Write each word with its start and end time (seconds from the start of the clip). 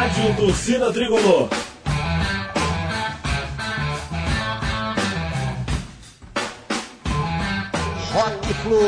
Rádio 0.00 0.34
Torcida 0.34 0.90
Tricolor. 0.94 1.46
Rock 8.14 8.54
Flu. 8.54 8.80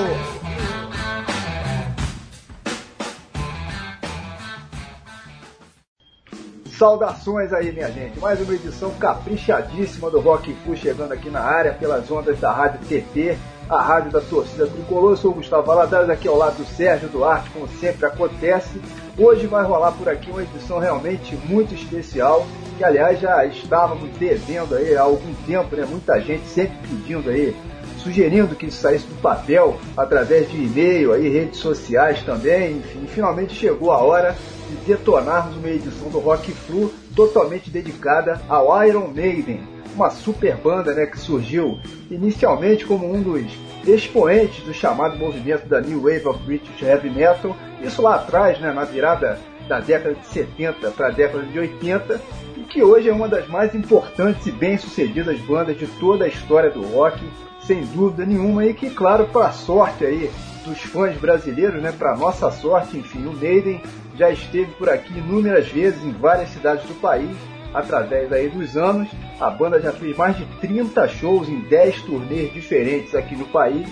Saudações 6.79 7.53
aí, 7.53 7.71
minha 7.73 7.93
gente. 7.93 8.19
Mais 8.19 8.41
uma 8.41 8.55
edição 8.55 8.95
caprichadíssima 8.95 10.09
do 10.09 10.19
Rock 10.19 10.55
Flu 10.65 10.75
chegando 10.75 11.13
aqui 11.13 11.29
na 11.29 11.43
área 11.43 11.75
pelas 11.75 12.11
ondas 12.11 12.41
da 12.41 12.51
Rádio 12.51 12.81
TT, 12.89 13.37
a 13.69 13.81
rádio 13.81 14.11
da 14.11 14.21
torcida 14.21 14.67
tricolor. 14.67 15.13
Eu 15.13 15.17
sou 15.17 15.31
o 15.31 15.35
Gustavo 15.35 15.67
Valadares, 15.67 16.11
aqui 16.11 16.29
ao 16.29 16.37
lado 16.37 16.57
do 16.57 16.65
Sérgio 16.65 17.09
Duarte, 17.09 17.51
como 17.51 17.69
sempre 17.69 18.07
acontece. 18.07 18.81
Hoje 19.19 19.47
vai 19.47 19.65
rolar 19.65 19.93
por 19.93 20.09
aqui 20.09 20.31
uma 20.31 20.43
edição 20.43 20.79
realmente 20.79 21.37
muito 21.45 21.75
especial, 21.75 22.47
que 22.79 22.85
aliás 22.85 23.21
já 23.21 23.45
estávamos 23.45 24.11
devendo 24.19 24.75
aí 24.75 24.97
há 24.97 25.03
algum 25.03 25.35
tempo, 25.47 25.77
né? 25.77 25.87
Muita 25.89 26.21
gente 26.21 26.47
sempre 26.47 26.77
pedindo 26.89 27.29
aí 27.29 27.55
sugerindo 28.03 28.57
que 28.57 28.67
isso 28.67 28.81
saísse 28.81 29.07
do 29.07 29.15
papel 29.21 29.77
através 29.97 30.51
de 30.51 30.57
e-mail, 30.57 31.13
aí, 31.13 31.29
redes 31.29 31.61
sociais 31.61 32.23
também, 32.23 32.79
enfim, 32.79 33.07
finalmente 33.07 33.55
chegou 33.55 33.93
a 33.93 33.99
hora 33.99 34.37
de 34.69 34.77
detonarmos 34.87 35.57
uma 35.57 35.69
edição 35.69 36.09
do 36.09 36.19
Rock 36.19 36.51
Flu 36.53 36.93
totalmente 37.15 37.71
dedicada 37.71 38.41
ao 38.49 38.85
Iron 38.85 39.09
Maiden, 39.09 39.63
uma 39.95 40.11
super 40.11 40.57
banda 40.57 40.95
né, 40.95 41.07
que 41.07 41.19
surgiu 41.19 41.79
inicialmente 42.11 42.85
como 42.85 43.13
um 43.13 43.23
dos 43.23 43.53
expoentes 43.87 44.65
do 44.65 44.73
chamado 44.73 45.19
movimento 45.19 45.69
da 45.69 45.81
New 45.81 46.03
Wave 46.03 46.27
of 46.27 46.43
British 46.45 46.83
Heavy 46.83 47.11
Metal, 47.11 47.57
isso 47.83 48.01
lá 48.01 48.17
atrás, 48.17 48.59
né, 48.61 48.73
na 48.73 48.85
virada 48.85 49.39
da 49.69 49.81
década 49.81 50.15
de 50.15 50.27
70 50.27 50.91
para 50.91 51.09
a 51.09 51.11
década 51.11 51.45
de 51.45 51.59
80, 51.59 52.21
e 52.57 52.61
que 52.61 52.83
hoje 52.83 53.09
é 53.09 53.13
uma 53.13 53.29
das 53.29 53.49
mais 53.49 53.75
importantes 53.75 54.47
e 54.47 54.53
bem-sucedidas 54.53 55.39
bandas 55.41 55.79
de 55.79 55.87
toda 55.87 56.25
a 56.25 56.29
história 56.29 56.71
do 56.71 56.83
rock, 56.83 57.21
sem 57.61 57.85
dúvida 57.87 58.27
nenhuma, 58.27 58.65
e 58.67 58.75
que, 58.75 58.91
claro, 58.91 59.27
para 59.27 59.53
sorte 59.53 60.05
aí 60.05 60.31
dos 60.65 60.79
fãs 60.79 61.17
brasileiros, 61.17 61.83
né, 61.83 61.93
para 61.93 62.17
nossa 62.17 62.51
sorte, 62.51 62.97
enfim, 62.97 63.27
o 63.27 63.33
Maiden 63.33 63.81
já 64.17 64.31
esteve 64.31 64.71
por 64.73 64.89
aqui 64.89 65.17
inúmeras 65.19 65.69
vezes 65.69 66.03
em 66.05 66.13
várias 66.13 66.51
cidades 66.51 66.87
do 66.87 66.95
país, 66.95 67.37
através 67.75 68.33
aí 68.33 68.49
dos 68.49 68.77
anos. 68.77 69.09
A 69.41 69.51
banda 69.51 69.81
já 69.81 69.93
fez 69.93 70.17
mais 70.17 70.37
de 70.37 70.45
30 70.61 71.09
shows 71.09 71.49
em 71.49 71.61
10 71.61 72.03
turnês 72.03 72.53
diferentes 72.53 73.15
aqui 73.15 73.35
no 73.35 73.47
país, 73.47 73.89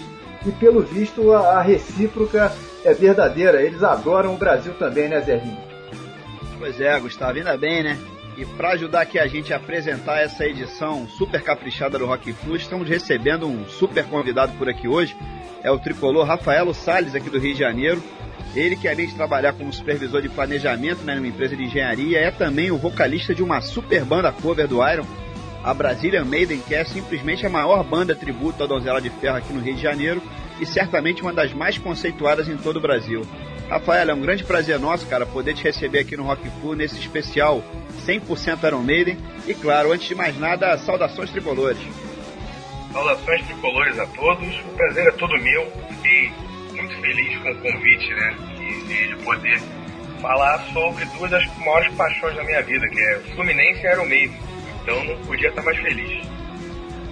e 0.47 0.51
pelo 0.53 0.81
visto 0.81 1.33
a, 1.33 1.61
recíproca 1.61 2.53
é 2.85 2.95
verdadeira. 2.95 3.63
Eles 3.63 3.83
adoram 3.83 4.35
o 4.35 4.39
Brasil 4.39 4.75
também, 4.75 5.09
né, 5.09 5.21
Zerrinho? 5.21 5.59
Pois 6.59 6.81
é, 6.81 6.99
Gustavo, 6.99 7.39
ainda 7.39 7.57
bem, 7.57 7.83
né? 7.83 7.99
E 8.37 8.45
para 8.45 8.71
ajudar 8.71 9.03
aqui 9.03 9.19
a 9.19 9.27
gente 9.27 9.53
a 9.53 9.57
apresentar 9.57 10.21
essa 10.21 10.47
edição 10.47 11.07
super 11.07 11.43
caprichada 11.43 11.99
do 11.99 12.07
Rock 12.07 12.33
Flu, 12.33 12.57
estamos 12.57 12.89
recebendo 12.89 13.47
um 13.47 13.67
super 13.67 14.05
convidado 14.07 14.53
por 14.57 14.69
aqui 14.69 14.89
hoje. 14.89 15.17
É 15.63 15.71
o 15.71 15.79
tricolor 15.79 16.25
Rafaelo 16.25 16.73
Salles, 16.73 17.15
aqui 17.15 17.29
do 17.29 17.39
Rio 17.39 17.53
de 17.53 17.61
Janeiro. 17.61 18.03
Ele 18.55 18.77
que 18.77 18.89
além 18.89 19.07
de 19.07 19.15
trabalhar 19.15 19.53
como 19.53 19.73
supervisor 19.73 20.21
de 20.21 20.29
planejamento 20.29 21.03
né, 21.03 21.15
numa 21.15 21.29
empresa 21.29 21.57
de 21.57 21.65
engenharia, 21.65 22.19
é 22.19 22.31
também 22.31 22.71
o 22.71 22.79
vocalista 22.79 23.35
de 23.35 23.43
uma 23.43 23.61
super 23.61 24.05
banda 24.05 24.33
cover 24.33 24.67
do 24.67 24.87
Iron, 24.87 25.07
a 25.63 25.75
Brazilian 25.75 26.25
Maiden, 26.25 26.61
que 26.61 26.75
é 26.75 26.85
simplesmente 26.85 27.47
a 27.47 27.51
maior 27.51 27.85
banda 27.85 28.15
tributo 28.15 28.65
à 28.65 28.67
Donzela 28.67 29.01
de 29.01 29.11
Ferro 29.11 29.37
aqui 29.37 29.53
no 29.53 29.61
Rio 29.61 29.75
de 29.75 29.83
Janeiro 29.83 30.23
e 30.59 30.67
certamente 30.67 31.23
uma 31.23 31.33
das 31.33 31.53
mais 31.53 31.79
conceituadas 31.79 32.49
em 32.49 32.57
todo 32.57 32.79
o 32.79 32.81
Brasil. 32.81 33.23
Rafael, 33.69 34.11
é 34.11 34.15
um 34.15 34.21
grande 34.21 34.43
prazer 34.43 34.81
nosso, 34.81 35.07
cara, 35.07 35.25
poder 35.25 35.55
te 35.55 35.63
receber 35.63 36.01
aqui 36.01 36.17
no 36.17 36.25
Rock 36.25 36.49
Flu 36.61 36.75
nesse 36.75 36.99
especial 36.99 37.63
100% 38.05 38.67
Iron 38.67 38.83
Maiden. 38.83 39.17
E 39.47 39.55
claro, 39.55 39.93
antes 39.93 40.09
de 40.09 40.15
mais 40.15 40.37
nada, 40.39 40.77
saudações 40.79 41.31
tricolores. 41.31 41.79
Saudações 42.93 43.47
tricolores 43.47 43.99
a 43.99 44.07
todos. 44.07 44.61
O 44.61 44.75
prazer 44.77 45.07
é 45.07 45.13
todo 45.13 45.39
meu. 45.39 45.71
Fiquei 45.89 46.33
muito 46.81 47.01
feliz 47.01 47.39
com 47.39 47.51
o 47.51 47.57
convite, 47.57 48.15
né? 48.15 48.37
De, 48.57 49.09
de 49.09 49.25
poder 49.25 49.61
falar 50.21 50.59
sobre 50.73 51.05
duas 51.17 51.31
das 51.31 51.45
maiores 51.59 51.95
paixões 51.95 52.37
da 52.37 52.45
minha 52.45 52.63
vida, 52.63 52.87
que 52.89 53.01
é 53.01 53.19
Fluminense 53.35 53.81
e 53.87 53.97
Maiden. 53.97 54.41
Então 54.83 55.05
não 55.05 55.17
podia 55.25 55.49
estar 55.49 55.63
mais 55.63 55.79
feliz. 55.79 56.27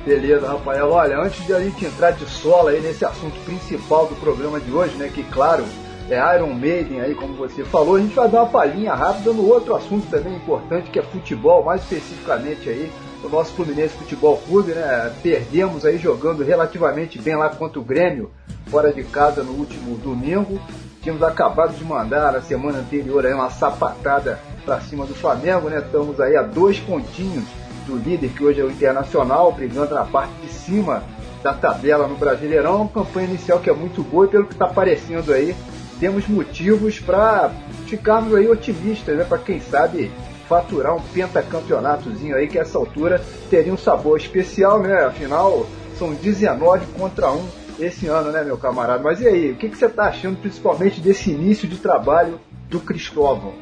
Beleza, 0.05 0.49
Rafael. 0.49 0.91
Olha, 0.91 1.19
antes 1.19 1.45
de 1.47 1.53
a 1.53 1.61
gente 1.61 1.85
entrar 1.85 2.13
de 2.13 2.25
sola 2.27 2.71
aí 2.71 2.81
nesse 2.81 3.05
assunto 3.05 3.39
principal 3.45 4.07
do 4.07 4.15
programa 4.17 4.59
de 4.61 4.71
hoje, 4.71 4.95
né? 4.97 5.11
Que 5.13 5.23
claro, 5.25 5.65
é 6.09 6.37
Iron 6.37 6.55
Maiden 6.55 7.01
aí, 7.01 7.15
como 7.15 7.35
você 7.35 7.65
falou, 7.65 7.97
a 7.97 8.01
gente 8.01 8.15
vai 8.15 8.29
dar 8.29 8.43
uma 8.43 8.51
palhinha 8.51 8.95
rápida 8.95 9.33
no 9.33 9.47
outro 9.47 9.75
assunto 9.75 10.09
também 10.09 10.35
importante, 10.35 10.91
que 10.91 10.99
é 10.99 11.03
futebol, 11.03 11.63
mais 11.63 11.83
especificamente 11.83 12.69
aí, 12.69 12.91
o 13.23 13.29
nosso 13.29 13.53
Fluminense 13.53 13.97
Futebol 13.97 14.37
Clube, 14.47 14.73
né? 14.73 15.13
Perdemos 15.23 15.85
aí 15.85 15.99
jogando 15.99 16.45
relativamente 16.45 17.19
bem 17.19 17.37
lá 17.37 17.49
contra 17.49 17.79
o 17.79 17.85
Grêmio, 17.85 18.31
fora 18.69 18.93
de 18.93 19.03
casa 19.05 19.43
no 19.43 19.53
último 19.53 19.97
domingo. 19.97 20.61
Tínhamos 21.03 21.23
acabado 21.23 21.75
de 21.77 21.85
mandar 21.85 22.33
na 22.33 22.41
semana 22.41 22.79
anterior 22.79 23.25
aí 23.25 23.33
uma 23.33 23.51
sapatada 23.51 24.39
para 24.65 24.81
cima 24.81 25.07
do 25.07 25.15
Flamengo, 25.15 25.69
né? 25.69 25.79
Estamos 25.79 26.21
aí 26.21 26.37
a 26.37 26.43
dois 26.43 26.79
pontinhos 26.79 27.45
do 27.87 27.97
líder, 27.97 28.31
que 28.31 28.45
hoje 28.45 28.61
é 28.61 28.65
o 28.65 28.71
Internacional, 28.71 29.51
brigando 29.53 29.95
na 29.95 30.05
parte 30.05 30.33
de 30.43 30.53
cima 30.53 31.03
da 31.43 31.55
tabela 31.55 32.07
no 32.07 32.17
Brasileirão. 32.17 32.83
Uma 32.83 32.89
campanha 32.89 33.29
inicial 33.29 33.59
que 33.59 33.71
é 33.71 33.73
muito 33.73 34.03
boa 34.03 34.27
e 34.27 34.29
pelo 34.29 34.45
que 34.45 34.53
está 34.53 34.67
aparecendo 34.67 35.33
aí, 35.33 35.57
temos 35.99 36.29
motivos 36.29 37.01
para 37.01 37.51
ficarmos 37.87 38.35
aí 38.35 38.49
otimistas, 38.49 39.17
né? 39.17 39.25
Para 39.25 39.39
quem 39.39 39.61
sabe 39.61 40.11
faturar 40.49 40.95
um 40.95 41.01
pentacampeonatozinho 41.01 42.35
aí 42.35 42.49
que 42.49 42.59
a 42.59 42.63
essa 42.63 42.79
altura 42.79 43.23
teria 43.51 43.73
um 43.73 43.77
sabor 43.77 44.19
especial, 44.19 44.81
né? 44.81 45.05
Afinal, 45.05 45.67
são 45.97 46.15
19 46.15 46.87
contra 46.99 47.31
1 47.31 47.49
esse 47.79 48.09
ano, 48.09 48.33
né, 48.33 48.43
meu 48.43 48.57
camarada? 48.57 49.03
Mas 49.03 49.21
e 49.21 49.29
aí, 49.29 49.51
o 49.53 49.57
que, 49.57 49.69
que 49.69 49.77
você 49.77 49.87
está 49.87 50.05
achando 50.05 50.41
principalmente 50.41 51.01
desse 51.01 51.31
início 51.31 51.69
de 51.69 51.77
trabalho 51.77 52.41
do 52.69 52.81
Cristóvão? 52.81 53.55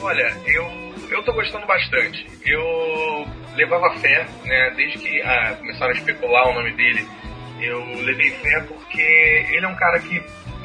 Olha, 0.00 0.36
eu, 0.46 0.64
eu 1.10 1.24
tô 1.24 1.32
gostando 1.32 1.66
bastante. 1.66 2.26
Eu 2.44 3.26
levava 3.56 3.94
fé, 3.98 4.26
né, 4.44 4.72
desde 4.76 4.98
que 4.98 5.22
ah, 5.22 5.56
começaram 5.58 5.92
a 5.92 5.96
especular 5.96 6.48
o 6.48 6.54
nome 6.54 6.72
dele, 6.72 7.06
eu 7.60 7.80
levei 8.02 8.30
fé 8.30 8.60
porque 8.66 9.00
ele 9.00 9.64
é 9.64 9.68
um 9.68 9.76
cara 9.76 9.98
que 10.00 10.22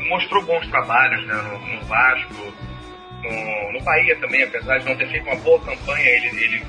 mostrou 0.08 0.44
bons 0.44 0.68
trabalhos 0.68 1.26
né, 1.28 1.34
no, 1.34 1.76
no 1.76 1.86
Vasco, 1.86 2.54
no, 3.24 3.74
no 3.74 3.82
Bahia 3.82 4.16
também, 4.18 4.44
apesar 4.44 4.78
de 4.80 4.86
não 4.86 4.96
ter 4.96 5.08
feito 5.10 5.26
uma 5.28 5.36
boa 5.38 5.60
campanha, 5.62 6.10
ele, 6.10 6.44
ele 6.44 6.64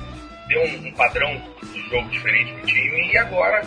deu 0.47 0.61
um, 0.63 0.87
um 0.87 0.91
padrão 0.93 1.41
de 1.63 1.81
jogo 1.89 2.09
diferente 2.09 2.53
pro 2.53 2.67
time 2.67 3.11
e 3.11 3.17
agora, 3.17 3.61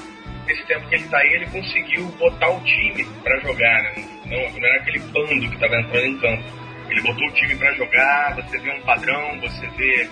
nesse 0.47 0.65
tempo 0.67 0.89
que 0.89 0.95
ele 0.97 1.09
tá 1.09 1.19
aí, 1.19 1.35
ele 1.35 1.47
conseguiu 1.47 2.07
botar 2.19 2.51
o 2.51 2.61
time 2.61 3.05
para 3.23 3.39
jogar, 3.41 3.83
né? 3.83 4.15
não, 4.27 4.51
não 4.51 4.67
era 4.67 4.81
aquele 4.81 4.99
bando 4.99 5.49
que 5.49 5.55
estava 5.55 5.81
entrando 5.81 6.07
em 6.07 6.19
campo. 6.19 6.65
Ele 6.91 7.01
botou 7.01 7.27
o 7.27 7.33
time 7.33 7.57
para 7.57 7.73
jogar, 7.73 8.35
você 8.35 8.59
vê 8.59 8.71
um 8.71 8.83
padrão, 8.83 9.41
você 9.41 9.67
vê 9.69 10.09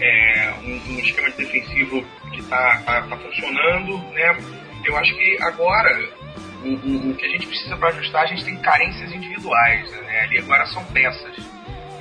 é, 0.00 0.52
um, 0.64 0.92
um, 0.92 0.98
esquema 0.98 1.30
de 1.30 1.36
defensivo 1.36 2.04
que 2.32 2.40
está 2.40 2.82
tá, 2.84 3.02
tá 3.02 3.16
funcionando, 3.16 3.98
né? 4.12 4.36
Eu 4.84 4.96
acho 4.96 5.14
que 5.16 5.38
agora 5.40 6.10
o, 6.64 6.68
o, 6.68 7.10
o 7.10 7.14
que 7.14 7.26
a 7.26 7.28
gente 7.28 7.46
precisa 7.46 7.76
para 7.76 7.90
ajustar, 7.90 8.24
a 8.24 8.26
gente 8.26 8.44
tem 8.44 8.56
carências 8.58 9.12
individuais, 9.12 9.90
né? 10.02 10.20
Ali 10.22 10.38
agora 10.38 10.66
são 10.66 10.84
peças. 10.86 11.55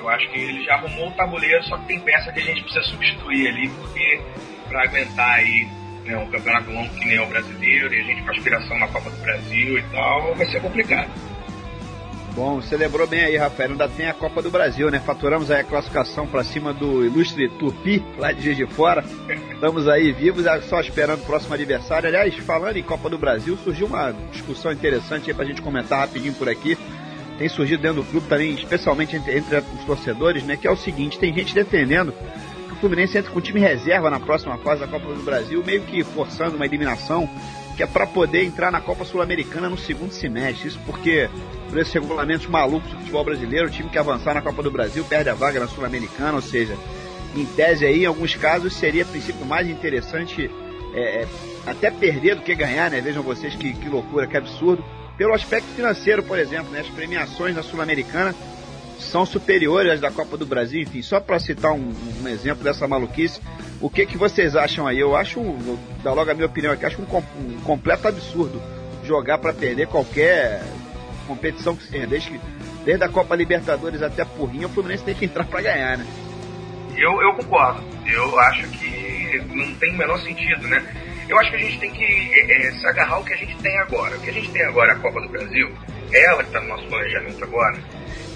Eu 0.06 0.10
acho 0.12 0.30
que 0.30 0.38
ele 0.38 0.64
já 0.64 0.76
arrumou 0.76 1.08
o 1.08 1.12
tabuleiro, 1.14 1.64
só 1.64 1.78
que 1.80 1.88
tem 1.88 2.00
peça 2.00 2.32
que 2.32 2.40
a 2.40 2.44
gente 2.44 2.62
precisa 2.62 2.86
substituir 2.86 3.48
ali, 3.48 3.70
porque 3.70 4.22
para 4.70 4.84
aguentar 4.84 5.40
aí 5.40 5.68
né, 6.06 6.16
um 6.16 6.28
campeonato 6.28 6.70
longo 6.70 6.94
que 6.94 7.06
nem 7.06 7.18
é 7.18 7.22
o 7.24 7.26
brasileiro, 7.26 7.92
e 7.92 8.00
a 8.00 8.04
gente 8.04 8.22
com 8.22 8.30
aspiração 8.30 8.78
na 8.78 8.88
Copa 8.88 9.10
do 9.10 9.18
Brasil 9.18 9.80
e 9.80 9.84
tal, 9.92 10.36
vai 10.36 10.46
ser 10.46 10.62
complicado. 10.62 11.10
Bom, 12.36 12.62
você 12.62 12.78
lembrou 12.78 13.08
bem 13.08 13.24
aí, 13.24 13.36
Rafael, 13.36 13.72
ainda 13.72 13.90
tem 13.90 14.08
a 14.08 14.14
Copa 14.14 14.44
do 14.44 14.52
Brasil, 14.52 14.92
né? 14.92 15.00
Faturamos 15.00 15.50
aí 15.50 15.62
a 15.62 15.64
classificação 15.64 16.28
para 16.28 16.44
cima 16.44 16.72
do 16.72 17.04
ilustre 17.04 17.50
Tupi, 17.50 18.04
lá 18.20 18.32
de 18.32 18.44
Juiz 18.44 18.58
de 18.58 18.68
Fora. 18.68 19.04
Estamos 19.54 19.88
aí 19.88 20.12
vivos, 20.12 20.46
só 20.70 20.82
esperando 20.82 21.22
o 21.22 21.26
próximo 21.26 21.56
adversário. 21.56 22.10
Aliás, 22.10 22.36
falando 22.40 22.78
em 22.78 22.84
Copa 22.84 23.10
do 23.10 23.18
Brasil, 23.18 23.58
surgiu 23.64 23.88
uma 23.88 24.12
discussão 24.32 24.72
interessante 24.72 25.32
aí 25.32 25.34
pra 25.34 25.46
gente 25.46 25.64
comentar 25.64 26.02
rapidinho 26.02 26.34
por 26.34 26.48
aqui. 26.48 26.78
Tem 27.38 27.50
surgido 27.50 27.82
dentro 27.82 28.02
do 28.02 28.10
clube 28.10 28.28
também, 28.28 28.54
especialmente 28.54 29.16
entre, 29.16 29.38
entre 29.38 29.58
os 29.58 29.86
torcedores, 29.86 30.44
né? 30.44 30.56
Que 30.56 30.68
é 30.68 30.72
o 30.72 30.76
seguinte, 30.76 31.20
tem 31.20 31.34
gente 31.34 31.54
defendendo 31.54 32.14
que 32.68 32.74
o 32.74 32.76
Fluminense 32.78 33.18
entra 33.18 33.32
com 33.32 33.42
time 33.42 33.60
reserva 33.60 34.10
na 34.10 34.20
próxima 34.20 34.58
fase 34.58 34.82
da 34.82 34.88
Copa 34.88 35.14
do 35.14 35.24
Brasil, 35.24 35.64
meio 35.66 35.82
que 35.82 36.04
forçando 36.04 36.56
uma 36.56 36.66
eliminação 36.66 37.30
que 37.76 37.84
é 37.84 37.88
para 37.88 38.08
poder 38.08 38.44
entrar 38.46 38.72
na 38.72 38.80
Copa 38.80 39.04
Sul-Americana 39.04 39.70
no 39.70 39.78
segundo 39.78 40.12
semestre. 40.12 40.70
Isso 40.70 40.80
porque, 40.86 41.30
por 41.70 41.78
esses 41.78 41.94
regulamentos 41.94 42.48
malucos 42.48 42.90
do 42.90 42.98
futebol 43.00 43.24
brasileiro, 43.26 43.68
o 43.68 43.72
time 43.72 43.90
que 43.90 43.98
avançar 43.98 44.34
na 44.34 44.42
Copa 44.42 44.64
do 44.64 44.72
Brasil 44.72 45.04
perde 45.04 45.30
a 45.30 45.34
vaga 45.34 45.60
na 45.60 45.68
Sul-Americana, 45.68 46.36
ou 46.36 46.42
seja, 46.42 46.78
em 47.36 47.46
tese 47.46 47.86
aí, 47.86 48.04
em 48.04 48.06
alguns 48.06 48.34
casos, 48.36 48.74
seria 48.74 49.04
a 49.04 49.06
princípio 49.06 49.46
mais 49.46 49.70
interessante 49.70 50.50
é, 50.94 51.24
é, 51.24 51.28
até 51.66 51.92
perder 51.92 52.36
do 52.36 52.42
que 52.42 52.56
ganhar, 52.56 52.90
né? 52.90 53.02
Vejam 53.02 53.22
vocês 53.22 53.54
que, 53.56 53.74
que 53.74 53.90
loucura, 53.90 54.26
que 54.26 54.38
absurdo. 54.38 54.84
Pelo 55.18 55.34
aspecto 55.34 55.68
financeiro, 55.76 56.24
por 56.24 56.38
exemplo, 56.38 56.72
né? 56.72 56.82
as 56.82 56.90
premiações 56.90 57.56
na 57.56 57.64
Sul-Americana 57.64 58.36
são 59.00 59.26
superiores 59.26 59.94
às 59.94 60.00
da 60.02 60.12
Copa 60.12 60.38
do 60.38 60.46
Brasil, 60.46 60.82
enfim, 60.82 61.02
só 61.02 61.20
para 61.20 61.40
citar 61.40 61.72
um, 61.72 61.94
um, 62.22 62.28
exemplo 62.28 62.64
dessa 62.64 62.88
maluquice, 62.88 63.42
o 63.82 63.90
que, 63.90 64.06
que 64.06 64.18
vocês 64.18 64.56
acham 64.56 64.88
aí? 64.88 65.00
Eu 65.00 65.16
acho, 65.16 65.42
vou 65.42 65.80
dar 66.04 66.14
logo 66.14 66.32
a 66.32 66.34
minha 66.34 66.46
opinião 66.46 66.74
aqui, 66.74 66.86
acho 66.86 67.02
um, 67.02 67.06
um 67.06 67.60
completo 67.62 68.08
absurdo 68.08 68.62
jogar 69.04 69.38
para 69.38 69.54
perder 69.54 69.88
qualquer 69.88 70.64
competição 71.28 71.76
que 71.76 71.84
seja, 71.84 72.08
desde, 72.08 72.32
que, 72.32 72.40
desde 72.84 73.04
a 73.04 73.10
Copa 73.10 73.36
Libertadores 73.36 74.02
até 74.02 74.24
a 74.24 74.26
Porrinha, 74.26 74.68
o 74.68 74.70
Fluminense 74.70 75.04
tem 75.04 75.16
que 75.16 75.26
entrar 75.26 75.46
para 75.46 75.62
ganhar, 75.62 75.98
né? 75.98 76.06
Eu, 76.98 77.22
eu 77.22 77.34
concordo. 77.34 77.84
Eu 78.06 78.40
acho 78.40 78.68
que 78.70 79.44
não 79.54 79.76
tem 79.76 79.94
o 79.94 79.98
menor 79.98 80.20
sentido, 80.20 80.68
né? 80.68 80.84
Eu 81.28 81.40
acho 81.40 81.50
que 81.50 81.56
a 81.56 81.60
gente 81.60 81.80
tem 81.80 81.92
que 81.92 82.04
é, 82.04 82.68
é, 82.68 82.72
se 82.72 82.88
agarrar 82.88 83.16
ao 83.16 83.24
que 83.24 83.34
a 83.34 83.38
gente 83.38 83.56
tem 83.58 83.78
agora. 83.80 84.16
O 84.16 84.22
que 84.22 84.30
a 84.30 84.34
gente 84.34 84.52
tem 84.52 84.64
agora 84.64 84.92
é 84.92 84.96
a 84.96 85.00
Copa 85.00 85.22
do 85.22 85.30
Brasil, 85.30 85.72
é 86.12 86.24
ela 86.26 86.44
que 86.44 86.50
está 86.50 86.62
no 86.62 86.68
nosso 86.68 86.88
planejamento 86.88 87.44
agora. 87.44 87.78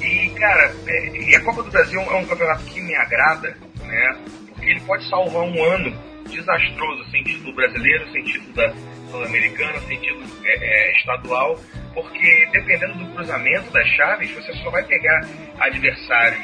E, 0.02 0.30
cara, 0.30 0.74
é, 0.88 1.18
e 1.18 1.36
a 1.36 1.42
Copa 1.42 1.62
do 1.64 1.72
Brasil 1.72 2.02
é 2.02 2.16
um 2.16 2.26
campeonato 2.26 2.64
que 2.66 2.82
me 2.82 2.96
agrada, 2.96 3.56
né? 3.84 4.18
Porque 4.48 4.72
ele 4.72 4.80
pode 4.82 5.08
salvar 5.08 5.44
um 5.44 5.64
ano 5.64 6.10
desastroso 6.30 7.10
sem 7.12 7.24
título 7.24 7.54
brasileiro, 7.54 8.10
sem 8.12 8.24
título 8.24 8.54
da 8.54 8.74
Sul-Americana, 9.12 9.80
sem 9.82 10.00
título 10.00 10.24
é, 10.46 10.56
é, 10.56 10.98
estadual, 10.98 11.60
porque 11.94 12.48
dependendo 12.52 12.94
do 12.96 13.14
cruzamento 13.14 13.72
das 13.72 13.88
chaves, 13.90 14.32
você 14.32 14.54
só 14.64 14.70
vai 14.70 14.84
pegar 14.84 15.28
adversários 15.60 16.40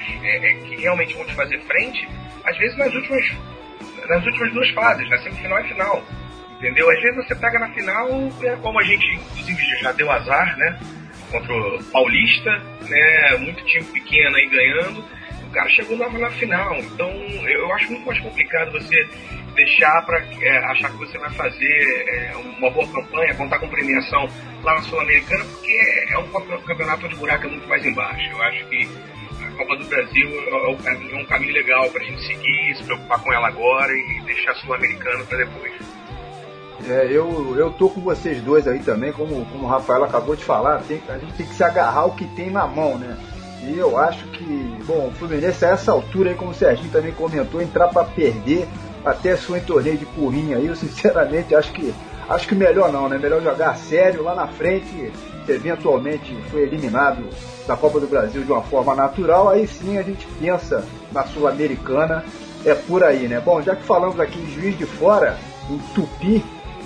que 0.68 0.76
realmente 0.82 1.14
vão 1.14 1.26
te 1.26 1.34
fazer 1.36 1.60
frente, 1.62 2.08
às 2.44 2.58
vezes 2.58 2.78
nas 2.78 2.94
últimas, 2.94 3.26
nas 4.10 4.26
últimas 4.26 4.54
duas 4.54 4.70
fases, 4.72 5.10
na 5.10 5.18
semifinal 5.20 5.60
e 5.60 5.68
final 5.68 6.04
entendeu? 6.58 6.90
Às 6.90 7.02
vezes 7.02 7.28
você 7.28 7.36
pega 7.36 7.60
na 7.60 7.70
final, 7.70 8.10
é 8.44 8.56
como 8.58 8.80
a 8.80 8.84
gente, 8.84 9.06
inclusive, 9.16 9.78
já 9.82 9.92
deu 9.92 10.12
azar, 10.12 10.58
né? 10.58 10.80
Contra 11.32 11.54
o 11.54 11.84
Paulista, 11.86 12.62
né? 12.88 13.38
Muito 13.38 13.64
time 13.66 13.86
pequeno 13.86 14.36
aí 14.36 14.48
ganhando. 14.48 15.04
O 15.44 15.50
cara 15.52 15.70
chegou 15.70 15.98
lá 15.98 16.10
na 16.10 16.30
final. 16.32 16.76
Então, 16.78 17.10
eu 17.10 17.74
acho 17.74 17.92
muito 17.92 18.06
mais 18.06 18.20
complicado 18.20 18.72
você 18.72 19.08
deixar 19.56 20.02
para 20.06 20.20
é, 20.42 20.58
achar 20.72 20.92
que 20.92 20.98
você 20.98 21.18
vai 21.18 21.32
fazer 21.32 22.06
é, 22.08 22.36
uma 22.36 22.70
boa 22.70 22.88
campanha, 22.92 23.34
contar 23.36 23.60
com 23.60 23.70
premiação 23.70 24.30
lá 24.64 24.76
na 24.76 24.82
Sul-Americana, 24.82 25.46
porque 25.46 26.06
é 26.10 26.18
um 26.18 26.28
campeonato 26.62 27.06
onde 27.06 27.16
o 27.16 27.18
buraco 27.18 27.48
é 27.48 27.50
muito 27.50 27.68
mais 27.68 27.86
embaixo. 27.86 28.30
Eu 28.30 28.44
acho 28.44 28.66
que 28.66 28.88
a 29.42 29.52
Copa 29.58 29.78
do 29.78 29.86
Brasil 29.86 30.30
é, 30.30 31.14
é 31.14 31.16
um 31.16 31.26
caminho 31.26 31.54
legal 31.54 31.90
para 31.90 32.02
a 32.02 32.06
gente 32.06 32.22
seguir, 32.26 32.76
se 32.76 32.84
preocupar 32.84 33.24
com 33.24 33.34
ela 33.34 33.48
agora 33.48 33.92
e 33.94 34.22
deixar 34.26 34.52
a 34.52 34.56
Sul-Americana 34.56 35.24
para 35.24 35.38
depois. 35.38 35.74
É, 36.88 37.08
eu, 37.10 37.56
eu 37.58 37.72
tô 37.72 37.90
com 37.90 38.00
vocês 38.00 38.42
dois 38.42 38.68
aí 38.68 38.80
também, 38.80 39.12
como, 39.12 39.44
como 39.46 39.66
o 39.66 39.68
Rafael 39.68 40.04
acabou 40.04 40.36
de 40.36 40.44
falar, 40.44 40.84
tem, 40.88 41.02
a 41.10 41.18
gente 41.18 41.34
tem 41.34 41.46
que 41.46 41.56
se 41.56 41.64
agarrar 41.64 42.02
ao 42.02 42.12
que 42.12 42.26
tem 42.28 42.52
na 42.52 42.68
mão, 42.68 42.98
né? 42.98 43.18
E 43.64 43.78
eu 43.78 43.98
acho 43.98 44.26
que, 44.28 44.78
bom, 44.86 45.08
o 45.08 45.12
Fluminense 45.18 45.66
a 45.66 45.70
essa 45.70 45.92
altura 45.92 46.30
aí, 46.30 46.36
como 46.36 46.52
o 46.52 46.54
Serginho 46.54 46.92
também 46.92 47.12
comentou, 47.12 47.60
entrar 47.60 47.88
para 47.88 48.04
perder 48.04 48.68
até 49.04 49.36
sua 49.36 49.58
em 49.58 49.62
torneio 49.62 49.98
de 49.98 50.06
porrinha 50.06 50.58
aí, 50.58 50.68
eu 50.68 50.76
sinceramente 50.78 51.56
acho 51.56 51.72
que 51.74 51.94
acho 52.30 52.48
que 52.48 52.56
melhor 52.56 52.92
não, 52.92 53.10
né? 53.10 53.18
Melhor 53.18 53.42
jogar 53.42 53.76
sério 53.76 54.24
lá 54.24 54.36
na 54.36 54.48
frente, 54.48 55.12
eventualmente 55.48 56.36
foi 56.52 56.62
eliminado 56.62 57.28
da 57.68 57.76
Copa 57.76 58.00
do 58.00 58.08
Brasil 58.08 58.44
de 58.44 58.52
uma 58.52 58.62
forma 58.62 58.96
natural, 58.96 59.50
aí 59.50 59.68
sim 59.68 59.98
a 59.98 60.04
gente 60.04 60.28
pensa 60.40 60.86
na 61.12 61.24
Sul-Americana, 61.24 62.24
é 62.64 62.76
por 62.76 63.04
aí, 63.04 63.28
né? 63.28 63.40
Bom, 63.44 63.62
já 63.62 63.76
que 63.76 63.84
falamos 63.84 64.20
aqui 64.20 64.40
em 64.40 64.52
Juiz 64.52 64.78
de 64.78 64.86
Fora, 64.86 65.38
em 65.70 65.78
Tupi, 65.94 66.44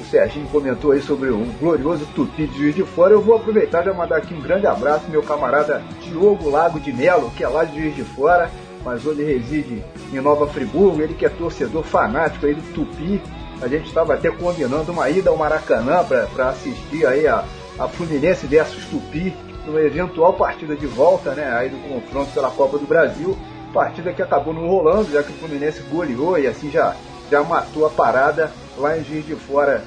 Serginho 0.10 0.48
comentou 0.48 0.92
aí 0.92 1.02
sobre 1.02 1.30
o 1.30 1.38
glorioso 1.60 2.06
Tupi 2.16 2.48
de 2.48 2.58
Juiz 2.58 2.76
de 2.76 2.84
Fora, 2.84 3.14
eu 3.14 3.22
vou 3.22 3.36
aproveitar 3.36 3.86
e 3.86 3.94
mandar 3.94 4.18
aqui 4.18 4.34
um 4.34 4.42
grande 4.42 4.66
abraço 4.66 5.08
meu 5.08 5.22
camarada 5.22 5.84
Diogo 6.02 6.50
Lago 6.50 6.80
de 6.80 6.92
Melo, 6.92 7.32
que 7.38 7.44
é 7.44 7.48
lá 7.48 7.64
de 7.64 7.80
Juiz 7.80 7.96
de 7.96 8.04
Fora, 8.04 8.50
mas 8.84 9.06
hoje 9.06 9.24
reside 9.24 9.84
em 10.12 10.20
Nova 10.20 10.48
Friburgo, 10.48 11.02
ele 11.02 11.14
que 11.14 11.26
é 11.26 11.30
torcedor 11.30 11.84
fanático 11.84 12.48
aí 12.48 12.56
do 12.56 12.74
Tupi. 12.74 13.22
A 13.62 13.68
gente 13.68 13.88
estava 13.88 14.16
até 14.16 14.32
combinando 14.32 14.92
uma 14.92 15.10
ida 15.10 15.30
ao 15.30 15.38
Maracanã 15.38 16.04
para 16.04 16.50
assistir 16.50 17.06
aí 17.06 17.28
a, 17.28 17.44
a 17.78 17.88
Fluminense 17.88 18.48
versus 18.48 18.86
Tupi, 18.86 19.36
numa 19.68 19.82
eventual 19.82 20.34
partida 20.34 20.76
de 20.76 20.88
volta, 20.88 21.36
né, 21.36 21.54
aí 21.54 21.70
do 21.70 21.78
confronto 21.88 22.32
pela 22.32 22.50
Copa 22.50 22.80
do 22.80 22.88
Brasil. 22.88 23.38
Partida 23.72 24.12
que 24.12 24.24
acabou 24.24 24.56
não 24.56 24.68
rolando, 24.68 25.12
já 25.12 25.22
que 25.22 25.32
o 25.32 25.36
Fluminense 25.36 25.84
goleou 25.84 26.40
e 26.40 26.48
assim 26.48 26.72
já, 26.72 26.96
já 27.30 27.44
matou 27.44 27.86
a 27.86 27.90
parada 27.92 28.52
lá 28.76 28.98
em 28.98 29.04
Juiz 29.04 29.24
de 29.24 29.36
Fora 29.36 29.84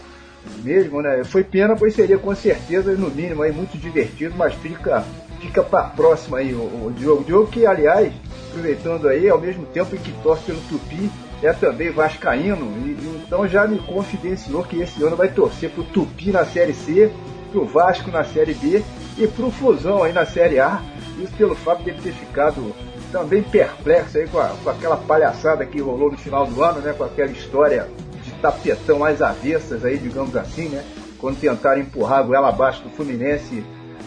mesmo, 0.63 1.03
né? 1.03 1.25
Foi 1.25 1.43
pena, 1.45 1.77
pois 1.77 1.95
seria 1.95 2.19
com 2.19 2.35
certeza, 2.35 2.93
no 2.93 3.11
mínimo, 3.11 3.43
aí, 3.43 3.53
muito 3.53 3.77
divertido, 3.77 4.35
mas 4.37 4.55
fica, 4.55 5.05
fica 5.41 5.63
para 5.63 5.85
próxima 5.85 6.39
aí 6.39 6.55
o, 6.55 6.87
o 6.87 6.93
Diogo. 6.97 7.25
Diogo 7.25 7.51
que, 7.51 7.67
aliás, 7.67 8.13
aproveitando 8.51 9.09
aí, 9.09 9.29
ao 9.29 9.41
mesmo 9.41 9.67
tempo 9.67 9.95
em 9.95 9.99
que 9.99 10.13
torce 10.23 10.45
pelo 10.45 10.61
Tupi, 10.69 11.11
é 11.43 11.53
também 11.53 11.91
vascaíno, 11.91 12.67
e, 12.87 12.97
então 13.27 13.47
já 13.49 13.67
me 13.67 13.79
confidenciou 13.79 14.63
que 14.63 14.81
esse 14.81 15.03
ano 15.03 15.17
vai 15.17 15.29
torcer 15.29 15.71
pro 15.71 15.83
Tupi 15.83 16.31
na 16.31 16.45
Série 16.45 16.75
C, 16.75 17.11
pro 17.51 17.65
Vasco 17.65 18.11
na 18.11 18.25
Série 18.25 18.55
B 18.55 18.83
e 19.19 19.27
pro 19.27 19.51
Fusão 19.51 20.03
aí 20.03 20.13
na 20.13 20.25
Série 20.25 20.61
A, 20.61 20.81
isso 21.19 21.33
pelo 21.35 21.55
fato 21.55 21.83
de 21.83 21.91
ele 21.91 22.01
ter 22.01 22.13
ficado 22.13 22.75
também 23.11 23.43
perplexo 23.43 24.17
aí 24.17 24.27
com, 24.27 24.39
a, 24.39 24.49
com 24.63 24.71
aquela 24.71 24.97
palhaçada 24.97 25.67
que 25.67 25.81
rolou 25.81 26.11
no 26.11 26.17
final 26.17 26.47
do 26.47 26.63
ano, 26.63 26.81
né, 26.81 26.95
com 26.97 27.05
aquela 27.05 27.31
história 27.31 27.89
tapetão 28.43 29.05
às 29.05 29.23
avessas 29.23 29.85
aí, 29.85 29.97
digamos 29.97 30.37
assim, 30.37 30.69
né? 30.69 30.85
Quando 31.19 31.39
tentaram 31.39 31.81
empurrar 31.81 32.19
a 32.19 32.23
goela 32.23 32.49
abaixo 32.49 32.83
do 32.83 32.91
Fluminense, 32.91 33.65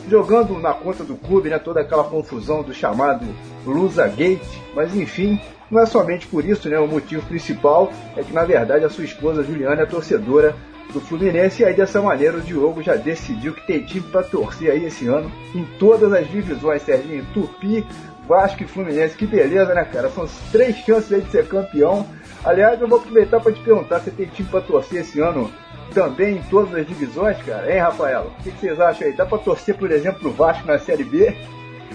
jogando 0.10 0.60
na 0.60 0.74
conta 0.74 1.04
do 1.04 1.16
clube, 1.16 1.50
né? 1.50 1.58
Toda 1.58 1.80
aquela 1.80 2.04
confusão 2.04 2.62
do 2.62 2.74
chamado 2.74 3.26
Lusa 3.66 4.06
Gate. 4.08 4.42
Mas 4.76 4.94
enfim, 4.94 5.40
não 5.72 5.82
é 5.82 5.86
somente 5.86 6.28
por 6.28 6.44
isso, 6.46 6.70
né? 6.70 6.78
O 6.78 6.88
motivo 6.88 7.26
principal 7.26 7.92
é 8.16 8.22
que 8.22 8.34
na 8.34 8.44
verdade 8.44 8.84
a 8.84 8.90
sua 8.90 9.06
esposa 9.06 9.44
Juliana 9.44 9.82
é 9.82 9.86
torcedora 9.86 10.56
do 10.94 11.02
Fluminense 11.02 11.64
e 11.64 11.66
aí 11.66 11.74
dessa 11.74 12.02
maneira 12.02 12.38
o 12.38 12.42
Diogo 12.42 12.84
já 12.84 12.96
decidiu 12.96 13.54
que 13.54 13.66
tem 13.66 13.84
time 13.84 14.06
para 14.12 14.24
torcer 14.24 14.72
aí 14.72 14.86
esse 14.86 15.08
ano 15.08 15.32
em 15.54 15.66
todas 15.80 16.12
as 16.14 16.30
divisões, 16.30 16.82
Serginho. 16.84 17.26
Tupi, 17.34 17.86
Vasco 18.28 18.64
e 18.64 18.68
Fluminense, 18.68 19.16
que 19.16 19.26
beleza, 19.26 19.74
né, 19.74 19.84
cara? 19.86 20.10
São 20.10 20.28
três 20.52 20.76
chances 20.78 21.12
aí 21.12 21.22
de 21.22 21.32
ser 21.32 21.48
campeão 21.48 22.06
Aliás, 22.46 22.80
eu 22.80 22.88
vou 22.88 23.00
aproveitar 23.00 23.40
para 23.40 23.52
te 23.52 23.60
perguntar, 23.62 24.00
você 24.00 24.12
tem 24.12 24.28
time 24.28 24.48
para 24.48 24.62
torcer 24.62 25.02
esse 25.02 25.20
ano 25.20 25.52
também 25.96 26.38
em 26.38 26.44
todas 26.44 26.76
as 26.76 26.86
divisões, 26.86 27.42
cara? 27.42 27.74
Hein, 27.74 27.80
Rafael? 27.80 28.32
O 28.40 28.44
que, 28.44 28.52
vocês 28.52 28.80
acham 28.80 29.08
aí? 29.08 29.14
Dá 29.14 29.26
para 29.26 29.40
torcer, 29.40 29.76
por 29.76 29.92
exemplo, 29.92 30.30
o 30.30 30.34
Vasco 30.34 30.68
na 30.68 30.78
Série 30.78 31.04
B? 31.04 31.36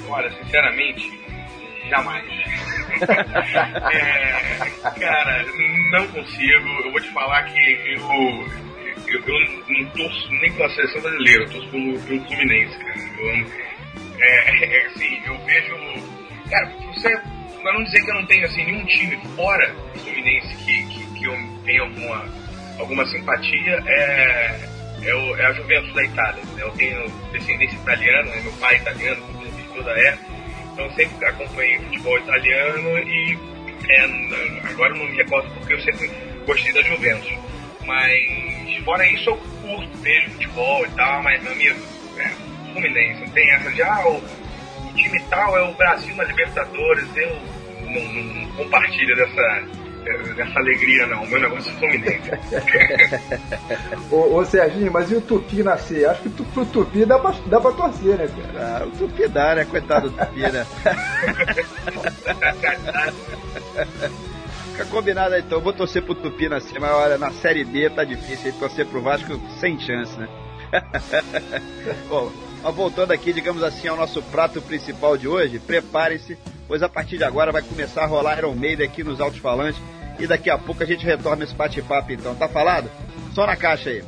Olha, 0.08 0.28
sinceramente, 0.32 1.20
jamais. 1.88 2.24
é, 3.00 4.90
cara, 4.98 5.44
não 5.92 6.06
consigo. 6.08 6.68
Eu 6.84 6.90
vou 6.90 7.00
te 7.00 7.12
falar 7.12 7.44
que 7.44 7.60
eu, 7.86 8.00
eu, 9.06 9.20
eu 9.24 9.64
não 9.68 9.90
torço 9.90 10.32
nem 10.32 10.52
pela 10.52 10.68
seleção 10.70 11.00
brasileira, 11.02 11.44
eu 11.44 11.50
torço 11.50 11.68
pelo, 11.68 12.00
pelo 12.00 12.24
Fluminense, 12.24 12.76
cara. 12.78 12.98
Eu, 13.18 13.46
é, 14.20 14.64
é, 14.64 14.86
assim, 14.86 15.22
eu 15.26 15.38
vejo. 15.44 15.76
Cara, 16.50 16.72
você 16.92 17.39
para 17.60 17.72
não 17.72 17.84
dizer 17.84 18.02
que 18.02 18.10
eu 18.10 18.14
não 18.14 18.26
tenho 18.26 18.46
assim, 18.46 18.64
nenhum 18.64 18.84
time 18.86 19.16
fora 19.36 19.74
do 19.94 20.00
Fluminense 20.00 20.56
que, 20.64 20.82
que, 20.86 21.18
que 21.18 21.24
eu 21.24 21.36
tenho 21.64 21.84
alguma, 21.84 22.28
alguma 22.78 23.06
simpatia, 23.06 23.82
é, 23.86 24.60
é, 25.02 25.14
o, 25.14 25.36
é 25.36 25.46
a 25.46 25.52
Juventus 25.52 25.92
da 25.94 26.04
Itália. 26.04 26.42
Né? 26.54 26.62
Eu 26.62 26.70
tenho 26.72 27.08
descendência 27.32 27.76
italiana, 27.76 28.30
né? 28.30 28.40
meu 28.42 28.52
pai 28.52 28.74
é 28.74 28.78
italiano, 28.78 29.26
minha 29.38 29.48
esposa 29.48 29.90
é, 29.90 30.18
então 30.72 30.90
sempre 30.92 31.26
acompanhei 31.26 31.78
futebol 31.78 32.18
italiano 32.18 32.98
e 32.98 33.38
é, 33.88 34.70
agora 34.70 34.94
não 34.94 35.04
me 35.04 35.16
recordo 35.16 35.50
porque 35.54 35.74
eu 35.74 35.80
sempre 35.80 36.10
gostei 36.46 36.72
da 36.72 36.82
Juventus. 36.82 37.32
Mas 37.86 38.84
fora 38.84 39.06
isso 39.06 39.30
eu 39.30 39.36
curto, 39.36 39.98
vejo 39.98 40.30
futebol 40.30 40.84
e 40.86 40.90
tal, 40.90 41.22
mas 41.22 41.42
meu 41.42 41.52
amigo, 41.52 41.80
é, 42.18 42.28
Fluminense, 42.72 43.20
não 43.20 43.30
tem 43.30 43.50
essa 43.50 43.70
de 43.70 43.82
ah, 43.82 44.06
o, 44.06 44.16
o 44.16 44.39
time 44.94 45.20
tal 45.30 45.56
é 45.56 45.62
o 45.62 45.74
Brasil 45.74 46.14
na 46.16 46.24
Libertadores, 46.24 47.08
eu 47.16 47.36
não, 47.82 48.02
não 48.12 48.50
compartilho 48.52 49.16
dessa, 49.16 49.62
dessa 50.34 50.58
alegria, 50.58 51.06
não. 51.06 51.22
O 51.22 51.28
meu 51.28 51.40
negócio 51.40 51.70
é 51.70 51.74
Fluminense. 51.76 52.30
ô, 54.10 54.36
ô 54.36 54.44
Serginho, 54.44 54.92
mas 54.92 55.10
e 55.10 55.16
o 55.16 55.20
Tupi 55.20 55.62
nascer? 55.62 56.08
Acho 56.08 56.22
que 56.22 56.30
pro 56.30 56.66
Tupi 56.66 57.04
dá 57.04 57.18
pra, 57.18 57.34
dá 57.46 57.60
pra 57.60 57.72
torcer, 57.72 58.16
né, 58.16 58.28
cara? 58.28 58.78
Ah, 58.82 58.86
o 58.86 58.90
Tupi 58.90 59.28
dá, 59.28 59.54
né? 59.54 59.64
Coitado 59.64 60.10
do 60.10 60.16
Tupi, 60.16 60.40
né? 60.40 60.66
Fica 64.72 64.84
combinado 64.86 65.36
então, 65.36 65.58
eu 65.58 65.62
vou 65.62 65.72
torcer 65.72 66.02
pro 66.02 66.14
Tupi 66.14 66.48
nascer, 66.48 66.80
mas 66.80 66.90
olha, 66.90 67.18
na 67.18 67.30
Série 67.32 67.64
B 67.64 67.90
tá 67.90 68.02
difícil, 68.04 68.52
torcer 68.54 68.86
pro 68.86 69.02
Vasco 69.02 69.38
sem 69.58 69.78
chance, 69.78 70.18
né? 70.18 70.28
Bom, 72.08 72.30
mas 72.62 72.74
voltando 72.74 73.12
aqui, 73.12 73.32
digamos 73.32 73.62
assim, 73.62 73.88
ao 73.88 73.96
nosso 73.96 74.22
prato 74.22 74.60
principal 74.60 75.16
de 75.16 75.26
hoje, 75.26 75.58
preparem-se, 75.58 76.36
pois 76.68 76.82
a 76.82 76.88
partir 76.88 77.18
de 77.18 77.24
agora 77.24 77.52
vai 77.52 77.62
começar 77.62 78.04
a 78.04 78.06
rolar 78.06 78.38
Iron 78.38 78.54
Maiden 78.54 78.86
aqui 78.86 79.02
nos 79.02 79.20
altos 79.20 79.38
falantes 79.38 79.80
e 80.18 80.26
daqui 80.26 80.50
a 80.50 80.58
pouco 80.58 80.82
a 80.82 80.86
gente 80.86 81.04
retorna 81.04 81.44
esse 81.44 81.54
bate-papo 81.54 82.12
então, 82.12 82.34
tá 82.34 82.48
falado? 82.48 82.90
Só 83.34 83.46
na 83.46 83.56
caixa 83.56 83.90
aí. 83.90 84.04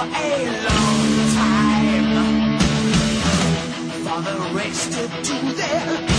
Waiting 0.01 0.13
for 0.13 0.19
a 0.19 0.63
long 0.69 1.11
time. 1.35 2.59
For 4.05 4.19
the 4.23 4.37
rest 4.55 4.93
to 4.93 5.03
do 5.23 5.53
their 5.53 6.10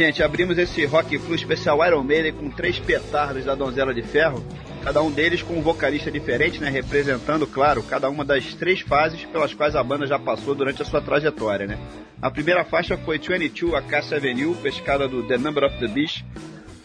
gente, 0.00 0.22
abrimos 0.22 0.56
esse 0.56 0.82
Rock 0.86 1.18
Flu 1.18 1.34
especial 1.34 1.86
Iron 1.86 2.02
Maiden 2.02 2.32
com 2.32 2.48
três 2.48 2.78
petardos 2.78 3.44
da 3.44 3.54
Donzela 3.54 3.92
de 3.92 4.00
Ferro, 4.00 4.42
cada 4.82 5.02
um 5.02 5.10
deles 5.10 5.42
com 5.42 5.58
um 5.58 5.60
vocalista 5.60 6.10
diferente, 6.10 6.58
né, 6.58 6.70
representando, 6.70 7.46
claro, 7.46 7.82
cada 7.82 8.08
uma 8.08 8.24
das 8.24 8.54
três 8.54 8.80
fases 8.80 9.26
pelas 9.26 9.52
quais 9.52 9.76
a 9.76 9.84
banda 9.84 10.06
já 10.06 10.18
passou 10.18 10.54
durante 10.54 10.80
a 10.80 10.86
sua 10.86 11.02
trajetória, 11.02 11.66
né. 11.66 11.78
A 12.22 12.30
primeira 12.30 12.64
faixa 12.64 12.96
foi 12.96 13.18
22 13.18 13.74
Acacia 13.74 14.16
Avenue, 14.16 14.54
pescada 14.62 15.06
do 15.06 15.22
The 15.22 15.36
Number 15.36 15.64
of 15.64 15.78
the 15.78 15.88
Beast, 15.88 16.24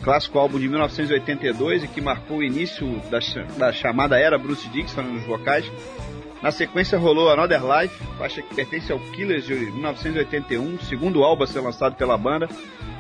clássico 0.03 0.37
álbum 0.37 0.59
de 0.59 0.67
1982 0.67 1.85
e 1.85 1.87
que 1.87 2.01
marcou 2.01 2.39
o 2.39 2.43
início 2.43 3.01
da, 3.09 3.19
da 3.57 3.71
chamada 3.71 4.19
era 4.19 4.37
Bruce 4.37 4.67
Dixon 4.67 5.03
nos 5.03 5.25
vocais. 5.25 5.65
Na 6.45 6.51
sequência 6.51 6.95
rolou 6.99 7.31
Another 7.31 7.59
Life, 7.65 7.95
faixa 8.19 8.39
que 8.39 8.53
pertence 8.53 8.91
ao 8.91 8.99
Killers 8.99 9.47
de 9.47 9.55
1981, 9.55 10.79
segundo 10.81 11.23
álbum 11.23 11.43
a 11.43 11.47
ser 11.47 11.59
lançado 11.59 11.95
pela 11.95 12.15
banda, 12.19 12.47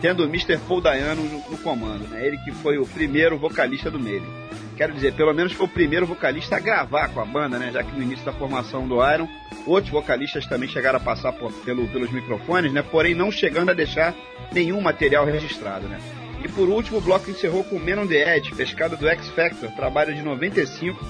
tendo 0.01 0.23
o 0.23 0.25
Mr. 0.25 0.57
Paul 0.67 0.81
Dayano 0.81 1.21
no, 1.23 1.51
no 1.51 1.57
comando, 1.59 2.07
né? 2.07 2.25
ele 2.25 2.39
que 2.39 2.51
foi 2.51 2.79
o 2.79 2.87
primeiro 2.87 3.37
vocalista 3.37 3.91
do 3.91 3.99
Maiden. 3.99 4.27
Quero 4.75 4.93
dizer, 4.93 5.13
pelo 5.13 5.31
menos 5.31 5.53
foi 5.53 5.67
o 5.67 5.69
primeiro 5.69 6.07
vocalista 6.07 6.55
a 6.55 6.59
gravar 6.59 7.09
com 7.09 7.21
a 7.21 7.25
banda, 7.25 7.59
né? 7.59 7.69
já 7.71 7.83
que 7.83 7.95
no 7.95 8.01
início 8.01 8.25
da 8.25 8.33
formação 8.33 8.87
do 8.87 8.95
Iron, 9.13 9.27
outros 9.67 9.91
vocalistas 9.91 10.47
também 10.47 10.67
chegaram 10.67 10.97
a 10.97 10.99
passar 11.03 11.31
por- 11.31 11.53
pelo- 11.63 11.87
pelos 11.89 12.09
microfones, 12.11 12.73
né? 12.73 12.81
porém 12.81 13.13
não 13.13 13.31
chegando 13.31 13.69
a 13.69 13.75
deixar 13.75 14.15
nenhum 14.51 14.81
material 14.81 15.23
registrado. 15.23 15.87
Né? 15.87 15.99
E 16.43 16.47
por 16.47 16.67
último, 16.67 16.97
o 16.97 17.01
bloco 17.01 17.29
encerrou 17.29 17.63
com 17.63 17.77
Man 17.77 18.01
on 18.01 18.07
the 18.07 18.37
Edge, 18.37 18.55
pescado 18.55 18.97
do 18.97 19.07
X 19.07 19.29
Factor, 19.29 19.69
trabalho 19.75 20.15
de 20.15 20.23
95, 20.23 21.05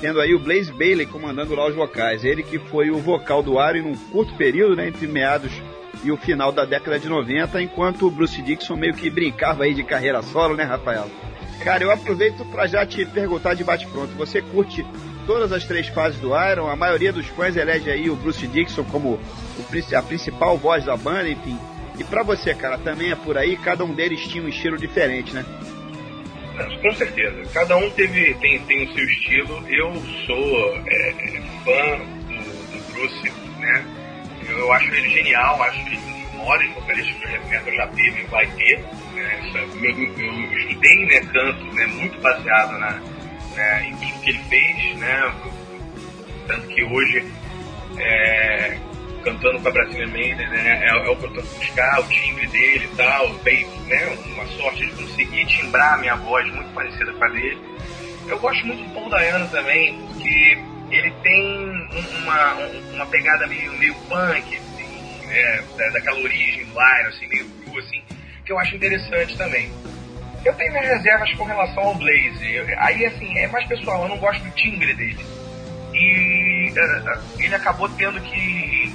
tendo 0.00 0.20
aí 0.20 0.34
o 0.34 0.38
Blaze 0.38 0.72
Bailey 0.72 1.06
comandando 1.06 1.54
lá 1.54 1.66
os 1.66 1.74
vocais. 1.74 2.24
Ele 2.24 2.42
que 2.42 2.58
foi 2.58 2.90
o 2.90 2.98
vocal 2.98 3.42
do 3.42 3.54
Iron 3.54 3.88
num 3.88 3.96
curto 3.96 4.34
período, 4.34 4.76
né, 4.76 4.88
entre 4.88 5.06
meados 5.06 5.52
e 6.04 6.12
o 6.12 6.16
final 6.16 6.52
da 6.52 6.64
década 6.64 6.98
de 6.98 7.08
90, 7.08 7.60
enquanto 7.60 8.06
o 8.06 8.10
Bruce 8.10 8.40
Dixon 8.40 8.76
meio 8.76 8.94
que 8.94 9.10
brincava 9.10 9.64
aí 9.64 9.74
de 9.74 9.82
carreira 9.82 10.22
solo, 10.22 10.54
né, 10.54 10.62
Rafael? 10.62 11.08
Cara, 11.62 11.82
eu 11.82 11.90
aproveito 11.90 12.44
para 12.46 12.66
já 12.66 12.86
te 12.86 13.04
perguntar 13.04 13.54
de 13.54 13.64
bate-pronto. 13.64 14.14
Você 14.14 14.40
curte 14.40 14.86
todas 15.26 15.52
as 15.52 15.64
três 15.64 15.88
fases 15.88 16.20
do 16.20 16.28
Iron? 16.28 16.68
A 16.68 16.76
maioria 16.76 17.12
dos 17.12 17.26
fãs 17.26 17.56
elege 17.56 17.90
aí 17.90 18.08
o 18.08 18.14
Bruce 18.16 18.46
Dixon 18.46 18.84
como 18.84 19.14
o 19.14 19.96
a 19.96 20.02
principal 20.02 20.56
voz 20.56 20.84
da 20.84 20.96
banda, 20.96 21.28
enfim. 21.28 21.58
E 21.98 22.04
pra 22.04 22.22
você, 22.22 22.54
cara, 22.54 22.78
também 22.78 23.10
é 23.10 23.16
por 23.16 23.36
aí, 23.36 23.56
cada 23.56 23.84
um 23.84 23.92
deles 23.92 24.26
tinha 24.28 24.42
um 24.42 24.48
estilo 24.48 24.78
diferente, 24.78 25.34
né? 25.34 25.44
Com 26.64 26.92
certeza. 26.92 27.42
Cada 27.52 27.76
um 27.76 27.90
teve, 27.90 28.34
tem, 28.34 28.58
tem 28.60 28.84
o 28.84 28.94
seu 28.94 29.04
estilo. 29.04 29.64
Eu 29.68 29.94
sou 30.26 30.76
é, 30.86 31.10
é, 31.10 31.42
fã 31.64 31.98
do, 32.26 32.72
do 32.72 32.92
Bruce, 32.92 33.32
né? 33.58 33.84
Eu 34.48 34.72
acho 34.72 34.92
ele 34.94 35.10
genial, 35.10 35.62
acho 35.62 35.80
um 35.80 35.84
dos 35.84 36.34
maiores 36.34 36.72
vocalistas 36.72 37.14
que 37.16 37.26
o 37.26 37.48
metal 37.48 37.74
já 37.74 37.86
teve 37.88 38.20
e 38.20 38.24
vai 38.24 38.46
ter. 38.46 38.78
Né? 39.14 39.52
Eu, 39.54 40.24
eu 40.24 40.58
estudei 40.58 41.06
né, 41.06 41.20
canto 41.32 41.64
né, 41.74 41.86
muito 41.86 42.20
baseado 42.20 42.78
na, 42.78 43.00
né, 43.54 43.88
em 43.88 43.96
tudo 43.96 44.20
que 44.22 44.30
ele 44.30 44.40
fez, 44.48 44.96
né? 44.96 45.34
Tanto 46.46 46.66
que 46.68 46.82
hoje, 46.82 47.30
é, 47.98 48.78
cantando 49.22 49.60
com 49.60 49.68
a 49.68 49.72
Brasília 49.72 50.06
Maiden, 50.06 50.48
né, 50.48 50.80
é, 50.84 50.88
é 50.88 51.10
o 51.10 51.16
que 51.16 51.24
eu 51.24 51.42
buscar, 51.44 52.00
o 52.00 52.08
timbre 52.08 52.46
dele 52.48 52.88
e 52.92 52.96
tal, 52.96 53.32
veio 53.38 53.68
né, 53.86 54.18
uma 54.34 54.46
sorte 54.48 54.86
de 54.86 54.92
conseguir 54.92 55.46
timbrar 55.46 55.94
a 55.94 55.98
minha 55.98 56.16
voz 56.16 56.46
muito 56.54 56.72
parecida 56.72 57.12
com 57.12 57.24
a 57.24 57.28
dele. 57.28 57.58
Eu 58.28 58.38
gosto 58.38 58.66
muito 58.66 58.82
do 58.84 58.94
Paul 58.94 59.08
Dayano 59.10 59.48
também, 59.48 59.98
porque 60.06 60.58
ele 60.90 61.10
tem 61.22 61.68
um- 61.70 62.22
uma, 62.22 62.54
um- 62.56 62.94
uma 62.94 63.06
pegada 63.06 63.46
meio, 63.46 63.72
meio 63.78 63.94
punk, 64.08 64.56
assim, 64.56 65.26
né, 65.26 65.64
da- 65.76 65.88
daquela 65.90 66.20
origem 66.20 66.62
Iron, 66.62 67.08
assim, 67.08 67.26
meio 67.28 67.44
cru, 67.46 67.78
assim, 67.78 68.02
que 68.44 68.52
eu 68.52 68.58
acho 68.58 68.76
interessante 68.76 69.36
também. 69.36 69.70
Eu 70.44 70.54
tenho 70.54 70.72
minhas 70.72 70.88
reservas 70.88 71.32
com 71.34 71.44
relação 71.44 71.82
ao 71.82 71.94
Blaze. 71.96 72.58
Aí, 72.78 73.04
assim, 73.06 73.36
é 73.38 73.48
mais 73.48 73.66
pessoal, 73.66 74.02
eu 74.04 74.08
não 74.08 74.18
gosto 74.18 74.42
do 74.44 74.50
timbre 74.52 74.94
dele. 74.94 75.18
E 75.92 76.72
eh, 76.76 77.18
ele 77.40 77.54
acabou 77.54 77.88
tendo 77.90 78.20
que. 78.20 78.92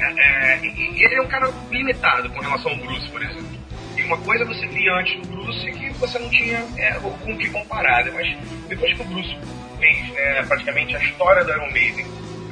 Eh, 0.00 0.14
eh, 0.18 0.60
e- 0.64 1.04
ele 1.04 1.14
é 1.14 1.22
um 1.22 1.28
cara 1.28 1.50
limitado 1.70 2.28
com 2.30 2.40
relação 2.40 2.72
ao 2.72 2.78
Bruce, 2.78 3.08
por 3.10 3.22
exemplo. 3.22 3.58
E 3.96 4.02
uma 4.02 4.18
coisa 4.18 4.44
você 4.44 4.66
via 4.66 4.92
antes 4.94 5.20
do 5.20 5.28
Bruce 5.28 5.72
que 5.72 5.90
você 5.94 6.18
não 6.18 6.28
tinha 6.30 6.58
eh, 6.76 6.98
com 7.00 7.32
o 7.32 7.38
que 7.38 7.48
comparar, 7.50 8.04
né? 8.04 8.10
mas 8.14 8.68
depois 8.68 8.92
que 8.94 9.02
o 9.02 9.04
Bruce 9.06 9.36
fez 9.78 10.08
né, 10.10 10.42
praticamente 10.46 10.96
a 10.96 10.98
história 10.98 11.44
do 11.44 11.52
Iron 11.52 11.70
Maiden, 11.72 12.06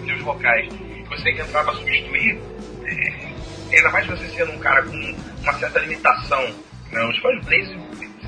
os 0.04 0.22
vocais, 0.22 0.68
você 1.08 1.24
tem 1.24 1.34
que 1.34 1.40
entrar 1.42 1.64
para 1.64 1.74
substituir, 1.74 2.40
eh, 2.86 3.28
ainda 3.76 3.90
mais 3.90 4.06
você 4.06 4.28
sendo 4.28 4.52
um 4.52 4.58
cara 4.58 4.82
com 4.82 5.14
uma 5.42 5.52
certa 5.54 5.78
limitação. 5.80 6.42
Né? 6.90 7.04
Os 7.04 7.18
fãs 7.18 7.40
do 7.40 7.46
Blaze 7.46 7.76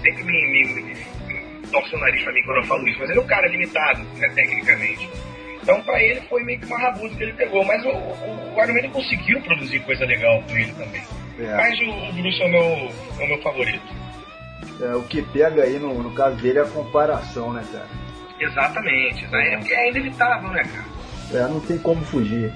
sempre 0.03 0.23
me, 0.25 0.47
me, 0.47 0.83
me 0.83 1.67
torcem 1.71 1.99
o 1.99 2.01
nariz 2.01 2.23
pra 2.23 2.33
mim 2.33 2.43
quando 2.45 2.59
eu 2.59 2.65
falo 2.65 2.89
isso, 2.89 2.99
mas 3.01 3.11
ele 3.11 3.19
é 3.19 3.23
um 3.23 3.27
cara 3.27 3.49
limitado, 3.49 4.03
né, 4.17 4.29
tecnicamente. 4.35 5.09
Então, 5.67 5.83
pra 5.83 6.01
ele, 6.01 6.21
foi 6.29 6.45
meio 6.45 6.61
que 6.61 6.67
uma 6.67 6.79
rabuda 6.79 7.13
que 7.17 7.25
ele 7.25 7.33
pegou. 7.33 7.65
Mas 7.65 7.85
o, 7.85 7.89
o, 7.89 8.55
o 8.55 8.63
Iron 8.63 8.73
Maiden 8.73 8.91
conseguiu 8.93 9.41
produzir 9.41 9.81
coisa 9.81 10.05
legal 10.05 10.41
com 10.45 10.57
ele 10.57 10.73
também. 10.75 11.03
É. 11.41 11.57
Mas 11.57 11.81
o, 11.81 11.91
o 11.91 12.13
Bruce 12.13 12.41
é 12.41 12.47
o 12.47 12.49
meu, 12.49 12.63
é 12.63 13.25
o 13.25 13.27
meu 13.27 13.43
favorito. 13.43 13.83
É, 14.81 14.95
o 14.95 15.03
que 15.03 15.23
pega 15.23 15.65
aí 15.65 15.81
no, 15.81 16.05
no 16.05 16.15
caso 16.15 16.37
dele 16.37 16.61
é 16.61 16.63
a 16.63 16.67
comparação, 16.67 17.53
né, 17.53 17.65
cara? 17.73 17.89
Exatamente. 18.39 19.27
É 19.35 19.55
é 19.55 19.91
inevitável, 19.91 20.51
né, 20.51 20.63
cara? 20.63 21.45
É, 21.45 21.49
não 21.49 21.59
tem 21.59 21.79
como 21.79 22.05
fugir. 22.05 22.53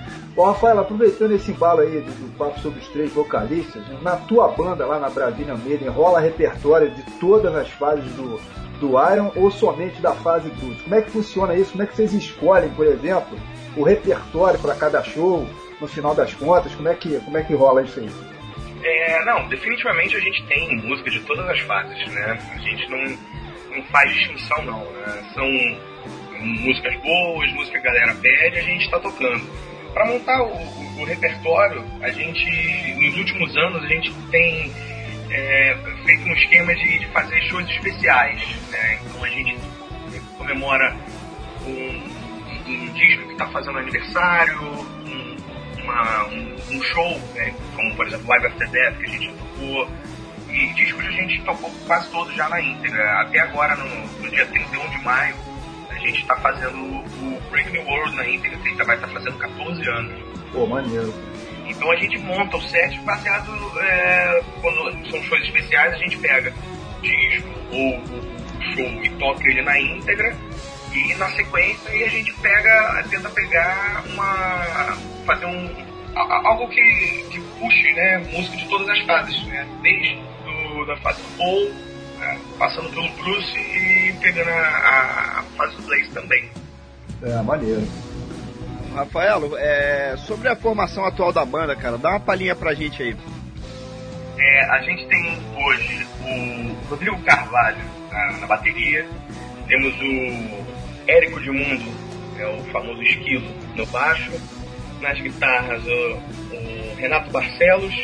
Rafael, 0.46 0.78
aproveitando 0.78 1.32
esse 1.32 1.50
embalo 1.50 1.80
aí 1.80 2.00
do, 2.00 2.10
do 2.10 2.36
papo 2.36 2.60
sobre 2.60 2.80
os 2.80 2.88
três 2.88 3.12
vocalistas, 3.12 3.82
na 4.02 4.16
tua 4.16 4.48
banda 4.48 4.86
lá 4.86 4.98
na 4.98 5.10
Brasília 5.10 5.56
Maiden, 5.56 5.88
rola 5.88 6.20
repertório 6.20 6.90
de 6.90 7.02
todas 7.18 7.54
as 7.54 7.68
fases 7.70 8.12
do, 8.14 8.40
do 8.78 8.90
Iron 9.12 9.32
ou 9.36 9.50
somente 9.50 10.00
da 10.00 10.12
fase 10.14 10.48
Bruce? 10.50 10.82
Como 10.82 10.94
é 10.94 11.02
que 11.02 11.10
funciona 11.10 11.54
isso? 11.54 11.72
Como 11.72 11.82
é 11.82 11.86
que 11.86 11.96
vocês 11.96 12.12
escolhem, 12.12 12.70
por 12.70 12.86
exemplo, 12.86 13.38
o 13.76 13.82
repertório 13.82 14.58
para 14.58 14.74
cada 14.74 15.02
show, 15.02 15.46
no 15.80 15.86
final 15.86 16.14
das 16.14 16.32
contas? 16.34 16.74
Como 16.74 16.88
é 16.88 16.94
que, 16.94 17.18
como 17.20 17.36
é 17.36 17.42
que 17.42 17.54
rola 17.54 17.82
isso 17.82 18.00
aí? 18.00 18.10
É, 18.82 19.24
não, 19.24 19.46
definitivamente 19.48 20.16
a 20.16 20.20
gente 20.20 20.42
tem 20.46 20.76
música 20.76 21.10
de 21.10 21.20
todas 21.20 21.46
as 21.48 21.60
fases, 21.60 22.06
né? 22.12 22.38
A 22.54 22.58
gente 22.58 22.88
não, 22.88 23.76
não 23.76 23.84
faz 23.84 24.10
distinção, 24.14 24.64
não. 24.64 24.80
Né? 24.80 25.30
São 25.34 25.46
músicas 26.40 26.96
boas, 27.02 27.52
música 27.52 27.78
que 27.78 27.88
a 27.88 27.92
galera 27.92 28.14
pede, 28.14 28.58
a 28.58 28.62
gente 28.62 28.84
está 28.84 28.98
tocando. 28.98 29.69
Para 29.92 30.06
montar 30.06 30.42
o, 30.42 30.52
o- 31.00 31.04
repertório, 31.04 31.84
a 32.02 32.10
gente, 32.10 32.44
nos 32.98 33.16
últimos 33.16 33.56
anos, 33.56 33.82
a 33.84 33.86
gente 33.88 34.12
tem 34.30 34.72
é, 35.30 35.76
feito 36.04 36.28
um 36.28 36.32
esquema 36.34 36.74
de, 36.74 36.98
de 37.00 37.06
fazer 37.08 37.40
shows 37.42 37.68
especiais, 37.70 38.40
né? 38.70 38.98
Então 39.04 39.24
a 39.24 39.28
gente 39.28 39.56
comemora 40.38 40.96
um, 41.66 42.10
um 42.68 42.92
disco 42.92 43.26
que 43.26 43.32
está 43.32 43.46
fazendo 43.48 43.78
aniversário, 43.78 44.62
um, 44.62 45.36
uma- 45.82 46.24
um, 46.28 46.56
um 46.72 46.82
show, 46.82 47.18
né? 47.34 47.52
como 47.74 47.94
por 47.96 48.06
exemplo 48.06 48.28
Live 48.28 48.46
After 48.46 48.68
Death, 48.70 48.98
que 48.98 49.04
a 49.04 49.08
gente 49.08 49.32
tocou, 49.32 49.88
e 50.50 50.66
discos 50.74 51.06
a 51.06 51.10
gente 51.10 51.40
tocou 51.42 51.70
quase 51.86 52.10
todos 52.10 52.34
já 52.34 52.48
na 52.48 52.60
íntegra. 52.60 53.20
Até 53.22 53.40
agora, 53.40 53.74
no, 53.76 54.06
no 54.22 54.30
dia 54.30 54.46
31 54.46 54.88
de 54.90 55.04
maio, 55.04 55.34
gente 56.00 56.20
está 56.20 56.36
fazendo 56.36 56.76
o 56.76 57.40
Break 57.50 57.70
New 57.70 57.84
World 57.86 58.16
na 58.16 58.28
íntegra, 58.28 58.58
que 58.58 58.68
ainda 58.68 58.84
vai 58.84 58.96
estar 58.96 59.08
fazendo 59.08 59.38
14 59.38 59.88
anos. 59.88 60.12
Pô, 60.52 60.66
maneiro. 60.66 61.12
Então 61.66 61.90
a 61.90 61.96
gente 61.96 62.18
monta 62.18 62.56
o 62.56 62.62
set 62.62 62.98
baseado 63.00 63.52
é, 63.80 64.42
quando 64.60 65.10
são 65.10 65.22
shows 65.22 65.42
especiais, 65.42 65.94
a 65.94 65.98
gente 65.98 66.16
pega 66.18 66.52
disco 67.00 67.48
ou 67.70 67.98
o 67.98 68.62
show 68.74 69.04
e 69.04 69.08
toca 69.18 69.48
ele 69.48 69.62
na 69.62 69.80
íntegra 69.80 70.36
e 70.92 71.14
na 71.14 71.28
sequência 71.30 71.90
a 71.90 72.08
gente 72.08 72.32
pega, 72.34 73.04
tenta 73.08 73.30
pegar 73.30 74.02
uma. 74.12 74.98
fazer 75.24 75.46
um. 75.46 75.70
algo 76.16 76.68
que, 76.68 77.24
que 77.30 77.40
puxe 77.58 77.92
né, 77.92 78.18
música 78.32 78.56
de 78.56 78.68
todas 78.68 78.88
as 78.88 78.98
fases, 79.06 79.42
né? 79.44 79.68
Desde 79.82 80.18
do, 80.44 80.86
da 80.86 80.96
fase 80.96 81.22
do 81.22 81.89
passando 82.58 82.90
pelo 82.90 83.08
Bruce 83.12 83.58
e 83.58 84.12
pegando 84.20 84.50
a, 84.50 85.38
a- 85.38 85.42
fase 85.56 85.76
do 85.76 85.82
Blaze 85.82 86.08
também. 86.10 86.50
É, 87.22 87.42
maneiro. 87.42 87.86
Rafaelo, 88.94 89.56
é, 89.56 90.16
sobre 90.26 90.48
a 90.48 90.56
formação 90.56 91.04
atual 91.04 91.32
da 91.32 91.44
banda, 91.44 91.76
cara, 91.76 91.96
dá 91.98 92.10
uma 92.10 92.20
palhinha 92.20 92.54
pra 92.56 92.74
gente 92.74 93.02
aí. 93.02 93.16
É, 94.38 94.64
a 94.70 94.78
gente 94.82 95.06
tem 95.06 95.38
hoje 95.56 96.06
o 96.22 96.88
Rodrigo 96.88 97.18
Carvalho 97.22 97.78
na, 98.10 98.32
na 98.38 98.46
bateria, 98.46 99.06
temos 99.68 99.94
o 100.00 100.64
Érico 101.06 101.40
de 101.40 101.50
Mundo, 101.50 101.92
é 102.38 102.46
o 102.48 102.64
famoso 102.72 103.02
esquilo, 103.02 103.46
no 103.76 103.84
baixo, 103.86 104.32
nas 105.00 105.20
guitarras 105.20 105.82
o, 105.86 106.16
o 106.56 106.94
Renato 106.96 107.30
Barcelos 107.30 107.94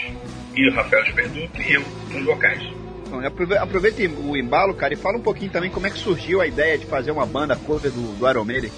e 0.54 0.68
o 0.68 0.74
Rafael 0.74 1.02
Esperduto 1.04 1.60
e 1.62 1.72
eu 1.74 1.82
nos 2.10 2.24
vocais. 2.24 2.62
Então, 3.06 3.24
aprove- 3.24 3.56
aproveita 3.56 4.02
o 4.20 4.36
embalo, 4.36 4.74
cara, 4.74 4.92
e 4.92 4.96
fala 4.96 5.16
um 5.16 5.22
pouquinho 5.22 5.50
também 5.50 5.70
como 5.70 5.86
é 5.86 5.90
que 5.90 5.98
surgiu 5.98 6.40
a 6.40 6.46
ideia 6.46 6.76
de 6.76 6.86
fazer 6.86 7.10
uma 7.12 7.24
banda 7.26 7.54
cover 7.56 7.90
do, 7.90 8.16
do 8.18 8.28
Iron 8.28 8.44
Maiden. 8.44 8.70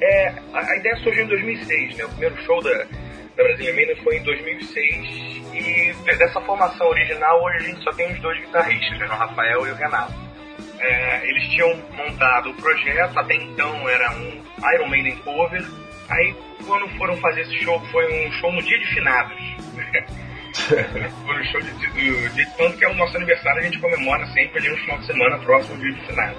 É, 0.00 0.28
a, 0.52 0.60
a 0.60 0.76
ideia 0.76 0.96
surgiu 0.96 1.24
em 1.24 1.28
2006, 1.28 1.96
né? 1.96 2.04
O 2.04 2.08
primeiro 2.10 2.36
show 2.44 2.62
da, 2.62 2.70
da 3.36 3.42
Brasília 3.44 3.74
Maiden 3.74 3.96
foi 3.96 4.16
em 4.18 4.22
2006 4.22 5.40
e 5.54 5.94
dessa 6.16 6.40
formação 6.42 6.86
original, 6.88 7.42
hoje 7.42 7.56
a 7.56 7.60
gente 7.60 7.82
só 7.82 7.92
tem 7.92 8.12
os 8.12 8.20
dois 8.20 8.38
guitarristas, 8.40 8.98
né, 8.98 9.06
o 9.06 9.10
Rafael 9.10 9.66
e 9.66 9.70
o 9.70 9.74
Renato. 9.74 10.14
É, 10.78 11.28
eles 11.28 11.44
tinham 11.50 11.76
montado 11.96 12.50
o 12.50 12.54
projeto, 12.54 13.18
até 13.18 13.34
então 13.34 13.88
era 13.88 14.12
um 14.12 14.42
Iron 14.74 14.88
Maiden 14.88 15.16
cover. 15.16 15.62
Aí, 16.08 16.34
quando 16.66 16.88
foram 16.96 17.16
fazer 17.18 17.42
esse 17.42 17.54
show, 17.62 17.78
foi 17.92 18.26
um 18.26 18.32
show 18.32 18.50
no 18.52 18.62
dia 18.62 18.78
de 18.78 18.86
finados. 18.94 19.36
foi 21.26 21.40
um 21.40 21.44
show 21.44 21.60
de, 21.60 21.72
de, 21.72 22.28
de, 22.30 22.56
tanto 22.56 22.76
que 22.76 22.84
é 22.84 22.88
o 22.88 22.94
nosso 22.94 23.16
aniversário, 23.16 23.60
a 23.60 23.62
gente 23.62 23.78
comemora 23.78 24.26
sempre 24.28 24.58
ali 24.58 24.68
no 24.70 24.76
final 24.78 24.98
de 24.98 25.06
semana 25.06 25.38
próximo 25.38 25.78
dia 25.78 25.92
de 25.92 26.06
finados. 26.06 26.38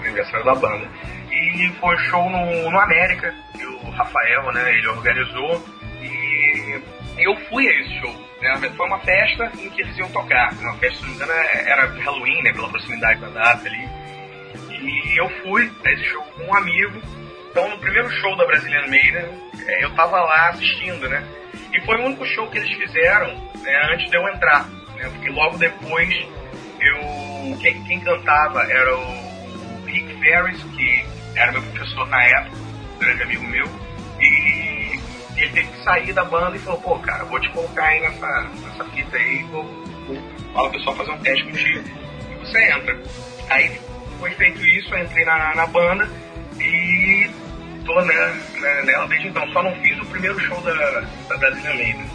Aniversário 0.00 0.44
da 0.44 0.54
banda. 0.54 0.88
E 1.30 1.68
foi 1.80 1.96
show 1.98 2.30
no, 2.30 2.70
no 2.70 2.80
América, 2.80 3.34
que 3.56 3.64
o 3.64 3.90
Rafael, 3.90 4.52
né, 4.52 4.70
ele 4.76 4.88
organizou. 4.88 5.64
E 6.00 6.82
eu 7.18 7.36
fui 7.48 7.66
a 7.66 7.80
esse 7.80 8.00
show. 8.00 8.24
Né? 8.40 8.70
Foi 8.76 8.86
uma 8.86 9.00
festa 9.00 9.50
em 9.58 9.70
que 9.70 9.82
eles 9.82 9.96
iam 9.96 10.10
tocar. 10.10 10.52
Uma 10.60 10.74
festa, 10.74 10.98
se 10.98 11.02
não 11.02 11.10
me 11.10 11.16
engano, 11.16 11.32
era 11.32 11.86
Halloween, 11.86 12.42
né? 12.42 12.52
Pela 12.52 12.68
proximidade 12.68 13.20
da 13.20 13.28
data 13.28 13.66
ali. 13.66 13.88
E 14.70 15.18
eu 15.18 15.28
fui 15.42 15.70
a 15.84 15.92
esse 15.92 16.04
show 16.04 16.22
com 16.22 16.44
um 16.44 16.54
amigo. 16.54 17.00
Então, 17.50 17.68
no 17.70 17.78
primeiro 17.78 18.10
show 18.10 18.36
da 18.36 18.44
Brazilian 18.46 18.86
Maiden, 18.88 19.26
eu 19.80 19.90
tava 19.94 20.20
lá 20.20 20.50
assistindo, 20.50 21.08
né? 21.08 21.24
E 21.74 21.80
foi 21.80 21.96
o 22.00 22.04
único 22.06 22.24
show 22.24 22.46
que 22.48 22.58
eles 22.58 22.72
fizeram 22.76 23.34
né, 23.60 23.92
antes 23.92 24.08
de 24.08 24.16
eu 24.16 24.28
entrar. 24.28 24.68
Né? 24.96 25.08
Porque 25.10 25.28
logo 25.30 25.58
depois, 25.58 26.14
eu 26.80 27.58
quem, 27.60 27.82
quem 27.84 28.00
cantava 28.00 28.62
era 28.62 28.96
o 28.96 29.84
Rick 29.84 30.14
Ferris, 30.20 30.62
que 30.62 31.04
era 31.34 31.52
meu 31.52 31.62
professor 31.62 32.08
na 32.08 32.22
época, 32.22 32.56
grande 33.00 33.22
amigo 33.24 33.44
meu. 33.44 33.68
E 34.20 35.00
ele 35.36 35.48
teve 35.50 35.66
que 35.66 35.82
sair 35.82 36.12
da 36.12 36.24
banda 36.24 36.56
e 36.56 36.60
falou, 36.60 36.80
pô, 36.80 36.98
cara, 37.00 37.24
vou 37.24 37.40
te 37.40 37.50
colocar 37.50 37.86
aí 37.86 38.00
nessa, 38.00 38.42
nessa 38.62 38.84
fita 38.84 39.16
aí, 39.16 39.42
vou, 39.50 39.64
vou 40.06 40.22
falar 40.52 40.70
pro 40.70 40.78
pessoal 40.78 40.96
fazer 40.96 41.10
um 41.10 41.18
teste 41.18 41.44
contigo. 41.44 41.84
E 42.30 42.34
você 42.36 42.72
entra. 42.72 43.02
Aí 43.50 43.80
foi 44.20 44.30
feito 44.30 44.64
isso, 44.64 44.94
eu 44.94 45.02
entrei 45.02 45.24
na, 45.24 45.54
na 45.56 45.66
banda 45.66 46.08
e 46.60 47.28
tô 47.84 48.00
né, 48.02 48.40
né, 48.60 48.82
nela 48.84 49.06
desde 49.06 49.28
então. 49.28 49.46
Só 49.52 49.62
não 49.62 49.72
fiz 49.76 49.98
o 50.00 50.04
primeiro 50.06 50.38
show 50.40 50.60
da, 50.62 50.72
da 51.28 51.36
Brasília 51.36 51.74
Maiden. 51.74 52.06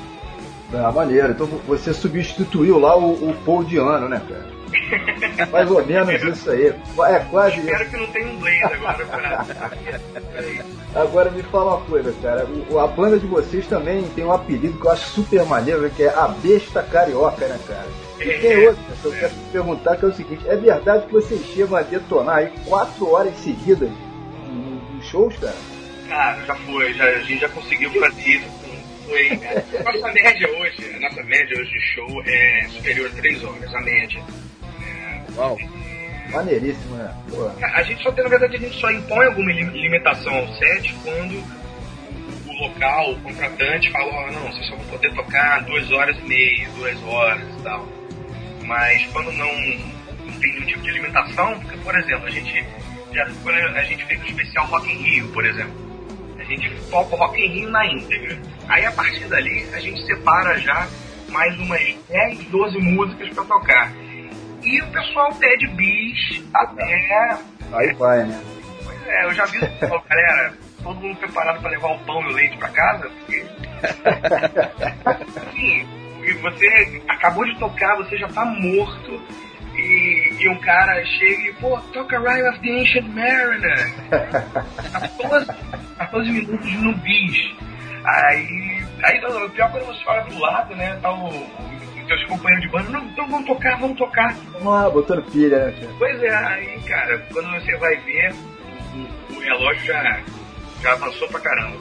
Ah, 0.74 0.92
maneiro. 0.92 1.32
Então 1.32 1.48
você 1.68 1.94
substituiu 1.94 2.78
lá 2.80 2.96
o, 2.98 3.14
o 3.30 3.34
Paul 3.46 3.64
Diano, 3.64 4.08
né, 4.10 4.22
cara? 4.28 4.60
Mais 5.52 5.70
ou 5.72 5.84
menos 5.84 6.22
isso 6.38 6.52
aí. 6.52 6.68
É 6.68 7.20
quase 7.32 7.60
Espero 7.60 7.82
isso. 7.84 7.92
que 7.92 7.98
não 7.98 8.08
tenha 8.08 8.28
um 8.28 8.34
inglês 8.36 8.64
agora 8.64 9.06
pra... 9.06 9.46
Agora 10.96 11.32
me 11.32 11.42
fala 11.44 11.76
uma 11.78 11.86
coisa, 11.86 12.14
cara. 12.22 12.48
O- 12.70 12.80
a 12.80 12.88
banda 12.88 13.18
de 13.20 13.26
vocês 13.26 13.66
também 13.68 14.04
tem 14.16 14.26
um 14.26 14.32
apelido 14.32 14.78
que 14.80 14.86
eu 14.86 14.92
acho 14.92 15.10
super 15.10 15.44
maneiro, 15.46 15.82
né, 15.82 15.92
que 15.96 16.04
é 16.04 16.10
a 16.10 16.28
Besta 16.28 16.82
Carioca, 16.84 17.46
né, 17.48 17.60
cara? 17.68 17.88
E 18.20 18.38
tem 18.40 18.68
outro 18.68 18.84
que 19.02 19.06
eu 19.06 19.12
quero 19.12 19.30
te 19.30 19.40
perguntar, 19.52 19.98
que 19.98 20.06
é 20.06 20.08
o 20.08 20.14
seguinte: 20.14 20.48
é 20.48 20.56
verdade 20.56 21.06
que 21.06 21.14
vocês 21.14 21.42
chegam 21.46 21.78
a 21.78 21.82
detonar 21.82 22.38
aí 22.38 22.52
quatro 22.68 23.10
horas 23.12 23.34
seguidas 23.38 23.90
shows, 25.10 25.36
cara? 25.38 25.56
Cara, 26.08 26.46
já 26.46 26.56
foi, 26.56 26.94
já, 26.94 27.04
a 27.06 27.20
gente 27.22 27.40
já 27.42 27.50
conseguiu 27.50 27.92
fazer 28.00 28.22
isso. 28.30 28.60
Foi, 29.06 29.28
é, 29.28 29.64
nossa 29.84 30.12
média 30.14 30.48
hoje, 30.58 30.96
a 30.96 31.00
nossa 31.00 31.24
média 31.24 31.58
hoje 31.60 31.72
de 31.72 31.82
show 31.82 32.24
é 32.26 32.68
superior 32.70 33.08
a 33.12 33.16
3 33.16 33.44
horas, 33.44 33.76
a 33.76 33.82
média. 33.82 34.24
Uau. 35.36 35.58
Maneiríssimo, 36.32 36.96
né? 36.96 37.12
Pô. 37.30 37.48
A 37.74 37.82
gente 37.84 38.04
só 38.04 38.12
tem, 38.12 38.24
na 38.24 38.30
verdade, 38.30 38.56
a 38.56 38.60
gente 38.60 38.80
só 38.80 38.92
impõe 38.92 39.26
alguma 39.26 39.52
lim- 39.52 39.72
limitação 39.82 40.34
ao 40.36 40.48
set 40.56 40.94
quando 41.04 41.44
o, 42.48 42.54
local, 42.68 43.14
o 43.14 43.20
contratante 43.22 43.90
fala, 43.92 44.14
ó, 44.14 44.32
não, 44.32 44.52
vocês 44.52 44.68
só 44.68 44.76
vão 44.76 44.86
poder 44.86 45.12
tocar 45.16 45.64
duas 45.64 45.92
horas 45.92 46.16
e 46.20 46.28
meia, 46.28 46.68
duas 46.76 47.02
horas 47.04 47.42
e 47.60 47.64
tal. 47.64 47.88
Mas 48.64 49.04
quando 49.08 49.32
não, 49.32 49.52
não 49.54 50.40
tem 50.40 50.54
nenhum 50.54 50.66
tipo 50.68 50.82
de 50.82 50.92
limitação, 50.92 51.60
porque, 51.62 51.78
por 51.78 51.98
exemplo, 51.98 52.28
a 52.28 52.30
gente 52.30 52.64
quando 53.44 53.56
a 53.56 53.84
gente 53.84 54.06
fez 54.06 54.22
o 54.22 54.26
especial 54.26 54.66
Rock 54.68 54.92
in 54.92 54.98
Rio, 54.98 55.28
por 55.30 55.46
exemplo. 55.46 55.74
A 56.40 56.44
gente 56.44 56.70
toca 56.90 57.16
o 57.16 57.18
Rock 57.18 57.42
in 57.42 57.48
Rio 57.48 57.70
na 57.70 57.86
íntegra. 57.86 58.38
Aí 58.68 58.86
a 58.86 58.92
partir 58.92 59.28
dali 59.28 59.68
a 59.74 59.80
gente 59.80 60.06
separa 60.06 60.58
já 60.60 60.88
mais 61.30 61.58
umas 61.60 61.96
10, 62.10 62.46
12 62.46 62.78
músicas 62.80 63.30
pra 63.30 63.44
tocar. 63.46 63.92
E 64.64 64.82
o 64.82 64.88
pessoal 64.88 65.34
pede 65.36 65.68
bis 65.70 66.44
até 66.54 67.38
Aí 67.72 67.94
vai, 67.94 68.24
né? 68.26 68.42
Pois 68.84 69.08
é, 69.08 69.26
eu 69.26 69.34
já 69.34 69.46
vi 69.46 69.60
o 69.60 69.70
pessoal, 69.70 70.04
galera, 70.10 70.54
todo 70.84 71.00
mundo 71.00 71.18
preparado 71.18 71.62
pra 71.62 71.70
levar 71.70 71.92
o 71.92 72.00
pão 72.00 72.22
e 72.24 72.26
o 72.26 72.32
leite 72.32 72.58
pra 72.58 72.70
casa, 72.70 73.10
porque. 73.10 73.46
Assim, 75.06 75.88
você 76.42 77.02
acabou 77.08 77.46
de 77.46 77.58
tocar, 77.58 77.96
você 77.98 78.18
já 78.18 78.28
tá 78.28 78.46
morto, 78.46 79.22
e, 79.80 80.44
e 80.44 80.50
um 80.50 80.60
cara 80.60 81.04
chega 81.06 81.50
e, 81.50 81.54
pô, 81.54 81.78
toca 81.94 82.20
Ride 82.20 82.50
of 82.50 82.60
the 82.60 82.82
Ancient 82.82 83.08
Mariner. 83.08 83.94
14, 85.18 85.48
14 85.98 86.32
minutos 86.32 86.74
no 86.74 86.94
bis. 86.98 87.56
Aí, 88.06 88.84
aí 89.04 89.20
o 89.26 89.50
pior 89.50 89.68
é 89.68 89.70
quando 89.70 89.86
você 89.86 90.04
olha 90.08 90.24
pro 90.24 90.40
lado, 90.40 90.76
né, 90.76 90.98
tá 91.02 91.12
o, 91.12 91.28
o, 91.28 91.30
os 91.30 92.08
teus 92.08 92.24
companheiros 92.26 92.66
de 92.66 92.72
banda, 92.72 92.90
não, 92.90 93.06
então 93.06 93.28
vamos 93.30 93.46
tocar, 93.46 93.78
vamos 93.80 93.98
tocar. 93.98 94.34
Vamos 94.54 94.74
lá, 94.74 94.90
botando 94.90 95.24
pilha, 95.32 95.66
né, 95.66 95.72
cara? 95.80 95.94
Pois 95.98 96.24
é, 96.24 96.36
aí, 96.36 96.80
cara, 96.88 97.18
quando 97.32 97.52
você 97.52 97.76
vai 97.78 97.96
ver, 97.98 98.34
o, 99.30 99.34
o 99.34 99.40
relógio 99.40 99.86
já, 99.86 100.22
já 100.82 100.94
avançou 100.94 101.28
pra 101.28 101.40
caramba. 101.42 101.78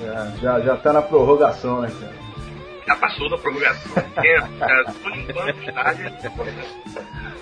Já, 0.00 0.32
já, 0.42 0.60
já 0.60 0.76
tá 0.76 0.92
na 0.92 1.02
prorrogação, 1.02 1.80
né, 1.80 1.90
cara? 2.00 2.25
Já 2.86 2.96
passou 2.96 3.28
da 3.28 3.36
prorrogação. 3.36 4.02
É, 4.16 4.36
é, 4.36 4.84
tô 5.02 5.08
limpando 5.08 5.46
o 5.46 5.62
estádio. 5.62 6.12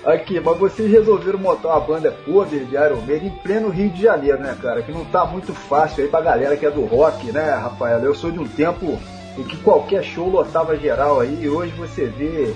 Aqui, 0.04 0.40
mas 0.40 0.59
vocês 0.59 0.90
resolveram 0.90 1.38
montar 1.38 1.68
uma 1.68 1.80
banda 1.80 2.11
cover 2.24 2.64
de 2.64 2.74
Iron 2.74 3.02
Maiden 3.07 3.28
em 3.28 3.37
pleno 3.42 3.68
Rio 3.68 3.90
de 3.90 4.02
Janeiro, 4.02 4.38
né, 4.38 4.57
cara? 4.61 4.83
Que 4.83 4.92
não 4.92 5.04
tá 5.04 5.24
muito 5.24 5.52
fácil 5.52 6.04
aí 6.04 6.11
pra 6.11 6.20
galera 6.20 6.57
que 6.57 6.64
é 6.64 6.70
do 6.70 6.85
rock, 6.85 7.30
né, 7.30 7.50
Rafael? 7.50 8.00
Eu 8.00 8.14
sou 8.14 8.30
de 8.30 8.38
um 8.38 8.48
tempo 8.48 8.98
em 9.37 9.42
que 9.42 9.57
qualquer 9.59 10.02
show 10.02 10.28
lotava 10.28 10.76
geral 10.76 11.20
aí, 11.20 11.42
e 11.42 11.48
hoje 11.48 11.72
você 11.72 12.07
vê. 12.07 12.54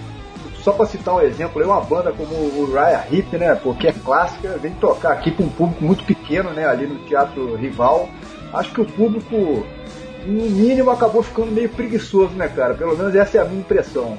Só 0.62 0.72
pra 0.72 0.86
citar 0.86 1.14
um 1.14 1.20
exemplo, 1.20 1.64
uma 1.64 1.80
banda 1.80 2.12
como 2.12 2.34
o 2.34 2.70
Raya 2.74 3.06
Hip, 3.10 3.36
né, 3.36 3.54
porque 3.54 3.88
é 3.88 3.92
clássica, 3.92 4.58
vem 4.58 4.72
tocar 4.74 5.12
aqui 5.12 5.30
com 5.30 5.44
um 5.44 5.48
público 5.48 5.84
muito 5.84 6.04
pequeno, 6.04 6.50
né, 6.50 6.66
ali 6.66 6.86
no 6.86 6.98
Teatro 7.06 7.54
Rival. 7.54 8.08
Acho 8.52 8.72
que 8.72 8.80
o 8.80 8.84
público, 8.84 9.66
no 10.26 10.50
mínimo, 10.50 10.90
acabou 10.90 11.22
ficando 11.22 11.52
meio 11.52 11.68
preguiçoso, 11.68 12.34
né, 12.34 12.48
cara? 12.48 12.74
Pelo 12.74 12.96
menos 12.96 13.14
essa 13.14 13.38
é 13.38 13.40
a 13.40 13.44
minha 13.44 13.60
impressão. 13.60 14.18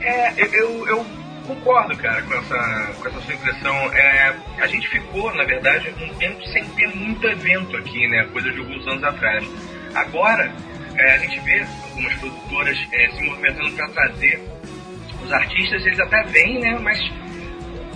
É, 0.00 0.32
eu, 0.40 0.86
eu, 0.86 1.06
concordo, 1.46 1.96
cara, 1.96 2.22
com 2.22 2.34
essa, 2.34 2.92
com 3.00 3.08
essa 3.08 3.20
sua 3.20 3.34
impressão. 3.34 3.74
É, 3.92 4.34
a 4.58 4.66
gente 4.66 4.88
ficou, 4.88 5.34
na 5.34 5.44
verdade, 5.44 5.94
um 6.00 6.14
tempo 6.14 6.44
sem 6.48 6.64
ter 6.64 6.88
muito 6.94 7.26
evento 7.26 7.76
aqui, 7.76 8.06
né? 8.08 8.28
Coisa 8.32 8.50
de 8.50 8.58
alguns 8.58 8.86
anos 8.86 9.04
atrás. 9.04 9.44
Agora, 9.94 10.52
é, 10.96 11.14
a 11.14 11.18
gente 11.18 11.40
vê 11.40 11.64
algumas 11.90 12.14
produtoras 12.14 12.78
é, 12.92 13.08
se 13.08 13.22
movimentando 13.24 13.72
para 13.72 13.88
trazer 13.88 14.42
os 15.22 15.32
artistas, 15.32 15.84
eles 15.86 16.00
até 16.00 16.22
vêm, 16.24 16.60
né? 16.60 16.78
Mas 16.80 16.98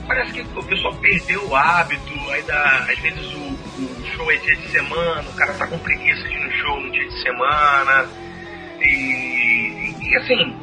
parece 0.07 0.33
que 0.33 0.41
o 0.41 0.63
pessoal 0.63 0.95
perdeu 0.97 1.49
o 1.49 1.57
hábito, 1.57 2.15
dá, 2.47 2.87
às 2.89 2.99
vezes 2.99 3.33
o, 3.35 3.39
o 3.39 4.07
show 4.15 4.31
é 4.31 4.37
dia 4.37 4.57
de 4.57 4.69
semana, 4.69 5.29
o 5.29 5.35
cara 5.35 5.53
tá 5.55 5.67
com 5.67 5.79
preguiça 5.79 6.29
de 6.29 6.35
ir 6.35 6.41
no 6.41 6.53
show 6.53 6.81
no 6.81 6.91
dia 6.91 7.07
de 7.09 7.23
semana. 7.23 8.09
E, 8.81 9.95
e 10.01 10.17
assim, 10.17 10.57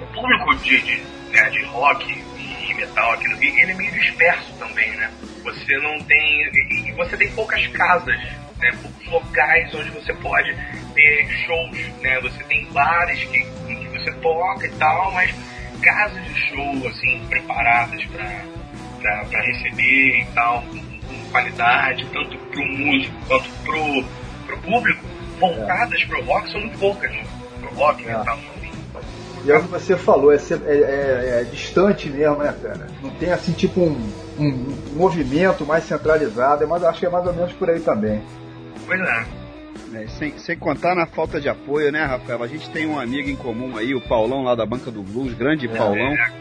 o 0.00 0.06
público 0.14 0.54
de, 0.56 0.80
de, 0.80 1.02
né, 1.32 1.50
de 1.50 1.62
rock 1.64 2.24
e 2.38 2.74
metal 2.74 3.12
aqui 3.12 3.28
no 3.28 3.36
Rio, 3.36 3.58
ele 3.58 3.72
é 3.72 3.74
meio 3.74 3.92
disperso 3.92 4.52
também, 4.58 4.90
né? 4.92 5.10
Você 5.42 5.76
não 5.78 5.98
tem. 6.00 6.42
E, 6.52 6.88
e 6.88 6.92
você 6.92 7.16
tem 7.16 7.30
poucas 7.32 7.66
casas, 7.68 8.16
né? 8.58 8.70
Poucos 8.82 9.06
locais 9.06 9.74
onde 9.74 9.90
você 9.90 10.12
pode 10.14 10.54
ter 10.94 11.28
shows, 11.46 11.78
né? 12.00 12.20
Você 12.20 12.42
tem 12.44 12.64
bares 12.72 13.22
que, 13.24 13.40
em 13.68 13.76
que 13.76 13.98
você 13.98 14.12
toca 14.14 14.66
e 14.66 14.70
tal, 14.72 15.12
mas 15.12 15.34
casas 15.82 16.24
de 16.24 16.40
show, 16.48 16.88
assim, 16.88 17.26
preparadas 17.28 18.04
para 18.06 18.42
para 19.28 19.40
receber 19.42 20.20
e 20.20 20.26
tal, 20.34 20.62
com, 20.62 21.30
qualidade, 21.30 22.06
tanto 22.12 22.36
pro 22.38 22.64
músico 22.64 23.14
quanto 23.26 23.48
pro, 23.64 24.04
pro 24.46 24.58
público, 24.58 25.04
voltadas 25.40 26.04
pro 26.04 26.22
rock 26.24 26.50
são 26.50 26.60
muito 26.60 26.78
poucas. 26.78 27.10
Pro 27.60 27.74
rock, 27.74 28.04
É. 28.04 28.16
metal. 28.16 28.38
E 29.44 29.50
é 29.50 29.58
o 29.58 29.62
que 29.62 29.68
você 29.68 29.94
falou, 29.96 30.32
é, 30.32 30.36
é- 30.36 30.40
é- 30.68 31.40
é 31.42 31.44
distante 31.50 32.08
mesmo, 32.08 32.36
né, 32.38 32.54
cara? 32.62 32.86
Não 33.02 33.10
tem 33.10 33.30
assim, 33.30 33.52
tipo, 33.52 33.80
um, 33.80 34.10
um 34.38 34.76
movimento 34.96 35.66
mais 35.66 35.84
centralizado, 35.84 36.66
mas 36.66 36.82
acho 36.82 36.98
que 37.00 37.06
é 37.06 37.10
mais 37.10 37.26
ou 37.26 37.34
menos 37.34 37.52
por 37.52 37.68
aí 37.68 37.78
também. 37.80 38.22
Pois 38.86 39.00
é. 39.00 39.24
É, 40.02 40.06
sem, 40.08 40.38
sem 40.38 40.56
contar 40.56 40.94
na 40.94 41.06
falta 41.06 41.40
de 41.40 41.48
apoio, 41.48 41.92
né, 41.92 42.04
Rafael? 42.04 42.42
A 42.42 42.46
gente 42.48 42.70
tem 42.70 42.86
um 42.86 42.98
amigo 42.98 43.28
em 43.28 43.36
comum 43.36 43.76
aí, 43.76 43.94
o 43.94 44.00
Paulão 44.00 44.42
lá 44.42 44.54
da 44.54 44.64
Banca 44.64 44.90
do 44.90 45.02
Blues, 45.02 45.34
grande 45.34 45.68
Paulão. 45.68 46.12
É, 46.14 46.32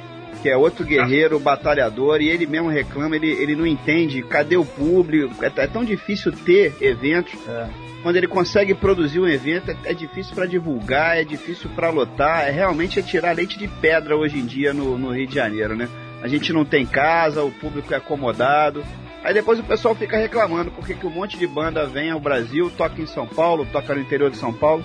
que 0.44 0.50
é 0.50 0.58
outro 0.58 0.84
guerreiro, 0.86 1.40
batalhador, 1.40 2.22
e 2.22 2.28
ele 2.28 2.46
mesmo 2.46 2.68
reclama, 2.68 3.16
ele, 3.16 3.32
ele 3.32 3.56
não 3.56 3.66
entende 3.66 4.22
cadê 4.22 4.58
o 4.58 4.66
público. 4.66 5.34
É, 5.42 5.50
é 5.56 5.68
tão 5.68 5.86
difícil 5.86 6.34
ter 6.34 6.76
eventos. 6.82 7.40
É. 7.48 7.70
Quando 8.04 8.18
ele 8.18 8.28
consegue 8.28 8.74
produzir 8.74 9.22
um 9.22 9.28
evento, 9.28 9.72
é, 9.72 9.78
é 9.86 9.94
difícil 9.94 10.36
para 10.36 10.46
divulgar, 10.46 11.18
é 11.18 11.24
difícil 11.24 11.70
para 11.74 11.90
lotar, 11.90 12.46
é 12.46 12.52
realmente 12.52 13.00
é 13.00 13.02
tirar 13.02 13.34
leite 13.34 13.58
de 13.58 13.70
pedra 13.70 14.18
hoje 14.18 14.38
em 14.38 14.46
dia 14.46 14.74
no, 14.74 14.98
no 14.98 15.12
Rio 15.12 15.28
de 15.28 15.36
Janeiro, 15.36 15.78
né? 15.78 15.88
A 16.22 16.28
gente 16.28 16.52
não 16.52 16.66
tem 16.66 16.86
casa, 16.86 17.42
o 17.42 17.52
público 17.52 17.94
é 17.94 17.98
acomodado. 17.98 18.84
Aí 19.24 19.34
depois 19.34 19.58
o 19.60 19.64
pessoal 19.64 19.96
fica 19.96 20.18
reclamando 20.18 20.72
porque 20.72 20.94
que 20.94 21.08
um 21.08 21.10
monte 21.10 21.38
de 21.38 21.48
banda 21.48 21.86
vem 21.86 22.12
ao 22.12 22.20
Brasil, 22.20 22.70
toca 22.78 23.02
em 23.02 23.08
São 23.08 23.26
Paulo, 23.26 23.66
toca 23.72 23.96
no 23.96 24.02
interior 24.02 24.30
de 24.30 24.36
São 24.36 24.52
Paulo 24.52 24.84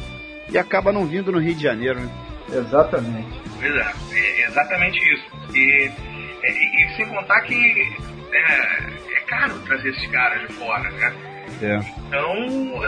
e 0.48 0.56
acaba 0.56 0.92
não 0.92 1.04
vindo 1.04 1.32
no 1.32 1.40
Rio 1.40 1.56
de 1.56 1.62
Janeiro, 1.64 1.98
né? 1.98 2.27
Exatamente. 2.52 3.40
Pois 3.58 3.74
é, 3.74 3.92
é 4.12 4.46
exatamente 4.48 4.98
isso. 5.12 5.26
E, 5.54 5.90
e, 6.44 6.84
e 6.84 6.96
sem 6.96 7.06
contar 7.06 7.40
que 7.42 7.96
é, 8.32 9.16
é 9.16 9.20
caro 9.26 9.58
trazer 9.60 9.90
esses 9.90 10.10
caras 10.10 10.46
de 10.46 10.54
fora, 10.54 10.90
né? 10.90 11.14
É. 11.62 11.80
Então, 12.06 12.84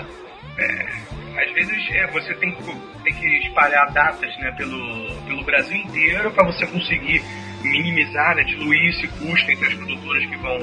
é, 0.58 1.42
às 1.42 1.52
vezes 1.52 1.90
é, 1.92 2.06
você 2.08 2.34
tem 2.34 2.52
que, 2.52 2.62
tem 3.04 3.14
que 3.14 3.38
espalhar 3.46 3.90
datas 3.92 4.36
né, 4.38 4.52
pelo, 4.56 5.22
pelo 5.22 5.44
Brasil 5.44 5.76
inteiro 5.76 6.30
para 6.30 6.46
você 6.46 6.66
conseguir 6.66 7.22
minimizar, 7.62 8.36
né, 8.36 8.44
diluir 8.44 8.90
esse 8.90 9.08
custo 9.08 9.50
entre 9.50 9.68
as 9.68 9.74
produtoras 9.74 10.26
que 10.26 10.36
vão, 10.36 10.58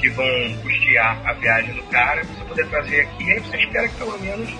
que 0.00 0.08
vão 0.10 0.56
custear 0.62 1.20
a 1.26 1.32
viagem 1.34 1.74
do 1.74 1.82
cara, 1.84 2.22
você 2.24 2.44
poder 2.44 2.68
trazer 2.68 3.00
aqui, 3.02 3.32
aí 3.32 3.40
você 3.40 3.56
espera 3.58 3.88
que 3.88 3.96
pelo 3.96 4.18
menos 4.18 4.50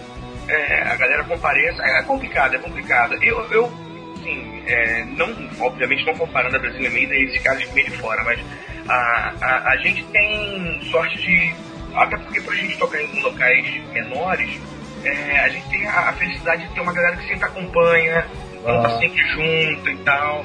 é, 0.49 0.83
a 0.83 0.97
galera 0.97 1.25
compareça. 1.25 1.83
É 1.83 2.03
complicado, 2.03 2.55
é 2.55 2.59
complicado. 2.59 3.15
Eu, 3.23 3.41
eu 3.51 3.73
assim, 4.17 4.63
é, 4.67 5.05
não, 5.17 5.29
obviamente 5.61 6.05
não 6.07 6.15
comparando 6.15 6.57
a 6.57 6.59
Brasília 6.59 6.91
Meida 6.91 7.15
e 7.15 7.25
esses 7.25 7.43
caras 7.43 7.63
vêm 7.71 7.85
de 7.85 7.91
fora, 7.93 8.23
mas 8.25 8.41
a, 8.89 9.33
a, 9.41 9.73
a 9.73 9.77
gente 9.79 10.03
tem 10.05 10.81
sorte 10.91 11.17
de, 11.19 11.55
até 11.95 12.17
porque 12.17 12.41
pra 12.41 12.55
gente 12.55 12.79
tocar 12.79 13.01
em 13.01 13.23
locais 13.23 13.67
menores, 13.93 14.61
é, 15.05 15.41
a 15.41 15.49
gente 15.49 15.69
tem 15.69 15.87
a, 15.87 16.09
a 16.09 16.13
felicidade 16.15 16.67
de 16.67 16.75
ter 16.75 16.81
uma 16.81 16.93
galera 16.93 17.17
que 17.17 17.29
sempre 17.29 17.45
acompanha, 17.45 18.27
então 18.55 18.83
tá 18.83 18.89
Ah. 18.89 18.99
sempre 18.99 19.23
junto 19.29 19.91
e 19.91 19.97
tal. 20.05 20.45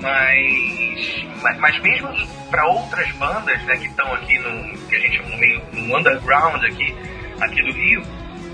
Mas, 0.00 1.24
mas, 1.42 1.58
mas 1.58 1.80
mesmo 1.80 2.08
para 2.50 2.66
outras 2.66 3.10
bandas 3.12 3.62
né, 3.64 3.76
que 3.76 3.86
estão 3.86 4.12
aqui 4.14 4.36
no 4.38 4.76
que 4.88 4.96
a 4.96 4.98
gente 4.98 5.16
chama 5.16 5.28
no 5.28 5.38
meio 5.38 5.62
no 5.72 5.96
underground 5.96 6.62
aqui, 6.64 6.94
aqui 7.40 7.62
do 7.62 7.72
Rio, 7.72 8.02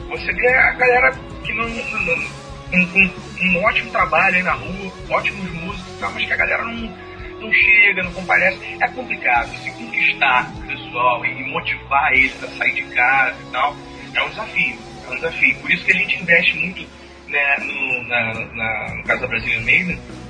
você 0.08 0.32
vê 0.32 0.48
a 0.48 0.72
galera 0.72 1.12
que 1.44 1.52
não, 1.54 1.68
não- 1.68 2.00
não- 2.16 2.38
um, 2.70 2.80
um- 2.80 3.50
um 3.58 3.64
ótimo 3.64 3.90
trabalho 3.90 4.36
aí 4.36 4.42
na 4.42 4.52
rua, 4.52 4.92
ótimos 5.10 5.50
músicos 5.52 5.96
e 5.96 6.00
tal, 6.00 6.12
mas 6.12 6.26
que 6.26 6.32
a 6.32 6.36
galera 6.36 6.64
não, 6.64 6.96
não 7.40 7.52
chega, 7.52 8.02
não 8.02 8.12
comparece. 8.12 8.58
É 8.82 8.88
complicado. 8.88 9.48
Se 9.62 9.70
conquistar 9.72 10.52
o 10.56 10.66
pessoal 10.66 11.24
e 11.24 11.44
motivar 11.50 12.12
eles 12.12 12.42
a 12.44 12.48
sair 12.48 12.74
de 12.74 12.82
casa 12.94 13.36
e 13.40 13.52
tal, 13.52 13.76
é 14.14 14.22
um 14.22 14.28
desafio. 14.30 14.76
É 15.06 15.10
um 15.10 15.14
desafio. 15.16 15.54
Por 15.56 15.70
isso 15.70 15.84
que 15.84 15.92
a 15.92 15.96
gente 15.96 16.22
investe 16.22 16.56
muito 16.58 16.86
né, 17.28 17.56
no, 17.60 18.02
na, 18.08 18.34
na- 18.54 18.94
no 18.96 19.04
caso 19.04 19.20
da 19.22 19.26
Brasília 19.28 19.60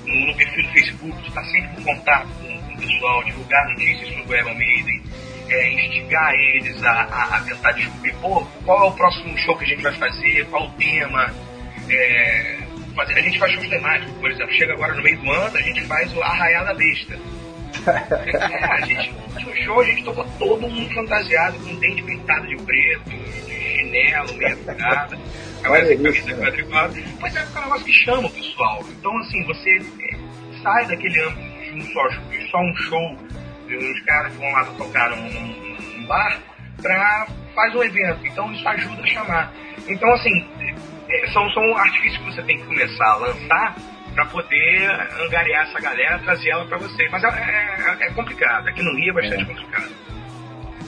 no, 0.04 0.26
no 0.26 0.34
perfil 0.36 0.62
do 0.64 0.68
Facebook, 0.70 1.28
estar 1.28 1.44
sempre 1.44 1.80
em 1.80 1.84
contato 1.84 2.28
com, 2.40 2.58
com 2.60 2.74
o 2.74 2.78
pessoal, 2.78 3.24
divulgar 3.24 3.68
notícias 3.68 4.08
sobre 4.16 4.34
o 4.36 4.38
Iron 4.40 4.54
Maiden, 4.54 5.02
é, 5.50 5.72
instigar 5.72 6.32
eles 6.34 6.82
a, 6.84 6.90
a- 6.90 7.36
a 7.36 7.40
tentar 7.40 7.72
descobrir, 7.72 8.14
pô, 8.20 8.44
qual 8.64 8.84
é 8.84 8.88
o 8.88 8.92
próximo 8.92 9.36
show 9.38 9.56
que 9.56 9.64
a 9.64 9.68
gente 9.68 9.82
vai 9.82 9.92
fazer, 9.94 10.46
qual 10.50 10.66
o 10.66 10.70
tema. 10.72 11.32
É, 11.90 12.58
fazer- 12.94 13.14
a 13.14 13.20
gente 13.22 13.38
faz 13.38 13.52
shows 13.52 13.68
temáticos, 13.68 14.12
por 14.18 14.30
exemplo, 14.30 14.52
chega 14.54 14.72
agora 14.74 14.94
no 14.94 15.02
meio 15.02 15.18
do 15.18 15.30
ano, 15.30 15.56
a 15.56 15.62
gente 15.62 15.80
faz 15.86 16.14
o 16.16 16.22
Arraial 16.22 16.64
da 16.64 16.74
Besta. 16.74 17.18
É, 17.86 18.64
a 18.64 18.80
gente, 18.80 19.12
no 19.44 19.56
show 19.64 19.80
a 19.80 19.84
gente 19.84 20.04
tocou 20.04 20.24
todo 20.38 20.68
mundo 20.68 20.92
fantasiado, 20.94 21.58
com 21.60 21.74
dente 21.76 22.02
pintado 22.02 22.46
de 22.46 22.56
preto, 22.56 23.10
de 23.10 23.52
chinelo, 23.76 24.34
meia 24.36 24.56
furada, 24.56 25.18
agora 25.62 25.82
essa 25.82 26.02
camisa 26.02 26.26
né? 26.36 26.44
quadriculada. 26.44 26.94
Pois 27.20 27.36
é, 27.36 27.38
é 27.40 27.58
um 27.58 27.62
negócio 27.62 27.84
que 27.84 27.92
chama 27.92 28.26
o 28.26 28.30
pessoal. 28.30 28.84
Então, 28.88 29.16
assim, 29.18 29.44
você 29.44 29.70
é, 30.00 30.16
sai 30.62 30.86
daquele 30.86 31.20
âmbito 31.22 31.62
de 31.62 31.80
um 31.80 31.92
só, 31.92 32.08
de 32.08 32.50
só 32.50 32.58
um 32.58 32.76
show, 32.76 33.18
de 33.68 33.76
uns 33.76 34.00
caras 34.04 34.32
que 34.32 34.38
vão 34.38 34.50
lá 34.52 34.64
tocar 34.64 35.10
num, 35.10 35.28
num- 35.30 36.06
bar, 36.06 36.38
pra 36.82 37.26
faz 37.54 37.74
um 37.74 37.82
evento. 37.82 38.26
Então, 38.26 38.50
isso 38.52 38.66
ajuda 38.68 39.02
a 39.02 39.06
chamar. 39.06 39.52
Então, 39.86 40.10
assim, 40.14 40.46
é, 41.10 41.26
são, 41.32 41.48
são 41.50 41.76
artifícios 41.76 42.18
que 42.18 42.24
você 42.24 42.42
tem 42.42 42.58
que 42.58 42.64
começar 42.64 43.04
a 43.12 43.16
lançar 43.16 43.76
para 44.14 44.24
poder 44.26 44.90
angariar 45.22 45.64
essa 45.68 45.80
galera, 45.80 46.18
trazer 46.20 46.50
ela 46.50 46.64
para 46.66 46.78
você. 46.78 47.08
Mas 47.10 47.22
é, 47.24 47.28
é- 47.28 48.06
é 48.06 48.10
complicado. 48.12 48.68
Aqui 48.68 48.82
no 48.82 48.94
Rio 48.96 49.10
é 49.10 49.22
bastante 49.22 49.44
complicado. 49.44 49.90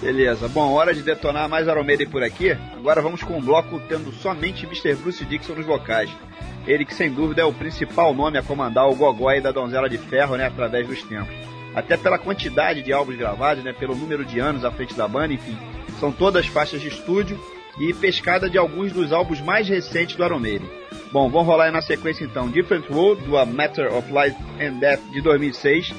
Beleza, 0.01 0.49
bom, 0.49 0.72
hora 0.72 0.95
de 0.95 1.03
detonar 1.03 1.47
mais 1.49 1.66
Maiden 1.66 2.09
por 2.09 2.22
aqui. 2.22 2.53
Agora 2.74 3.03
vamos 3.03 3.22
com 3.22 3.37
um 3.37 3.41
bloco 3.43 3.78
tendo 3.81 4.11
somente 4.12 4.64
Mr. 4.64 4.95
Bruce 4.95 5.24
Dixon 5.26 5.53
nos 5.55 5.66
vocais. 5.66 6.11
Ele 6.66 6.87
que 6.87 6.95
sem 6.95 7.11
dúvida 7.12 7.43
é 7.43 7.45
o 7.45 7.53
principal 7.53 8.14
nome 8.14 8.39
a 8.39 8.43
comandar 8.43 8.89
o 8.89 8.95
gogói 8.95 9.41
da 9.43 9.53
Donzela 9.53 9.89
de 9.91 9.99
Ferro, 9.99 10.37
né, 10.37 10.47
através 10.47 10.87
dos 10.87 11.03
tempos. 11.03 11.35
Até 11.74 11.96
pela 11.96 12.18
quantidade 12.18 12.82
de 12.82 12.92
álbuns 12.92 13.16
gravados, 13.16 13.62
né, 13.62 13.72
pelo 13.72 13.94
número 13.94 14.24
de 14.24 14.40
anos 14.40 14.64
à 14.64 14.70
frente 14.70 14.94
da 14.94 15.06
banda, 15.06 15.34
enfim. 15.34 15.56
São 15.98 16.10
todas 16.10 16.46
faixas 16.46 16.80
de 16.80 16.88
estúdio 16.88 17.38
e 17.78 17.92
pescada 17.94 18.50
de 18.50 18.58
alguns 18.58 18.92
dos 18.92 19.12
álbuns 19.12 19.40
mais 19.40 19.68
recentes 19.68 20.16
do 20.16 20.24
Iron 20.24 20.38
Maiden. 20.38 20.68
Bom, 21.12 21.28
vamos 21.28 21.46
rolar 21.46 21.64
aí 21.64 21.70
na 21.72 21.82
sequência 21.82 22.24
então 22.24 22.48
Different 22.48 22.88
World, 22.90 23.22
do 23.24 23.36
A 23.36 23.44
Matter 23.44 23.92
of 23.92 24.08
Life 24.12 24.36
and 24.60 24.78
Death 24.78 25.00
de 25.10 25.20
2006, 25.20 25.92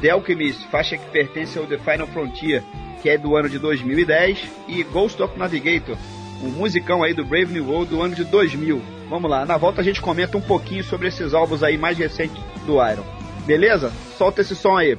The 0.00 0.10
Alchemist, 0.10 0.66
faixa 0.68 0.96
que 0.96 1.10
pertence 1.10 1.58
ao 1.58 1.66
The 1.66 1.78
Final 1.78 2.06
Frontier, 2.08 2.62
que 3.02 3.10
é 3.10 3.18
do 3.18 3.36
ano 3.36 3.48
de 3.48 3.58
2010, 3.58 4.38
e 4.68 4.82
Ghost 4.84 5.22
of 5.22 5.38
Navigator, 5.38 5.96
um 6.42 6.48
musicão 6.48 7.02
aí 7.02 7.12
do 7.12 7.24
Brave 7.24 7.52
New 7.52 7.68
World 7.68 7.90
do 7.90 8.02
ano 8.02 8.14
de 8.14 8.24
2000. 8.24 8.80
Vamos 9.08 9.30
lá, 9.30 9.44
na 9.44 9.56
volta 9.56 9.80
a 9.80 9.84
gente 9.84 10.00
comenta 10.00 10.36
um 10.38 10.42
pouquinho 10.42 10.82
sobre 10.82 11.08
esses 11.08 11.34
álbuns 11.34 11.62
aí 11.62 11.76
mais 11.76 11.98
recentes 11.98 12.42
do 12.66 12.74
Iron. 12.86 13.04
Beleza? 13.46 13.92
Solta 14.16 14.40
esse 14.40 14.56
som 14.56 14.76
aí. 14.76 14.96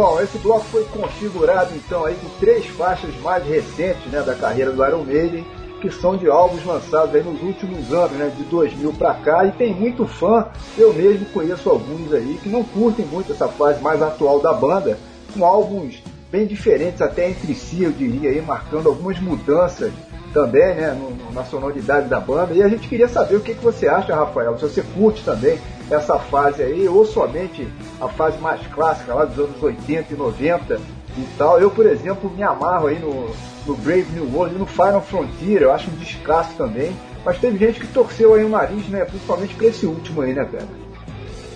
Bom, 0.00 0.18
esse 0.18 0.38
bloco 0.38 0.64
foi 0.64 0.82
configurado 0.84 1.74
então 1.76 2.06
aí 2.06 2.14
com 2.14 2.26
três 2.40 2.64
faixas 2.68 3.14
mais 3.20 3.44
recentes 3.46 4.06
né, 4.10 4.22
da 4.22 4.34
carreira 4.34 4.72
do 4.72 4.82
Iron 4.82 5.04
Maiden, 5.04 5.44
que 5.78 5.90
são 5.90 6.16
de 6.16 6.26
álbuns 6.26 6.64
lançados 6.64 7.14
aí 7.14 7.22
nos 7.22 7.42
últimos 7.42 7.92
anos, 7.92 8.12
né, 8.12 8.32
de 8.34 8.42
2000 8.44 8.94
pra 8.94 9.12
cá, 9.12 9.44
e 9.44 9.52
tem 9.52 9.74
muito 9.74 10.06
fã, 10.06 10.46
eu 10.78 10.94
mesmo 10.94 11.26
conheço 11.26 11.68
alguns 11.68 12.14
aí 12.14 12.40
que 12.42 12.48
não 12.48 12.64
curtem 12.64 13.04
muito 13.04 13.32
essa 13.32 13.46
fase 13.46 13.82
mais 13.82 14.00
atual 14.00 14.40
da 14.40 14.54
banda, 14.54 14.96
com 15.34 15.44
álbuns 15.44 16.02
bem 16.32 16.46
diferentes 16.46 17.02
até 17.02 17.28
entre 17.28 17.54
si, 17.54 17.82
eu 17.82 17.92
diria 17.92 18.30
aí, 18.30 18.40
marcando 18.40 18.88
algumas 18.88 19.20
mudanças 19.20 19.92
também, 20.32 20.76
né, 20.76 20.96
no- 20.98 21.30
na 21.34 21.44
sonoridade 21.44 22.08
da 22.08 22.18
banda. 22.18 22.54
E 22.54 22.62
a 22.62 22.68
gente 22.70 22.88
queria 22.88 23.06
saber 23.06 23.36
o 23.36 23.40
que, 23.40 23.52
que 23.52 23.62
você 23.62 23.86
acha, 23.86 24.14
Rafael, 24.16 24.56
se 24.56 24.62
você 24.62 24.82
curte 24.94 25.22
também 25.22 25.58
essa 25.90 26.18
fase 26.18 26.62
aí, 26.62 26.88
ou 26.88 27.04
somente 27.04 27.66
a 28.00 28.08
fase 28.08 28.38
mais 28.38 28.64
clássica 28.68 29.14
lá 29.14 29.24
dos 29.24 29.38
anos 29.38 29.62
80 29.62 30.14
e 30.14 30.16
90 30.16 30.80
e 31.18 31.26
tal. 31.36 31.60
Eu, 31.60 31.70
por 31.70 31.86
exemplo, 31.86 32.30
me 32.30 32.42
amarro 32.42 32.86
aí 32.86 32.98
no, 32.98 33.34
no 33.66 33.74
Brave 33.76 34.06
New 34.12 34.32
World 34.32 34.56
no 34.56 34.66
Final 34.66 35.02
Frontier, 35.02 35.62
eu 35.62 35.72
acho 35.72 35.90
um 35.90 35.96
descasso 35.96 36.56
também. 36.56 36.96
Mas 37.24 37.38
teve 37.38 37.58
gente 37.58 37.80
que 37.80 37.86
torceu 37.88 38.34
aí 38.34 38.44
o 38.44 38.48
nariz, 38.48 38.88
né, 38.88 39.04
principalmente 39.04 39.54
pra 39.54 39.66
esse 39.66 39.84
último 39.84 40.22
aí, 40.22 40.32
né, 40.32 40.44
cara? 40.44 40.66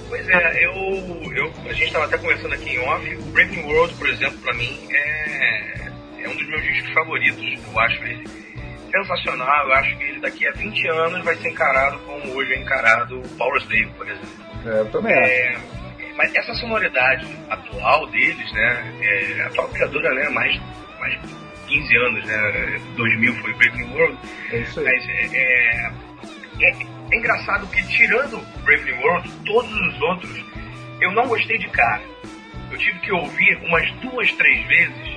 Pois 0.08 0.28
é, 0.28 0.64
eu, 0.64 0.72
eu 1.32 1.52
a 1.66 1.72
gente 1.72 1.86
estava 1.86 2.04
até 2.04 2.18
conversando 2.18 2.54
aqui 2.54 2.70
em 2.70 2.78
off. 2.78 3.16
O 3.16 3.22
Brave 3.32 3.56
New 3.56 3.66
World, 3.66 3.94
por 3.94 4.08
exemplo, 4.08 4.38
pra 4.38 4.52
mim 4.54 4.78
é, 4.90 5.88
é 6.22 6.28
um 6.28 6.36
dos 6.36 6.46
meus 6.46 6.62
discos 6.62 6.92
favoritos. 6.92 7.58
Eu 7.72 7.80
acho 7.80 8.04
ele 8.04 8.44
sensacional. 8.98 9.66
Eu 9.68 9.74
acho 9.74 9.96
que 9.96 10.04
ele 10.04 10.20
daqui 10.20 10.46
a 10.46 10.52
20 10.52 10.88
anos 10.88 11.24
vai 11.24 11.34
ser 11.36 11.48
encarado 11.50 11.98
como 12.00 12.34
hoje 12.34 12.52
é 12.52 12.58
encarado 12.58 13.20
o 13.20 13.28
Power 13.36 13.60
Slave, 13.62 13.90
por 13.96 14.08
exemplo. 14.08 14.44
É, 14.66 14.80
eu 14.80 14.90
também 14.90 15.14
acho. 15.14 15.30
É, 15.32 15.58
mas 16.16 16.34
essa 16.34 16.54
sonoridade 16.54 17.26
atual 17.50 18.06
deles, 18.08 18.52
né? 18.52 18.94
É, 19.00 19.42
atual 19.46 19.68
criadora, 19.68 20.14
né? 20.14 20.28
Mais, 20.28 20.60
mais 21.00 21.18
15 21.66 21.96
anos, 21.96 22.24
né? 22.24 22.80
2000 22.96 23.34
foi 23.34 23.70
New 23.70 23.92
World. 23.94 24.18
É 24.52 24.58
isso 24.58 24.80
aí. 24.80 24.86
Mas 24.86 25.08
é, 25.08 25.36
é, 25.36 25.90
é- 26.62 26.94
é 27.12 27.16
engraçado 27.18 27.66
que, 27.66 27.86
tirando 27.88 28.38
Brave 28.64 28.84
New 28.84 29.00
World, 29.00 29.30
todos 29.44 29.72
os 29.72 30.00
outros 30.00 30.44
eu 31.00 31.12
não 31.12 31.26
gostei 31.26 31.58
de 31.58 31.68
cara. 31.68 32.02
Eu 32.70 32.78
tive 32.78 32.98
que 33.00 33.12
ouvir 33.12 33.56
umas 33.62 33.90
duas, 34.00 34.32
três 34.32 34.66
vezes 34.66 35.13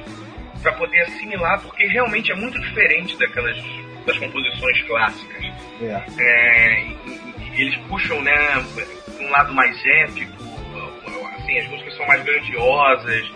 para 0.61 0.73
poder 0.73 1.01
assimilar, 1.01 1.61
porque 1.61 1.85
realmente 1.87 2.31
é 2.31 2.35
muito 2.35 2.59
diferente 2.59 3.17
daquelas 3.17 3.57
das 4.05 4.17
composições 4.17 4.81
clássicas. 4.83 5.43
É. 5.81 6.03
É, 6.19 6.81
e- 6.81 6.97
e- 7.05 7.61
eles 7.61 7.75
puxam, 7.87 8.21
né, 8.21 8.33
um 9.19 9.29
lado 9.29 9.53
mais 9.53 9.75
épico, 9.85 10.31
assim, 11.37 11.59
as 11.59 11.67
músicas 11.67 11.95
são 11.97 12.05
mais 12.07 12.23
grandiosas, 12.23 13.31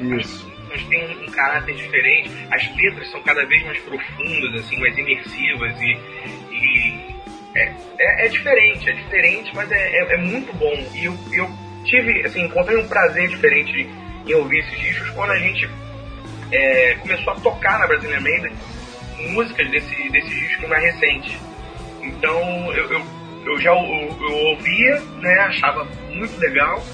Isso. 0.00 0.52
mas 0.68 0.82
tem 0.84 1.04
um 1.26 1.30
caráter 1.30 1.74
diferente. 1.74 2.30
As 2.50 2.76
letras 2.76 3.10
são 3.10 3.22
cada 3.22 3.44
vez 3.46 3.62
mais 3.64 3.78
profundas, 3.80 4.54
assim, 4.64 4.78
mais 4.80 4.96
imersivas 4.98 5.80
e, 5.80 5.98
e 6.52 7.16
é, 7.54 7.74
é, 7.98 8.26
é 8.26 8.28
diferente, 8.28 8.88
é 8.90 8.92
diferente, 8.92 9.50
mas 9.54 9.70
é, 9.70 9.76
é, 9.98 10.14
é 10.14 10.16
muito 10.16 10.52
bom. 10.54 10.74
E 10.94 11.04
eu, 11.04 11.16
eu 11.32 11.48
tive, 11.84 12.24
assim, 12.26 12.44
encontrei 12.44 12.76
um 12.78 12.88
prazer 12.88 13.28
diferente 13.28 13.88
em 14.26 14.34
ouvir 14.34 14.58
esses 14.58 14.78
discos 14.80 15.08
quando 15.10 15.30
a 15.30 15.38
gente 15.38 15.68
é, 16.52 16.94
começou 17.00 17.32
a 17.32 17.36
tocar 17.36 17.78
na 17.78 17.86
Brasília 17.86 18.20
Maiden 18.20 18.52
músicas 19.30 19.70
desse, 19.70 20.08
desse 20.10 20.28
disco 20.28 20.68
mais 20.68 20.82
recente. 20.82 21.36
Então 22.02 22.72
eu, 22.74 22.90
eu, 22.90 23.06
eu 23.46 23.58
já 23.60 23.70
eu, 23.70 24.16
eu 24.20 24.32
ouvia, 24.50 25.00
né, 25.20 25.34
achava 25.40 25.84
muito 26.10 26.38
legal, 26.38 26.84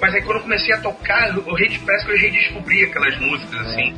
mas 0.00 0.14
aí 0.14 0.22
quando 0.22 0.36
eu 0.38 0.42
comecei 0.42 0.74
a 0.74 0.80
tocar, 0.80 1.28
eu, 1.28 1.36
eu 1.46 1.56
parece 1.84 2.06
que 2.06 2.12
eu 2.12 2.18
redescobri 2.18 2.84
aquelas 2.84 3.18
músicas, 3.18 3.60
assim. 3.66 3.94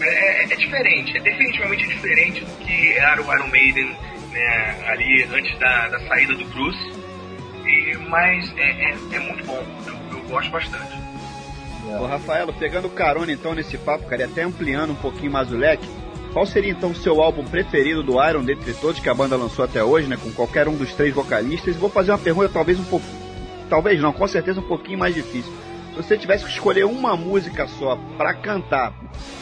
É, 0.00 0.42
é- 0.42 0.52
é 0.52 0.56
diferente, 0.56 1.16
é 1.16 1.20
definitivamente 1.20 1.88
diferente 1.88 2.44
do 2.44 2.52
que 2.58 2.92
era 2.94 3.22
o 3.22 3.34
Iron 3.34 3.48
Maiden 3.48 3.96
né, 4.30 4.76
ali 4.88 5.24
antes 5.32 5.58
da, 5.58 5.88
da 5.88 5.98
saída 6.00 6.34
do 6.34 6.44
Bruce. 6.46 6.92
E, 7.64 7.96
mas 8.08 8.52
é, 8.58 8.90
é, 8.90 8.96
é 9.12 9.18
muito 9.20 9.44
bom, 9.44 9.64
eu, 9.86 10.18
eu 10.18 10.22
gosto 10.24 10.50
bastante. 10.50 11.05
Ô 12.00 12.06
Rafaelo, 12.06 12.52
pegando 12.52 12.88
carona 12.88 13.30
então 13.32 13.54
nesse 13.54 13.78
papo, 13.78 14.06
cara, 14.06 14.22
e 14.22 14.24
até 14.24 14.42
ampliando 14.42 14.90
um 14.90 14.96
pouquinho 14.96 15.30
mais 15.30 15.50
o 15.52 15.56
leque, 15.56 15.88
qual 16.32 16.44
seria 16.44 16.70
então 16.70 16.90
o 16.90 16.94
seu 16.94 17.22
álbum 17.22 17.44
preferido 17.44 18.02
do 18.02 18.22
Iron 18.22 18.44
dentre 18.44 18.74
todos 18.74 19.00
que 19.00 19.08
a 19.08 19.14
banda 19.14 19.36
lançou 19.36 19.64
até 19.64 19.82
hoje, 19.82 20.08
né? 20.08 20.18
Com 20.22 20.30
qualquer 20.32 20.68
um 20.68 20.76
dos 20.76 20.92
três 20.92 21.14
vocalistas? 21.14 21.76
Vou 21.76 21.88
fazer 21.88 22.10
uma 22.10 22.18
pergunta 22.18 22.50
talvez 22.52 22.78
um 22.78 22.84
pouco. 22.84 23.06
Talvez 23.70 24.00
não, 24.00 24.12
com 24.12 24.26
certeza 24.26 24.60
um 24.60 24.68
pouquinho 24.68 24.98
mais 24.98 25.14
difícil. 25.14 25.52
Se 25.90 25.96
você 25.96 26.18
tivesse 26.18 26.44
que 26.44 26.50
escolher 26.50 26.84
uma 26.84 27.16
música 27.16 27.66
só 27.66 27.96
pra 28.18 28.34
cantar 28.34 28.92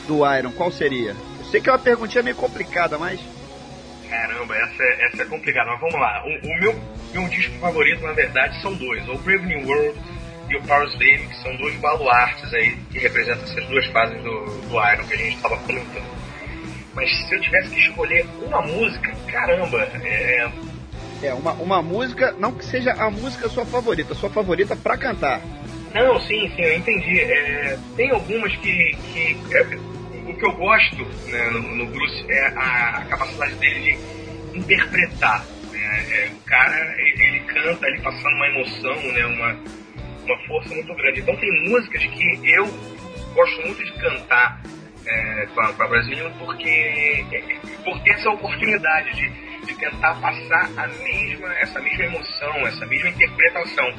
do 0.07 0.19
Iron, 0.37 0.53
qual 0.53 0.71
seria? 0.71 1.17
Eu 1.41 1.45
sei 1.47 1.61
que 1.61 1.69
é 1.69 1.73
uma 1.73 1.79
perguntinha 1.79 2.23
meio 2.23 2.37
complicada, 2.37 2.97
mas. 2.97 3.19
Caramba, 4.09 4.55
essa 4.55 4.83
é, 4.83 5.07
essa 5.07 5.23
é 5.23 5.27
complicada, 5.27 5.73
mas 5.73 5.81
vamos 5.81 6.01
lá. 6.01 6.23
O, 6.25 6.47
o 6.47 6.61
meu, 6.61 6.81
meu 7.13 7.29
disco 7.29 7.59
favorito, 7.59 8.03
na 8.03 8.13
verdade, 8.13 8.63
são 8.63 8.73
dois: 8.75 9.09
o 9.09 9.19
Brave 9.19 9.47
New 9.47 9.67
World 9.67 9.99
e 10.49 10.57
o 10.57 10.63
Power 10.63 10.87
Slave, 10.89 11.27
que 11.29 11.43
são 11.43 11.57
dois 11.57 11.75
baluartes 11.77 12.53
aí 12.55 12.77
que 12.91 12.99
representam 12.99 13.45
essas 13.45 13.67
duas 13.67 13.87
fases 13.87 14.23
do, 14.23 14.45
do 14.69 14.93
Iron 14.93 15.05
que 15.07 15.15
a 15.15 15.17
gente 15.17 15.37
estava 15.37 15.57
comentando. 15.59 16.15
Mas 16.95 17.11
se 17.29 17.35
eu 17.35 17.41
tivesse 17.41 17.71
que 17.71 17.81
escolher 17.81 18.27
uma 18.43 18.63
música, 18.63 19.13
caramba, 19.31 19.83
é, 20.03 20.49
É, 21.23 21.33
uma, 21.35 21.53
uma 21.55 21.83
música, 21.83 22.33
não 22.39 22.53
que 22.53 22.65
seja 22.65 22.93
a 22.93 23.11
música 23.11 23.49
sua 23.49 23.65
favorita, 23.67 24.15
sua 24.15 24.31
favorita 24.31 24.77
pra 24.77 24.97
cantar. 24.97 25.41
Não, 25.95 26.21
sim, 26.21 26.51
sim, 26.55 26.63
eu 26.63 26.77
entendi. 26.77 27.21
É, 27.21 27.79
tem 27.97 28.11
algumas 28.11 28.55
que. 28.57 28.97
que 29.13 29.37
é, 29.53 29.63
o 30.29 30.35
que 30.35 30.47
eu 30.47 30.53
gosto 30.53 31.05
né, 31.29 31.51
no, 31.51 31.61
no 31.61 31.87
Bruce 31.87 32.25
é 32.29 32.47
a, 32.57 32.99
a 32.99 33.05
capacidade 33.05 33.55
dele 33.57 33.99
de 34.53 34.59
interpretar. 34.59 35.45
né? 35.71 36.07
É, 36.11 36.29
o 36.33 36.41
cara, 36.45 36.95
ele, 36.99 37.25
ele 37.25 37.41
canta 37.41 37.87
ali 37.87 38.01
passando 38.01 38.35
uma 38.35 38.47
emoção, 38.49 39.13
né, 39.13 39.27
uma, 39.27 39.57
uma 40.25 40.39
força 40.47 40.75
muito 40.75 40.95
grande. 40.95 41.21
Então 41.21 41.37
tem 41.37 41.69
músicas 41.69 42.05
que 42.07 42.41
eu 42.45 42.67
gosto 43.35 43.61
muito 43.63 43.85
de 43.85 43.93
cantar 43.93 44.63
é, 45.07 45.47
com, 45.55 45.61
a, 45.61 45.73
com 45.73 45.83
a 45.83 45.89
Brasília 45.89 46.31
porque 46.39 47.25
é, 47.33 47.59
por 47.85 47.99
ter 48.01 48.11
essa 48.13 48.31
oportunidade 48.31 49.15
de, 49.15 49.67
de 49.67 49.75
tentar 49.75 50.15
passar 50.21 50.71
a 50.77 50.87
mesma, 50.87 51.55
essa 51.59 51.81
mesma 51.81 52.05
emoção, 52.05 52.67
essa 52.67 52.87
mesma 52.87 53.09
interpretação. 53.09 53.93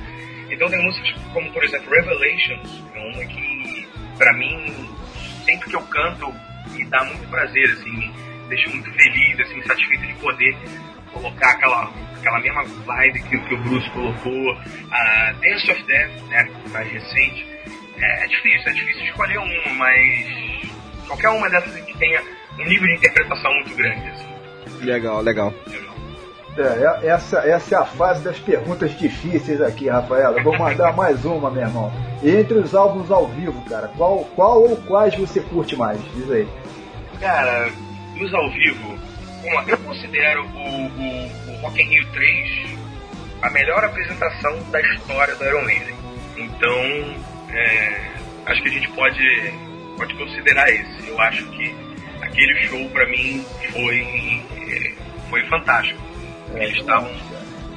Então 0.49 0.69
tem 0.69 0.83
músicas 0.83 1.11
como, 1.33 1.51
por 1.51 1.63
exemplo, 1.63 1.89
Revelations, 1.89 2.83
é 2.93 2.99
uma 2.99 3.25
que, 3.25 3.87
pra 4.17 4.31
mim, 4.33 4.89
sempre 5.43 5.69
que 5.69 5.75
eu 5.75 5.81
canto, 5.87 6.33
me 6.71 6.85
dá 6.85 7.03
muito 7.03 7.27
prazer, 7.29 7.65
assim, 7.71 7.91
me 7.91 8.11
deixa 8.49 8.69
muito 8.69 8.91
feliz, 8.91 9.39
assim, 9.39 9.61
satisfeito 9.63 10.05
de 10.05 10.13
poder 10.15 10.55
colocar 11.15 11.51
aquela, 11.51 11.91
aquela 12.17 12.39
mesma 12.39 12.63
vibe 12.63 13.23
que, 13.23 13.37
que 13.37 13.53
o 13.53 13.63
Bruce 13.63 13.89
colocou. 13.91 14.57
A 14.91 15.33
Dance 15.41 15.71
of 15.71 15.83
Death, 15.83 16.11
né, 16.29 16.49
mais 16.71 16.91
recente, 16.91 17.45
é, 17.97 18.25
é 18.25 18.27
difícil, 18.27 18.69
é 18.69 18.73
difícil 18.73 19.05
escolher 19.05 19.37
uma, 19.37 19.73
mas 19.77 21.07
qualquer 21.07 21.29
uma 21.29 21.49
dessas 21.49 21.73
que 21.81 21.97
tenha 21.97 22.21
um 22.59 22.65
nível 22.65 22.87
de 22.87 22.95
interpretação 22.95 23.51
muito 23.53 23.75
grande, 23.75 24.09
assim. 24.09 24.35
Legal, 24.81 25.21
legal. 25.21 25.53
É, 26.57 27.07
essa, 27.07 27.39
essa 27.39 27.75
é 27.75 27.77
a 27.77 27.85
fase 27.85 28.23
das 28.23 28.39
perguntas 28.39 28.97
difíceis 28.97 29.61
aqui, 29.61 29.89
Rafaela. 29.89 30.37
Eu 30.37 30.43
vou 30.43 30.57
mandar 30.57 30.95
mais 30.95 31.25
uma, 31.25 31.51
meu 31.51 31.63
irmão. 31.63 31.91
Entre 32.23 32.57
os 32.57 32.73
álbuns 32.73 33.11
ao 33.11 33.27
vivo, 33.27 33.61
cara, 33.69 33.89
qual, 33.97 34.19
qual 34.35 34.61
ou 34.61 34.77
quais 34.77 35.15
você 35.15 35.41
curte 35.41 35.75
mais? 35.75 35.99
Diz 36.13 36.31
aí. 36.31 36.47
Cara, 37.19 37.69
nos 38.15 38.33
ao 38.33 38.49
vivo, 38.51 38.97
eu 39.67 39.77
considero 39.79 40.43
o, 40.45 40.87
o, 40.87 41.51
o 41.51 41.61
Rock 41.61 41.81
in 41.81 41.85
Rio 41.85 42.05
3 42.11 42.75
a 43.41 43.49
melhor 43.49 43.83
apresentação 43.83 44.59
da 44.71 44.81
história 44.81 45.35
do 45.35 45.43
Iron 45.45 45.63
Maiden. 45.63 45.95
Então, 46.37 47.15
é, 47.49 48.11
acho 48.47 48.61
que 48.61 48.69
a 48.69 48.71
gente 48.71 48.89
pode, 48.89 49.53
pode 49.97 50.13
considerar 50.15 50.69
esse. 50.69 51.07
Eu 51.07 51.19
acho 51.21 51.45
que 51.51 51.75
aquele 52.21 52.67
show 52.67 52.89
pra 52.89 53.05
mim 53.07 53.45
foi, 53.71 54.41
é, 54.57 54.93
foi 55.29 55.45
fantástico. 55.45 56.01
Eles 56.55 56.77
estavam 56.77 57.11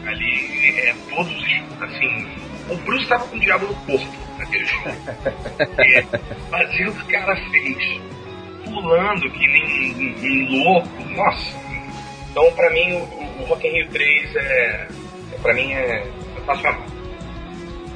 ali, 0.06 0.78
é, 0.78 0.94
todos, 1.10 1.44
assim, 1.80 2.28
o 2.70 2.76
Bruce 2.78 3.02
estava 3.02 3.26
com 3.26 3.36
o 3.36 3.40
diabo 3.40 3.66
no 3.66 3.74
corpo 3.74 4.38
naquele 4.38 4.66
show. 4.66 4.82
É, 5.78 6.02
que 6.66 6.84
o 6.84 6.94
cara 7.06 7.36
fez 7.50 8.00
pulando 8.72 9.30
que 9.30 9.46
nem 9.48 10.16
um, 10.52 10.64
louco. 10.64 10.88
Nossa. 11.16 11.52
Então, 12.30 12.52
pra 12.52 12.70
mim, 12.70 12.92
o, 12.92 13.42
o 13.42 13.46
Rock 13.46 13.66
in 13.66 13.72
Rio 13.72 13.88
3 13.88 14.36
é. 14.36 14.88
Pra 15.42 15.54
mim 15.54 15.72
é 15.72 16.04
sensacional. 16.36 16.84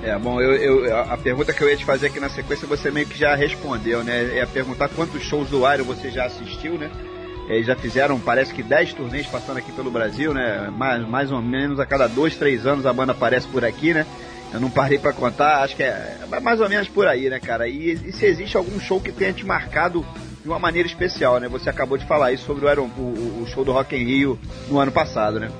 É, 0.03 0.19
bom, 0.19 0.41
eu, 0.41 0.85
eu- 0.85 0.97
a 1.01 1.17
pergunta 1.17 1.53
que 1.53 1.63
eu 1.63 1.69
ia 1.71 1.77
te 1.77 1.85
fazer 1.85 2.09
aqui 2.09 2.19
na 2.19 2.29
sequência 2.29 2.67
você 2.67 2.91
meio 2.91 3.07
que 3.07 3.17
já 3.19 3.35
respondeu, 3.37 4.03
né? 4.03 4.37
É 4.39 4.45
perguntar 4.47 4.89
quantos 4.89 5.23
shows 5.23 5.49
do 5.49 5.59
Iron 5.73 5.85
você 5.85 6.11
já 6.11 6.25
assistiu, 6.25 6.75
né? 6.77 6.91
Eles 7.49 7.67
já 7.67 7.77
fizeram, 7.77 8.19
parece 8.19 8.53
que 8.55 8.63
10 8.63 8.95
turnês 8.95 9.27
passando 9.27 9.59
aqui 9.59 9.71
pelo 9.73 9.91
Brasil, 9.91 10.33
né? 10.35 10.73
Mais, 10.77 11.07
mais 11.07 11.31
ou 11.33 11.41
menos 11.43 11.79
a 11.79 11.87
cada 11.87 12.09
dois, 12.09 12.37
três 12.37 12.67
anos 12.67 12.87
a 12.87 12.93
banda 12.93 13.13
aparece 13.13 13.47
por 13.49 13.65
aqui, 13.65 13.93
né? 13.95 14.07
Eu 14.53 14.61
não 14.61 14.71
parei 14.71 14.99
pra 14.99 15.13
contar, 15.13 15.63
acho 15.63 15.75
que 15.77 15.83
é 15.83 16.17
é 16.31 16.41
mais 16.41 16.61
ou 16.61 16.69
menos 16.69 16.89
por 16.89 17.07
aí, 17.07 17.29
né, 17.31 17.39
cara? 17.41 17.69
E, 17.69 17.93
e 17.93 18.13
se 18.13 18.27
existe 18.27 18.57
algum 18.57 18.79
show 18.81 19.01
que 19.01 19.11
tenha 19.13 19.33
te 19.33 19.47
marcado 19.47 20.05
de 20.43 20.49
uma 20.49 20.59
maneira 20.59 20.87
especial, 20.89 21.39
né? 21.39 21.49
Você 21.49 21.71
acabou 21.71 21.97
de 21.97 22.07
falar 22.07 22.33
isso 22.33 22.45
sobre 22.45 22.67
o, 22.67 22.71
Iron, 22.71 22.91
o, 22.97 23.43
o 23.43 23.47
show 23.49 23.65
do 23.65 23.73
Rock 23.73 23.95
in 23.97 24.05
Rio 24.05 24.39
no 24.69 24.79
ano 24.79 24.91
passado, 24.93 25.39
né? 25.39 25.51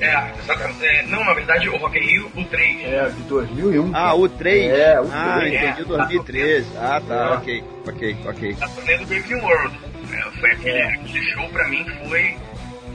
É, 0.00 0.30
exatamente. 0.38 0.84
É, 0.86 1.02
não, 1.06 1.24
na 1.24 1.34
verdade, 1.34 1.68
o 1.68 1.76
Rock 1.76 1.98
in 1.98 2.02
Rio, 2.02 2.30
o 2.36 2.44
3. 2.44 2.84
É, 2.84 3.08
de 3.10 3.22
2001. 3.24 3.90
Ah, 3.94 4.14
o 4.14 4.28
3? 4.28 4.70
É, 4.72 5.00
o 5.00 5.08
Ah, 5.12 5.36
3. 5.40 5.54
entendi, 5.54 5.80
É. 5.82 5.84
2013. 5.84 6.66
Ah, 6.78 7.02
tá, 7.06 7.14
É. 7.14 7.34
ok, 7.36 7.64
ok, 7.88 8.16
ok. 8.26 8.54
da 8.54 8.68
turnê 8.68 8.96
do 8.98 9.06
Breaking 9.06 9.34
World. 9.40 9.78
É, 10.12 10.22
foi 10.40 10.50
aquele, 10.52 10.78
É. 10.78 10.86
aquele 10.86 11.22
show 11.32 11.48
pra 11.50 11.68
mim 11.68 11.84
foi, 12.08 12.36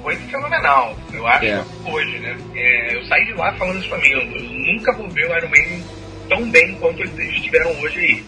foi 0.01 0.15
fenomenal. 0.15 0.95
Eu 1.13 1.27
acho 1.27 1.45
É. 1.45 1.63
hoje, 1.85 2.19
né? 2.19 2.37
É, 2.55 2.95
eu 2.95 3.03
saí 3.05 3.25
de 3.25 3.33
lá 3.33 3.53
falando 3.53 3.79
isso 3.79 3.89
pra 3.89 3.97
mim. 3.99 4.09
Eu, 4.09 4.21
eu 4.21 4.41
nunca 4.73 4.93
vou 4.93 5.09
ver 5.09 5.29
o 5.29 5.37
Iron 5.37 5.49
Maiden 5.49 5.83
tão 6.29 6.49
bem 6.49 6.75
quanto 6.75 7.01
eles 7.01 7.19
estiveram 7.35 7.71
hoje 7.81 7.99
aí. 7.99 8.25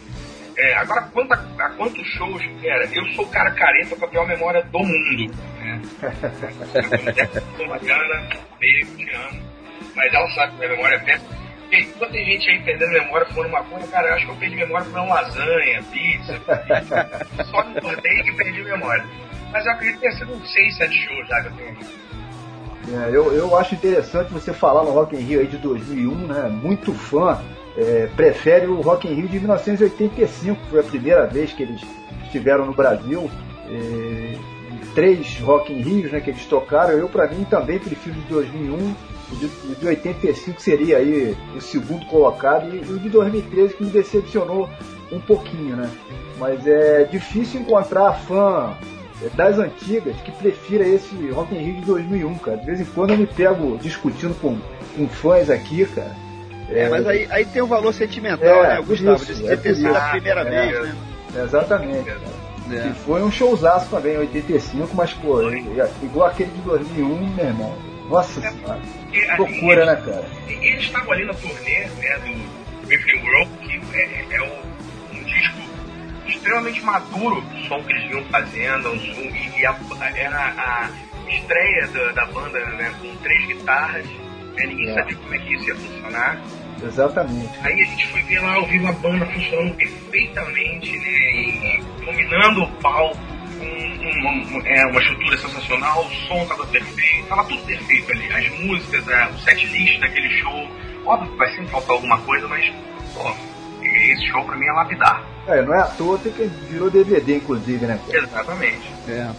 É, 0.58 0.74
agora, 0.76 1.02
quanto 1.14 1.34
a, 1.34 1.38
a 1.60 1.70
quantos 1.72 2.08
shows, 2.08 2.42
cara, 2.64 2.90
eu 2.92 3.06
sou 3.14 3.26
o 3.26 3.30
cara 3.30 3.52
careta 3.52 3.96
com 3.96 4.06
a 4.06 4.08
pior 4.08 4.28
memória 4.28 4.64
do 4.64 4.80
mundo. 4.80 5.32
Né? 5.60 5.82
Sou 7.56 7.68
Mariana, 7.68 8.30
beijo, 8.60 8.98
te 8.98 9.08
amo. 9.14 9.40
Mas 9.96 10.14
ela 10.14 10.28
sabe 10.32 10.54
que 10.54 10.58
minha 10.58 10.72
memória 10.72 10.96
é 10.96 11.00
péssima. 11.00 11.38
E 11.72 11.84
quando 11.84 12.12
tem 12.12 12.26
gente 12.26 12.50
aí 12.50 12.60
perdendo 12.64 12.92
memória 12.92 13.28
fumando 13.28 13.52
maconha, 13.52 13.88
cara, 13.88 14.08
eu 14.08 14.14
acho 14.16 14.26
que 14.26 14.32
eu 14.32 14.36
perdi 14.38 14.56
memória 14.56 14.86
por 14.86 15.00
uma 15.00 15.16
lasanha, 15.22 15.84
pizza. 15.92 16.42
Só 17.52 17.62
engordei 17.64 18.20
e 18.22 18.32
perdi 18.34 18.64
memória. 18.64 19.06
Mas 19.52 19.64
eu 19.64 19.72
acredito 19.74 19.96
que 19.96 20.02
tenha 20.02 20.18
sido 20.18 20.34
uns 20.34 20.54
6, 20.54 20.78
7 20.78 20.98
shows 21.06 21.28
já 21.28 21.42
que 21.42 21.48
eu 21.48 21.52
tenho. 21.54 21.78
É, 22.90 23.10
eu, 23.10 23.34
eu 23.34 23.58
acho 23.58 23.76
interessante 23.76 24.32
você 24.32 24.54
falar 24.54 24.84
no 24.84 24.92
Rock 24.92 25.16
in 25.16 25.20
Rio 25.20 25.42
aí 25.42 25.48
de 25.48 25.58
2001, 25.58 26.16
né? 26.16 26.50
Muito 26.50 26.94
fã 26.94 27.44
é, 27.78 28.10
prefere 28.16 28.66
o 28.66 28.82
Rock 28.82 29.08
in 29.08 29.14
Rio 29.14 29.28
de 29.28 29.40
1985, 29.40 30.60
que 30.60 30.70
foi 30.70 30.80
a 30.80 30.84
primeira 30.84 31.28
vez 31.28 31.54
que 31.54 31.62
eles 31.62 31.82
estiveram 32.26 32.66
no 32.66 32.74
Brasil. 32.74 33.30
É, 33.70 34.36
três 34.96 35.40
Rock 35.42 35.72
in 35.72 35.82
Rios, 35.82 36.12
né, 36.12 36.20
que 36.20 36.32
eles 36.32 36.44
tocaram. 36.46 36.94
Eu 36.94 37.08
para 37.08 37.28
mim 37.28 37.44
também 37.44 37.78
prefiro 37.78 38.16
de 38.16 38.22
2001. 38.24 38.96
O 39.30 39.36
de, 39.36 39.46
o 39.46 39.76
de 39.76 39.88
85 39.88 40.60
seria 40.62 40.98
aí 40.98 41.38
o 41.56 41.62
segundo 41.62 42.06
colocado 42.08 42.74
e, 42.74 42.80
e 42.80 42.94
o 42.94 42.98
de 42.98 43.10
2013 43.10 43.76
que 43.76 43.84
me 43.84 43.92
decepcionou 43.92 44.68
um 45.12 45.20
pouquinho, 45.20 45.76
né? 45.76 45.90
Mas 46.40 46.66
é 46.66 47.04
difícil 47.04 47.62
encontrar 47.62 48.14
fã 48.14 48.76
das 49.36 49.60
antigas 49.60 50.16
que 50.22 50.32
prefira 50.32 50.88
esse 50.88 51.16
Rock 51.30 51.54
in 51.54 51.60
Rio 51.60 51.76
de 51.76 51.86
2001, 51.86 52.36
cara. 52.36 52.58
De 52.58 52.66
vez 52.66 52.82
em 52.82 52.86
quando 52.86 53.12
eu 53.12 53.18
me 53.18 53.28
pego 53.28 53.78
discutindo 53.78 54.34
com, 54.40 54.58
com 54.96 55.08
fãs 55.08 55.50
aqui, 55.50 55.86
cara. 55.86 56.16
É, 56.70 56.90
mas 56.90 57.08
aí, 57.08 57.28
aí 57.32 57.46
tem 57.46 57.62
o 57.62 57.68
valor 57.68 57.94
sentimental, 57.94 58.66
É, 58.66 58.76
né, 58.76 58.82
Gustavo? 58.86 59.24
isso, 59.24 59.36
de 59.36 59.48
é 59.48 59.56
ter 59.56 59.70
por 59.70 59.76
sido 59.76 59.96
a 59.96 60.10
primeira 60.10 60.42
É. 60.42 60.68
vez, 60.72 60.84
né? 60.84 60.96
Exatamente. 61.44 62.10
É. 62.10 62.88
E 62.90 62.94
foi 63.06 63.24
um 63.24 63.32
showzaço 63.32 63.90
também, 63.90 64.16
em 64.16 64.18
85, 64.20 64.94
mas 64.94 65.14
pô, 65.14 65.42
igual 66.04 66.28
aquele 66.30 66.52
de 66.52 66.62
2001, 66.62 67.28
meu 67.36 67.46
irmão. 67.46 67.78
Nossa 68.10 68.42
senhora. 68.42 68.80
Porque, 69.04 69.20
assim, 69.20 69.38
Loucura, 69.38 69.86
né, 69.86 69.96
cara? 69.96 70.26
E 70.48 70.54
Eles 70.68 70.84
estavam 70.84 71.12
ali 71.14 71.26
na 71.26 71.34
turnê 71.34 71.80
né, 72.00 72.18
do 72.20 72.88
Briefing 72.88 73.22
World, 73.26 73.50
que 73.62 73.82
é, 73.98 74.26
é 74.32 74.42
um, 74.42 75.18
um 75.18 75.24
disco 75.24 75.58
extremamente 76.28 76.82
maduro 76.84 77.42
do 77.42 77.58
som 77.68 77.82
que 77.84 77.92
eles 77.94 78.10
vinham 78.10 78.24
fazendo, 78.26 78.90
um 78.90 78.96
e, 78.96 79.52
e 79.60 79.66
a- 79.66 79.78
era 80.16 80.38
a 80.38 80.90
estreia 81.30 81.88
da, 81.88 82.12
da 82.14 82.26
banda 82.26 82.60
né, 82.60 82.94
com 83.02 83.16
três 83.18 83.46
guitarras, 83.48 84.06
né, 84.58 84.66
ninguém 84.68 84.90
É. 84.90 84.94
sabia 84.94 85.16
como 85.16 85.34
é 85.34 85.38
que 85.40 85.54
isso 85.56 85.68
ia 85.68 85.76
funcionar. 85.76 86.42
Exatamente. 86.84 87.50
Aí 87.64 87.74
a 87.74 87.86
gente 87.86 88.08
foi 88.08 88.22
ver 88.24 88.40
lá 88.40 88.54
ao 88.56 88.66
vivo 88.68 88.88
a 88.88 88.92
banda 88.92 89.26
funcionando 89.28 89.74
perfeitamente, 89.76 90.92
né? 90.92 91.32
E, 91.32 91.84
dominando 92.06 92.64
o 92.64 92.68
palco, 92.82 93.18
com 93.58 94.62
é, 94.66 94.86
uma 94.86 95.02
estrutura 95.02 95.38
sensacional, 95.38 96.06
o 96.06 96.10
som 96.28 96.46
tava 96.46 96.66
perfeito, 96.68 97.28
tava 97.28 97.44
tudo 97.46 97.62
perfeito 97.64 98.12
ali. 98.12 98.32
As 98.32 98.60
músicas, 98.60 99.08
é, 99.08 99.28
o 99.28 99.40
set 99.40 99.66
list 99.68 100.00
daquele 100.00 100.30
show. 100.40 100.68
Óbvio 101.06 101.32
que 101.32 101.38
vai 101.38 101.50
sempre 101.50 101.68
faltar 101.68 101.92
alguma 101.92 102.20
coisa, 102.22 102.48
mas, 102.48 102.72
pô, 103.14 103.32
esse 103.84 104.28
show 104.28 104.44
pra 104.46 104.56
mim 104.58 104.66
é 104.68 104.72
lapidar. 104.74 105.24
É, 105.48 105.62
não 105.62 105.74
é 105.74 105.80
à 105.82 105.86
toa 105.88 106.20
que 106.20 106.30
virou 106.70 106.92
DVD, 106.92 107.38
inclusive, 107.38 107.86
né? 107.86 108.00
Exatamente. 108.10 108.88
É. 109.08 109.32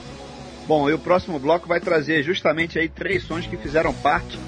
Bom, 0.67 0.89
e 0.91 0.93
o 0.93 0.99
próximo 0.99 1.39
bloco 1.39 1.69
vai 1.69 1.81
trazer 1.81 2.23
justamente 2.23 2.79
aí 2.79 2.89
três 2.89 3.23
sons 3.25 3.47
que 3.47 3.57
fizeram 3.57 3.93
parte 3.93 4.39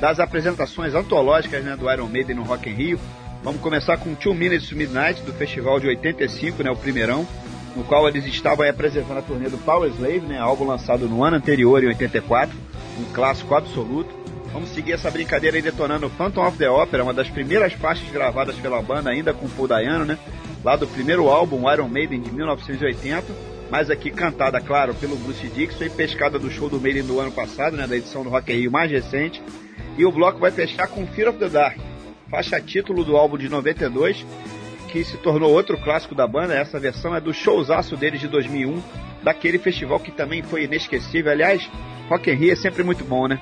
das 0.00 0.18
apresentações 0.18 0.94
antológicas 0.94 1.62
né, 1.62 1.76
do 1.76 1.90
Iron 1.92 2.08
Maiden 2.08 2.36
no 2.36 2.42
Rock 2.42 2.70
in 2.70 2.72
Rio. 2.72 3.00
Vamos 3.42 3.60
começar 3.60 3.98
com 3.98 4.14
Two 4.14 4.34
Minutes 4.34 4.72
Midnight, 4.72 5.22
do 5.22 5.32
festival 5.32 5.78
de 5.78 5.86
85, 5.86 6.62
né, 6.62 6.70
o 6.70 6.76
primeirão, 6.76 7.26
no 7.76 7.84
qual 7.84 8.08
eles 8.08 8.24
estavam 8.24 8.68
apresentando 8.68 9.18
a 9.18 9.22
turnê 9.22 9.48
do 9.48 9.58
Power 9.58 9.90
Slave, 9.90 10.20
né, 10.20 10.38
álbum 10.38 10.64
lançado 10.64 11.06
no 11.06 11.22
ano 11.22 11.36
anterior, 11.36 11.82
em 11.84 11.88
84, 11.88 12.56
um 12.98 13.12
clássico 13.12 13.54
absoluto. 13.54 14.10
Vamos 14.52 14.70
seguir 14.70 14.92
essa 14.92 15.10
brincadeira 15.10 15.56
aí 15.56 15.62
detonando 15.62 16.10
Phantom 16.10 16.46
of 16.46 16.58
the 16.58 16.68
Opera, 16.68 17.04
uma 17.04 17.14
das 17.14 17.28
primeiras 17.28 17.72
faixas 17.74 18.10
gravadas 18.10 18.56
pela 18.56 18.82
banda, 18.82 19.10
ainda 19.10 19.32
com 19.32 19.48
Paul 19.48 19.68
Dayano, 19.68 20.04
né, 20.04 20.18
lá 20.64 20.76
do 20.76 20.86
primeiro 20.86 21.28
álbum, 21.28 21.70
Iron 21.70 21.88
Maiden, 21.88 22.20
de 22.20 22.32
1980, 22.32 23.26
mas 23.70 23.88
aqui 23.88 24.10
cantada, 24.10 24.60
claro, 24.60 24.94
pelo 24.94 25.16
Bruce 25.16 25.46
Dixon 25.48 25.84
e 25.84 25.90
pescada 25.90 26.38
do 26.38 26.50
show 26.50 26.68
do 26.68 26.80
Maiden 26.80 27.04
do 27.04 27.20
ano 27.20 27.30
passado, 27.30 27.76
né, 27.76 27.86
da 27.86 27.96
edição 27.96 28.22
do 28.22 28.30
Rock 28.30 28.52
in 28.52 28.56
Rio 28.56 28.70
mais 28.70 28.90
recente. 28.90 29.40
E 29.96 30.04
o 30.04 30.12
bloco 30.12 30.38
vai 30.38 30.50
fechar 30.50 30.86
com 30.88 31.06
Fear 31.06 31.30
of 31.30 31.38
the 31.38 31.48
Dark, 31.48 31.78
faixa 32.30 32.60
título 32.60 33.04
do 33.04 33.16
álbum 33.16 33.36
de 33.36 33.48
92, 33.48 34.24
que 34.88 35.04
se 35.04 35.16
tornou 35.18 35.52
outro 35.52 35.76
clássico 35.78 36.14
da 36.14 36.26
banda. 36.26 36.54
Essa 36.54 36.78
versão 36.78 37.14
é 37.14 37.20
do 37.20 37.32
showzaço 37.32 37.96
deles 37.96 38.20
de 38.20 38.28
2001, 38.28 38.82
daquele 39.22 39.58
festival 39.58 40.00
que 40.00 40.10
também 40.10 40.42
foi 40.42 40.64
inesquecível. 40.64 41.30
Aliás, 41.30 41.68
Rock 42.08 42.30
in 42.30 42.34
Rio 42.34 42.52
é 42.52 42.56
sempre 42.56 42.82
muito 42.82 43.04
bom, 43.04 43.28
né? 43.28 43.40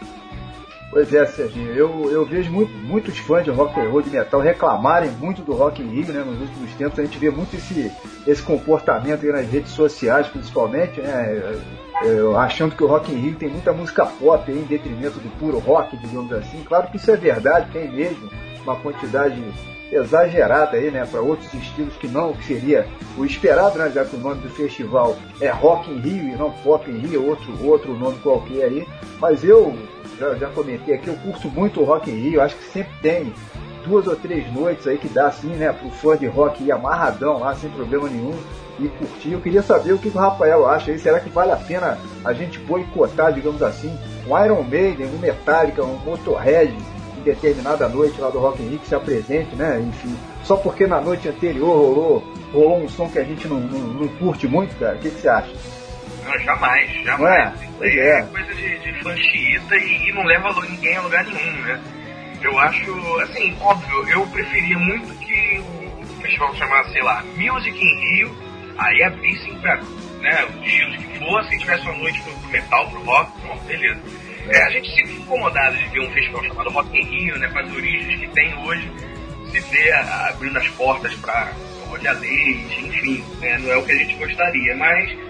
Pois 0.90 1.12
é, 1.12 1.26
Serginho, 1.26 1.72
eu, 1.74 2.10
eu 2.10 2.24
vejo 2.24 2.50
muito, 2.50 2.72
muitos 2.72 3.18
fãs 3.18 3.44
de 3.44 3.50
rock 3.50 3.78
and 3.78 3.90
roll 3.90 4.00
de 4.00 4.08
metal 4.08 4.40
reclamarem 4.40 5.10
muito 5.10 5.42
do 5.42 5.52
Rock 5.52 5.82
in 5.82 5.88
Rio, 5.88 6.12
né? 6.12 6.24
Nos 6.24 6.40
últimos 6.40 6.72
tempos 6.74 6.98
a 6.98 7.02
gente 7.02 7.18
vê 7.18 7.30
muito 7.30 7.54
esse, 7.54 7.92
esse 8.26 8.42
comportamento 8.42 9.26
nas 9.26 9.46
redes 9.46 9.72
sociais, 9.72 10.28
principalmente, 10.28 10.98
né? 11.00 11.10
é, 11.10 12.06
é, 12.06 12.36
achando 12.38 12.74
que 12.74 12.82
o 12.82 12.86
Rock 12.86 13.12
in 13.12 13.16
Rio 13.16 13.36
tem 13.36 13.50
muita 13.50 13.70
música 13.72 14.06
pop 14.06 14.50
aí, 14.50 14.58
em 14.58 14.64
detrimento 14.64 15.18
do 15.18 15.28
puro 15.38 15.58
rock, 15.58 15.94
digamos 15.98 16.32
assim. 16.32 16.64
Claro 16.64 16.88
que 16.90 16.96
isso 16.96 17.10
é 17.10 17.16
verdade, 17.16 17.70
tem 17.70 17.90
mesmo 17.90 18.30
uma 18.62 18.76
quantidade 18.76 19.42
exagerada 19.92 20.76
aí, 20.76 20.90
né, 20.90 21.06
para 21.06 21.20
outros 21.20 21.52
estilos 21.54 21.94
que 21.96 22.08
não 22.08 22.32
que 22.34 22.44
seria 22.44 22.86
o 23.16 23.24
esperado, 23.24 23.78
né, 23.78 23.90
já 23.90 24.04
que 24.04 24.16
o 24.16 24.18
nome 24.18 24.42
do 24.42 24.50
festival 24.50 25.16
é 25.40 25.48
Rock 25.48 25.90
in 25.90 25.98
Rio 26.00 26.28
e 26.28 26.36
não 26.36 26.50
Pop 26.50 26.90
in 26.90 26.98
Rio, 26.98 27.26
outro 27.26 27.66
outro 27.66 27.94
nome 27.94 28.18
qualquer 28.18 28.64
aí. 28.64 28.86
Mas 29.18 29.42
eu 29.42 29.76
já, 30.18 30.34
já 30.34 30.48
comentei 30.48 30.94
aqui, 30.94 31.08
eu 31.08 31.16
curto 31.16 31.48
muito 31.48 31.80
o 31.80 31.84
Rock 31.84 32.10
in 32.10 32.14
Rio, 32.14 32.40
acho 32.40 32.56
que 32.56 32.64
sempre 32.64 32.92
tem 33.00 33.32
duas 33.86 34.06
ou 34.06 34.16
três 34.16 34.52
noites 34.52 34.86
aí 34.86 34.98
que 34.98 35.08
dá 35.08 35.28
assim, 35.28 35.48
né, 35.48 35.72
pro 35.72 35.90
fã 35.90 36.16
de 36.16 36.26
rock 36.26 36.62
ir 36.62 36.72
amarradão 36.72 37.38
lá, 37.38 37.54
sem 37.54 37.70
problema 37.70 38.08
nenhum, 38.08 38.34
e 38.78 38.88
curtir. 38.88 39.32
Eu 39.32 39.40
queria 39.40 39.62
saber 39.62 39.92
o 39.92 39.98
que 39.98 40.08
o 40.08 40.12
Rafael 40.12 40.68
acha 40.68 40.90
aí, 40.90 40.98
será 40.98 41.20
que 41.20 41.30
vale 41.30 41.52
a 41.52 41.56
pena 41.56 41.98
a 42.24 42.32
gente 42.32 42.58
boicotar, 42.60 43.32
digamos 43.32 43.62
assim, 43.62 43.96
um 44.26 44.44
Iron 44.44 44.62
Maiden, 44.62 45.06
um 45.06 45.18
Metallica, 45.18 45.82
um 45.82 45.98
Motorhead 46.04 46.74
em 47.18 47.22
determinada 47.22 47.88
noite 47.88 48.20
lá 48.20 48.30
do 48.30 48.38
Rock 48.38 48.62
in 48.62 48.68
Rio 48.68 48.78
que 48.78 48.88
se 48.88 48.94
apresente, 48.94 49.54
né, 49.56 49.80
enfim, 49.80 50.14
só 50.44 50.56
porque 50.56 50.86
na 50.86 51.00
noite 51.00 51.28
anterior 51.28 51.76
rolou, 51.76 52.24
rolou 52.52 52.78
um 52.78 52.88
som 52.88 53.08
que 53.08 53.18
a 53.18 53.24
gente 53.24 53.48
não, 53.48 53.58
não, 53.58 53.78
não 53.78 54.08
curte 54.08 54.46
muito, 54.46 54.76
cara, 54.78 54.96
o 54.96 54.98
que, 54.98 55.10
que 55.10 55.20
você 55.20 55.28
acha? 55.28 55.50
Não, 56.28 56.38
jamais, 56.40 57.04
jamais. 57.04 57.62
é? 57.62 57.68
Pois 57.78 57.92
aí 57.92 57.98
é. 57.98 58.20
é 58.20 58.22
coisa 58.24 58.54
de, 58.54 58.78
de 58.78 59.02
fã 59.02 59.16
xiita 59.16 59.76
e, 59.76 60.08
e 60.08 60.12
não 60.12 60.24
leva 60.24 60.52
ninguém 60.68 60.96
a 60.96 61.00
lugar 61.00 61.24
nenhum, 61.24 61.62
né? 61.62 61.80
Eu 62.42 62.58
acho, 62.58 63.20
assim, 63.20 63.56
óbvio, 63.60 64.08
eu 64.08 64.26
preferia 64.28 64.78
muito 64.78 65.18
que 65.18 65.58
o 65.58 66.20
festival 66.20 66.54
chamasse, 66.54 66.92
sei 66.92 67.02
lá, 67.02 67.24
Music 67.36 67.76
in 67.76 68.00
Rio, 68.00 68.36
aí 68.76 69.02
abrissem 69.02 69.58
pra 69.60 69.76
né, 70.20 70.44
os 70.44 70.66
estilos 70.66 70.96
que 70.96 71.18
fossem, 71.18 71.58
tivesse 71.58 71.82
uma 71.84 71.98
noite 71.98 72.20
pro, 72.22 72.32
pro 72.32 72.50
metal, 72.50 72.90
pro 72.90 73.02
rock, 73.02 73.40
pronto, 73.40 73.64
beleza. 73.64 74.00
É, 74.48 74.62
a 74.62 74.70
gente 74.70 74.88
sempre 74.94 75.08
fica 75.08 75.22
incomodado 75.22 75.76
de 75.76 75.88
ver 75.88 76.00
um 76.00 76.10
festival 76.12 76.44
chamado 76.44 76.70
Rock 76.70 76.96
in 76.96 77.04
Rio, 77.04 77.38
né, 77.38 77.48
com 77.48 77.58
as 77.58 77.72
origens 77.72 78.20
que 78.20 78.28
tem 78.28 78.54
hoje, 78.64 78.92
se 79.50 79.60
ver 79.60 79.92
abrindo 79.94 80.58
as 80.58 80.68
portas 80.68 81.14
olhar 81.90 82.12
leite, 82.20 82.86
enfim, 82.86 83.24
né, 83.40 83.58
não 83.58 83.72
é 83.72 83.76
o 83.76 83.84
que 83.84 83.92
a 83.92 83.96
gente 83.96 84.14
gostaria, 84.14 84.76
mas 84.76 85.27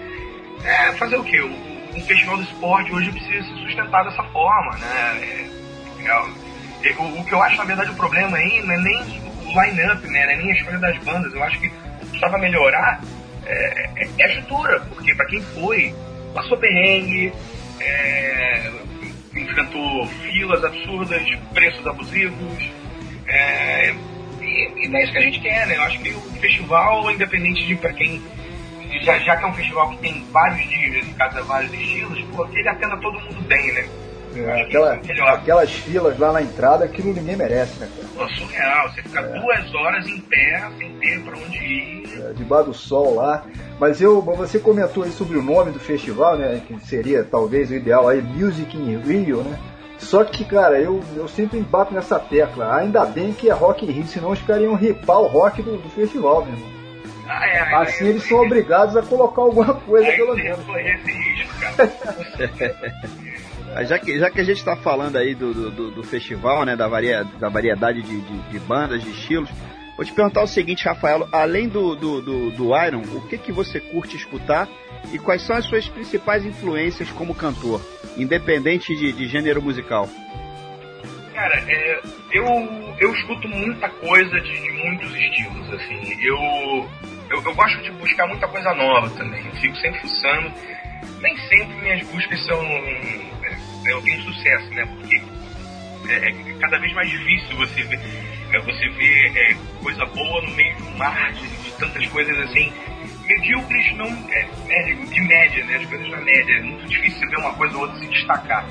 é, 0.63 0.93
fazer 0.97 1.17
o 1.17 1.23
quê? 1.23 1.41
Um 1.41 2.01
festival 2.05 2.37
do 2.37 2.43
esporte 2.43 2.93
hoje 2.93 3.11
precisa 3.11 3.43
se 3.43 3.53
sustentar 3.63 4.03
dessa 4.03 4.23
forma, 4.25 4.77
né? 4.77 5.19
É, 5.21 5.49
é, 6.07 6.97
o, 6.97 7.19
o 7.19 7.25
que 7.25 7.33
eu 7.33 7.41
acho, 7.43 7.57
na 7.57 7.65
verdade, 7.65 7.91
o 7.91 7.95
problema 7.95 8.37
aí 8.37 8.61
não 8.63 8.73
é 8.73 8.77
nem 8.77 9.01
o 9.45 9.61
line-up, 9.61 10.07
né? 10.07 10.25
Não 10.25 10.31
é 10.31 10.35
nem 10.37 10.51
a 10.51 10.55
escolha 10.55 10.79
das 10.79 10.97
bandas. 11.03 11.33
Eu 11.33 11.43
acho 11.43 11.59
que 11.59 11.67
o 11.67 11.71
que 11.71 12.05
precisava 12.05 12.37
melhorar 12.37 13.01
é, 13.45 14.03
é- 14.03 14.09
é 14.19 14.23
a 14.25 14.27
estrutura, 14.29 14.79
porque 14.89 15.13
para 15.15 15.25
quem 15.27 15.41
foi, 15.53 15.93
passou 16.33 16.57
perrengue, 16.57 17.33
é, 17.81 18.71
enfrentou 19.35 20.07
filas 20.07 20.63
absurdas, 20.63 21.23
preços 21.53 21.85
abusivos, 21.87 22.63
É, 23.31 23.91
e, 24.41 24.87
e 24.87 24.95
é 24.95 25.03
isso 25.03 25.11
que 25.11 25.17
a 25.19 25.21
gente 25.21 25.39
quer, 25.39 25.67
né? 25.67 25.77
Eu 25.77 25.83
acho 25.83 25.99
que 25.99 26.09
o 26.09 26.21
festival, 26.39 27.11
independente 27.11 27.63
de 27.67 27.75
pra 27.75 27.93
quem. 27.93 28.19
Já, 29.03 29.17
já 29.19 29.37
que 29.37 29.43
é 29.43 29.47
um 29.47 29.53
festival 29.53 29.89
que 29.91 29.97
tem 29.97 30.25
vários 30.31 30.67
dias 30.69 31.07
e 31.07 31.13
casa 31.13 31.41
vários 31.43 31.71
estilos, 31.73 32.21
pô, 32.35 32.45
que 32.45 32.57
ele 32.59 32.69
atenda 32.69 32.97
todo 32.97 33.19
mundo 33.19 33.41
bem, 33.47 33.71
né? 33.73 33.87
É, 34.35 34.61
aquela- 34.61 34.95
Melhor. 34.97 35.29
aquelas 35.29 35.71
filas 35.71 36.17
lá 36.19 36.31
na 36.31 36.41
entrada, 36.41 36.85
aquilo 36.85 37.11
ninguém 37.13 37.35
merece, 37.35 37.79
né, 37.79 37.89
cara? 37.95 38.07
Pô, 38.15 38.29
surreal. 38.35 38.89
Você 38.89 39.01
fica 39.01 39.21
duas 39.23 39.73
horas 39.75 40.07
em 40.07 40.19
pé, 40.21 40.69
sem 40.77 40.91
ter 40.99 41.21
pra 41.23 41.35
onde 41.37 41.57
ir. 41.57 42.03
É, 42.29 42.33
debaixo 42.33 42.65
do 42.65 42.73
sol 42.73 43.15
lá. 43.15 43.43
Mas 43.79 44.01
eu, 44.01 44.21
você 44.21 44.59
comentou 44.59 45.03
aí 45.03 45.11
sobre 45.11 45.37
o 45.37 45.41
nome 45.41 45.71
do 45.71 45.79
festival, 45.79 46.37
né? 46.37 46.61
Que 46.67 46.79
seria 46.85 47.23
talvez 47.23 47.71
o 47.71 47.75
ideal 47.75 48.07
aí, 48.07 48.21
Music 48.21 48.77
in 48.77 48.99
Rio, 48.99 49.41
né? 49.41 49.57
Só 49.97 50.23
que, 50.23 50.45
cara, 50.45 50.79
eu, 50.79 51.01
eu 51.15 51.27
sempre 51.27 51.59
bato 51.61 51.93
nessa 51.93 52.19
tecla. 52.19 52.75
Ainda 52.77 53.05
bem 53.05 53.33
que 53.33 53.49
é 53.49 53.53
Rock 53.53 53.85
in 53.85 53.91
Rio, 53.91 54.05
senão 54.07 54.29
os 54.31 54.41
caras 54.43 54.61
iam 54.63 54.75
ripar 54.75 55.19
o 55.19 55.27
rock 55.27 55.61
do, 55.63 55.77
do 55.77 55.89
festival, 55.89 56.45
meu 56.45 56.53
irmão. 56.53 56.78
Ah, 57.31 57.45
é, 57.47 57.59
Assim 57.75 58.05
é, 58.05 58.09
eles 58.09 58.23
são 58.27 58.39
obrigados 58.39 58.97
a 58.97 59.03
colocar 59.03 59.41
alguma 59.43 59.73
coisa, 59.75 60.11
pelo 60.13 60.35
menos. 60.35 60.59
esse 60.67 61.11
risco, 61.11 61.59
cara. 61.59 61.91
Ah, 63.75 63.83
Já 63.83 63.99
que, 63.99 64.17
já 64.17 64.31
que 64.31 64.41
a 64.41 64.43
gente 64.43 64.57
está 64.57 64.75
falando 64.75 65.15
aí 65.17 65.35
do, 65.35 65.53
do, 65.53 65.69
do- 65.71 65.91
do 65.91 66.03
festival, 66.03 66.65
né, 66.65 66.75
da, 66.75 66.87
varia, 66.87 67.23
da 67.39 67.49
variedade 67.49 68.01
de, 68.01 68.19
de, 68.21 68.37
de 68.49 68.59
bandas, 68.59 69.03
de 69.03 69.11
estilos, 69.11 69.49
vou 69.95 70.03
te 70.03 70.11
perguntar 70.11 70.41
o 70.41 70.47
seguinte, 70.47 70.85
Rafael, 70.85 71.27
além 71.31 71.67
do, 71.69 71.95
do, 71.95 72.19
do, 72.21 72.49
do 72.51 72.75
Iron, 72.85 73.03
o 73.13 73.21
que, 73.27 73.37
que 73.37 73.51
você 73.51 73.79
curte 73.79 74.15
escutar 74.15 74.67
e 75.13 75.19
quais 75.19 75.43
são 75.43 75.55
as 75.55 75.65
suas 75.65 75.87
principais 75.87 76.43
influências 76.45 77.11
como 77.11 77.35
cantor, 77.35 77.79
independente 78.17 78.95
de, 78.95 79.11
de 79.13 79.27
gênero 79.27 79.61
musical? 79.61 80.09
Cara, 81.35 81.63
é, 81.67 82.01
eu, 82.31 82.45
eu 82.99 83.13
escuto 83.13 83.47
muita 83.47 83.87
coisa 83.87 84.41
de, 84.41 84.61
de 84.61 84.71
muitos 84.83 85.13
estilos, 85.15 85.73
assim. 85.73 86.17
Eu, 86.23 86.89
eu, 87.29 87.43
eu 87.43 87.55
gosto 87.55 87.81
de 87.81 87.91
buscar 87.91 88.27
muita 88.27 88.47
coisa 88.47 88.73
nova 88.73 89.09
também. 89.11 89.45
Eu 89.45 89.55
fico 89.55 89.75
sempre 89.77 89.99
fuçando. 90.01 90.51
Nem 91.21 91.37
sempre 91.37 91.75
minhas 91.81 92.07
buscas 92.07 92.45
são. 92.45 92.61
é, 92.65 93.91
Eu 93.91 94.01
tenho 94.01 94.21
sucesso, 94.23 94.69
né? 94.73 94.85
Porque 94.85 95.21
é, 96.09 96.29
é 96.29 96.53
cada 96.59 96.79
vez 96.79 96.93
mais 96.93 97.09
difícil 97.09 97.55
você 97.57 97.83
ver, 97.83 97.99
é, 98.51 98.59
você 98.59 98.89
ver 98.89 99.37
é, 99.37 99.55
coisa 99.81 100.05
boa 100.05 100.41
no 100.41 100.51
meio 100.55 100.75
de 100.75 100.83
um 100.83 100.97
mar 100.97 101.31
de, 101.33 101.47
de 101.47 101.71
tantas 101.77 102.07
coisas 102.07 102.37
assim. 102.39 102.71
Medíocres 103.25 103.95
não. 103.95 104.07
É, 104.31 104.47
é, 104.69 104.93
de 104.93 105.21
média, 105.21 105.65
né? 105.65 105.75
As 105.77 105.85
coisas 105.85 106.09
na 106.09 106.21
média. 106.21 106.53
É 106.55 106.61
muito 106.61 106.87
difícil 106.87 107.19
você 107.19 107.27
ver 107.27 107.37
uma 107.37 107.53
coisa 107.53 107.75
ou 107.75 107.81
outra 107.81 107.99
se 107.99 108.07
destacar. 108.07 108.65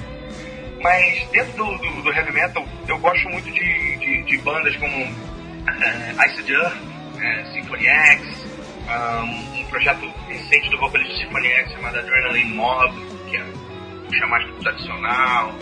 Mas 0.82 1.28
dentro 1.30 1.52
do, 1.56 1.78
do, 1.78 2.02
do 2.02 2.12
heavy 2.12 2.32
metal, 2.32 2.66
eu 2.86 2.98
gosto 2.98 3.28
muito 3.30 3.50
de, 3.50 3.96
de, 3.96 4.22
de 4.22 4.38
bandas 4.38 4.76
como 4.76 4.96
uh, 4.96 6.26
Ice 6.26 6.52
Earth, 6.52 6.76
uh, 6.76 7.52
Symphony 7.52 7.86
X, 7.88 8.46
um, 8.89 9.61
um 9.61 9.64
projeto 9.66 10.07
recente 10.28 10.70
do 10.70 10.78
vocalista 10.78 11.14
X 11.14 11.72
chamado 11.72 11.99
Adrenaline 11.99 12.55
Mob, 12.55 12.95
que 13.28 13.36
é 13.36 14.26
mais 14.26 14.45
pro 14.45 14.55
tradicional. 14.62 15.55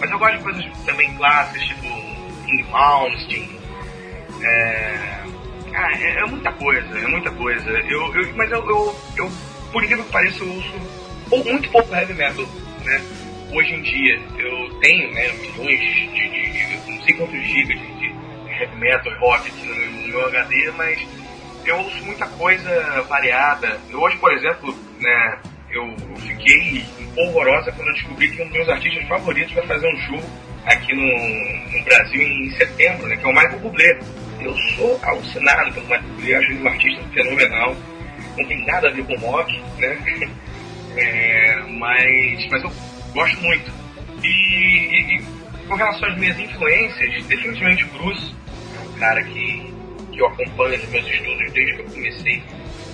Mas 0.00 0.10
eu 0.10 0.18
gosto 0.18 0.36
de 0.38 0.42
coisas 0.44 0.66
também 0.84 1.14
clássicas, 1.14 1.62
tipo 1.68 1.88
King 2.46 2.62
Malmsteen. 2.70 3.60
É, 4.42 5.22
ah, 5.74 5.90
é, 5.98 6.20
é 6.20 6.26
muita 6.26 6.52
coisa, 6.52 6.98
é 6.98 7.06
muita 7.06 7.30
coisa. 7.32 7.70
Eu, 7.70 8.14
eu, 8.14 8.34
mas 8.36 8.50
eu, 8.50 8.58
eu, 8.68 8.96
eu, 9.16 9.32
por 9.72 9.82
incrível 9.84 10.04
que 10.04 10.12
pareça, 10.12 10.42
eu 10.44 10.52
ouço 10.52 10.72
pou- 11.30 11.44
muito 11.44 11.70
pouco 11.70 11.94
heavy 11.94 12.14
metal, 12.14 12.44
né? 12.84 13.02
Hoje 13.52 13.72
em 13.74 13.82
dia, 13.82 14.20
eu 14.38 14.70
tenho 14.80 15.12
né, 15.14 15.28
milhões 15.32 15.78
de, 15.80 16.08
de, 16.08 16.28
de- 16.50 16.90
não 16.92 17.02
sei 17.02 17.14
quantos 17.14 17.42
gigas 17.46 17.78
de, 17.78 17.86
de 17.98 18.14
heavy 18.60 18.76
metal 18.76 19.12
rock 19.20 19.50
no 19.52 19.74
meu, 19.74 19.90
no 19.90 20.08
meu 20.08 20.26
HD, 20.26 20.72
mas 20.76 21.06
eu 21.66 21.76
ouço 21.78 22.04
muita 22.04 22.26
coisa 22.26 23.02
variada. 23.08 23.80
Hoje, 23.92 24.16
por 24.18 24.32
exemplo, 24.32 24.74
né, 25.00 25.38
eu, 25.70 25.94
fiquei 26.20 26.84
polvorosa 27.14 27.72
quando 27.72 27.88
eu 27.88 27.94
descobri 27.94 28.28
que 28.30 28.42
um 28.42 28.44
dos 28.46 28.54
meus 28.54 28.68
artistas 28.68 29.06
favoritos 29.08 29.52
vai 29.54 29.66
fazer 29.66 29.86
um 29.88 29.96
show 30.02 30.20
aqui 30.66 30.94
no, 30.94 31.78
no 31.78 31.84
Brasil 31.84 32.22
em 32.22 32.50
setembro, 32.52 33.06
né, 33.06 33.16
que 33.16 33.24
é 33.24 33.28
o 33.28 33.32
Michael 33.32 33.58
Bublé. 33.60 33.98
Eu 34.40 34.54
sou 34.76 35.00
alucinado 35.02 35.72
pelo 35.72 35.86
Michael 35.86 36.02
Bublé, 36.02 36.34
acho 36.34 36.52
ele 36.52 36.62
um 36.62 36.68
artista 36.68 37.02
fenomenal. 37.12 37.76
Não 38.36 38.46
tem 38.48 38.66
nada 38.66 38.88
a 38.88 38.92
ver 38.92 39.04
com 39.04 39.16
rock, 39.18 39.60
né? 39.78 40.30
É, 40.96 41.56
mas, 41.70 42.48
mas 42.52 42.62
eu 42.62 42.72
gosto 43.12 43.40
muito. 43.42 43.68
E, 44.22 44.28
e- 44.28 45.16
e 45.16 45.22
com 45.66 45.74
relação 45.74 46.08
às 46.08 46.16
minhas 46.16 46.38
influências, 46.38 47.24
definitivamente 47.24 47.82
o 47.82 47.88
Bruce 47.88 48.32
é 48.76 48.88
um 48.88 48.92
cara 49.00 49.24
que, 49.24 49.73
que 50.14 50.20
eu 50.22 50.26
acompanho 50.26 50.78
nos 50.78 50.88
meus 50.90 51.06
estudos 51.10 51.52
desde 51.52 51.74
que 51.74 51.80
eu 51.80 51.90
comecei 51.90 52.42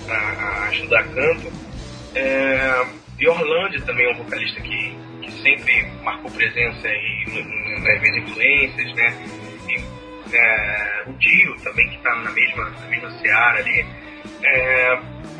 a, 0.09 0.65
a 0.65 0.71
estudar 0.73 1.03
canto. 1.09 1.51
É, 2.15 2.85
e 3.19 3.27
Orlando 3.27 3.81
também 3.85 4.05
é 4.07 4.13
um 4.13 4.17
vocalista 4.17 4.59
que, 4.61 4.95
que 5.21 5.31
sempre 5.41 5.85
marcou 6.03 6.31
presença 6.31 6.87
no- 7.27 7.79
nas 7.83 8.01
minhas 8.01 8.17
influências, 8.17 8.93
né? 8.95 9.27
E, 9.69 10.35
é, 10.35 11.03
o 11.07 11.13
Dio 11.13 11.55
também, 11.63 11.87
que 11.89 11.95
está 11.97 12.15
na 12.15 12.31
mesma, 12.31 12.69
na 12.69 12.87
mesma 12.87 13.11
seara 13.19 13.59
ali. 13.59 13.85
É, 14.43 14.99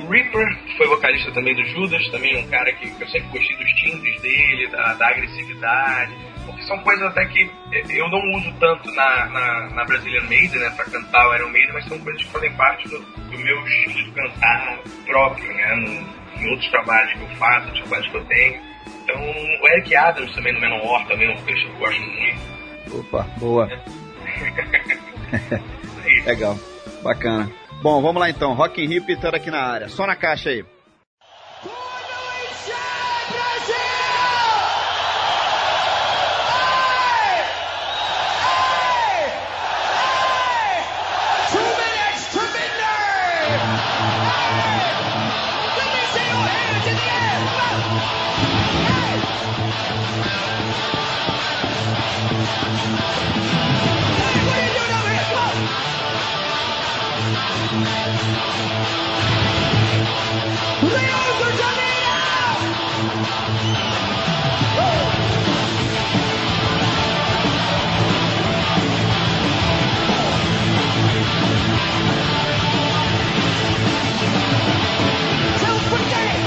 Reaper 0.10 0.58
foi 0.78 0.88
vocalista 0.88 1.32
também 1.32 1.56
do 1.56 1.64
Judas, 1.66 2.08
também 2.10 2.38
um 2.38 2.48
cara 2.50 2.72
que, 2.74 2.90
que 2.90 3.04
eu 3.04 3.08
sempre 3.10 3.30
gostei 3.30 3.56
dos 3.58 3.70
timbres 3.74 4.22
dele, 4.22 4.68
da, 4.68 4.94
da 4.94 5.08
agressividade, 5.10 6.14
porque 6.46 6.62
são 6.64 6.78
coisas 6.80 7.08
até 7.08 7.26
que 7.26 7.50
eu 7.90 8.10
não 8.10 8.20
uso 8.38 8.54
tanto 8.60 8.92
na, 8.94 9.26
na, 9.28 9.70
na 9.70 9.86
Brazilian 9.86 10.24
Maiden, 10.24 10.60
né, 10.60 10.70
pra 10.76 10.86
cantar 10.86 11.30
o 11.30 11.36
Iron 11.36 11.50
Maiden, 11.50 11.74
mas 11.74 11.86
são 11.86 12.00
coisas 12.00 12.24
que 12.24 12.30
fazem 12.30 12.54
parte 12.54 12.88
do, 12.88 13.00
do 13.00 13.38
meu 13.38 13.68
estilo 13.68 14.04
de 14.06 14.12
cantar 14.12 14.80
próprio, 15.06 15.54
né, 15.54 15.76
no, 15.76 16.42
em 16.42 16.50
outros 16.50 16.70
trabalhos 16.70 17.14
que 17.14 17.22
eu 17.22 17.30
faço, 17.38 17.68
outros 17.68 17.82
trabalhos 17.82 18.12
que 18.12 18.18
eu 18.18 18.26
tenho. 18.26 18.62
Então, 19.04 19.22
o 19.22 19.68
Eric 19.70 19.96
Adams 19.96 20.34
também 20.34 20.54
no 20.54 20.62
Menor 20.62 21.06
também 21.08 21.28
é 21.30 21.34
um 21.34 21.38
vocalista 21.38 21.68
que 21.68 21.74
eu 21.74 21.80
gosto 21.80 22.02
muito. 22.02 23.00
Opa, 23.00 23.24
boa. 23.38 23.70
Isso 25.34 26.02
aí. 26.04 26.22
Legal. 26.26 26.58
Bacana. 27.04 27.50
Bom, 27.82 28.02
vamos 28.02 28.20
lá 28.20 28.30
então. 28.30 28.54
Rock 28.54 28.84
in 28.84 28.88
Rio 28.88 29.04
pitando 29.06 29.36
aqui 29.36 29.50
na 29.50 29.62
área. 29.62 29.90
Só 29.90 30.06
na 30.06 30.16
caixa 30.16 30.50
aí. 30.50 30.64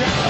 down. 0.00 0.29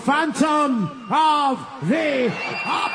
Phantom 0.00 1.06
of 1.10 1.58
the 1.82 2.32
Opera! 2.64 2.89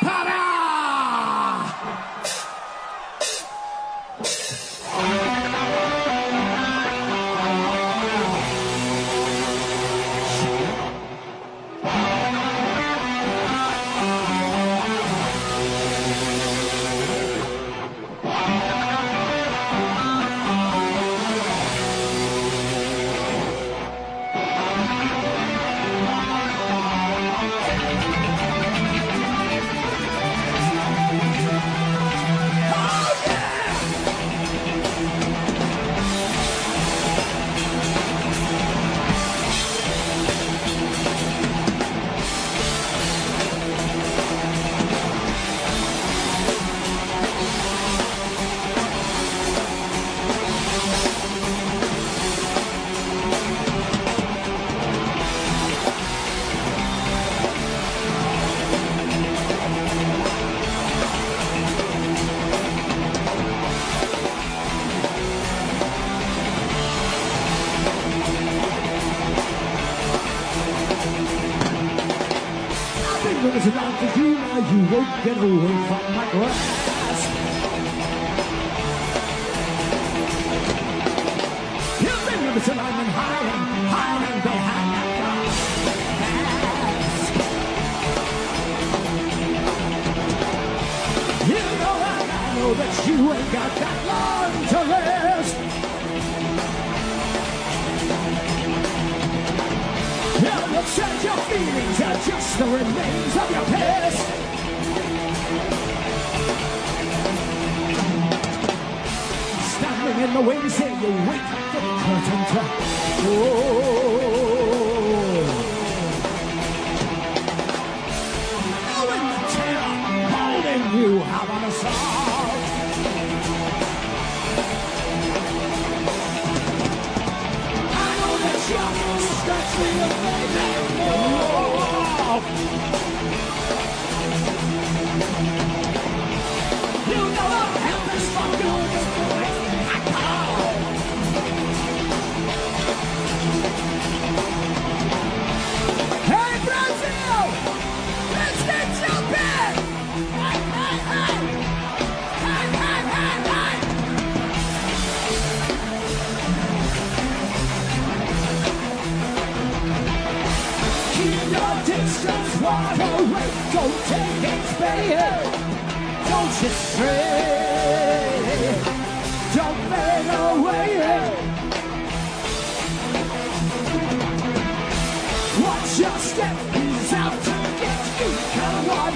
He's 176.73 177.13
out 177.13 177.33
to 177.47 177.55
get 177.81 178.01
you, 178.19 178.29
kind 178.53 178.75
of 178.77 178.87
want. 178.87 179.15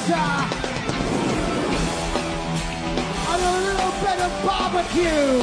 water 0.09 0.47
and 3.29 3.41
a 3.41 3.53
little 3.67 3.91
bit 4.01 4.19
of 4.19 4.31
barbecue. 4.45 5.39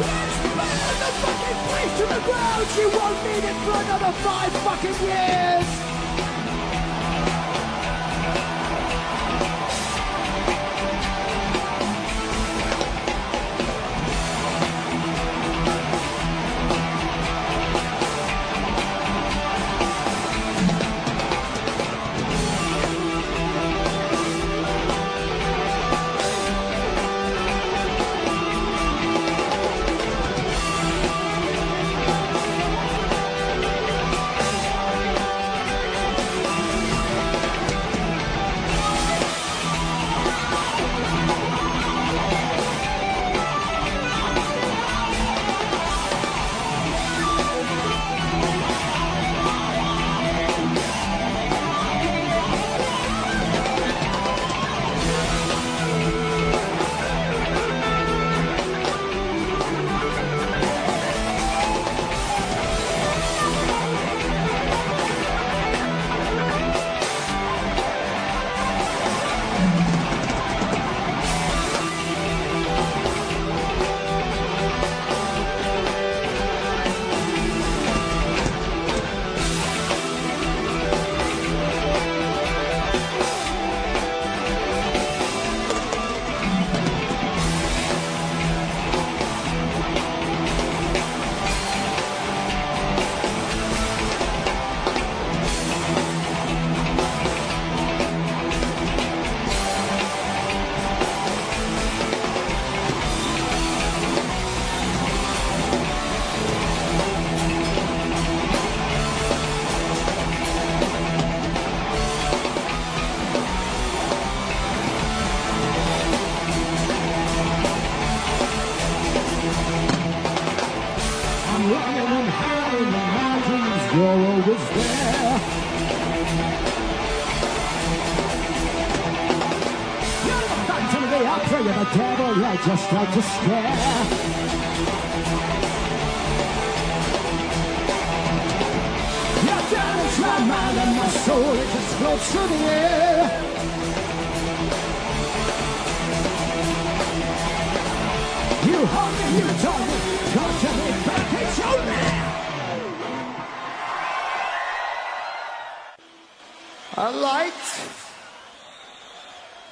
Let's 0.00 0.36
burn 0.56 0.88
the 0.98 1.10
fucking 1.22 1.60
place 1.68 1.94
to 1.98 2.06
the 2.06 2.20
ground. 2.26 2.66
She 2.74 2.84
won't 2.86 3.18
need 3.24 3.44
it 3.44 3.56
for 3.64 3.76
another 3.80 4.12
five 4.18 4.52
fucking 4.64 5.06
years. 5.06 5.79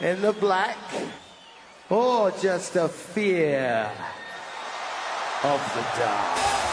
in 0.01 0.23
the 0.23 0.33
black 0.33 0.79
or 1.91 2.31
just 2.33 2.77
a 2.77 2.89
fear 2.89 3.91
of 5.43 5.61
the 5.75 6.01
dark? 6.01 6.68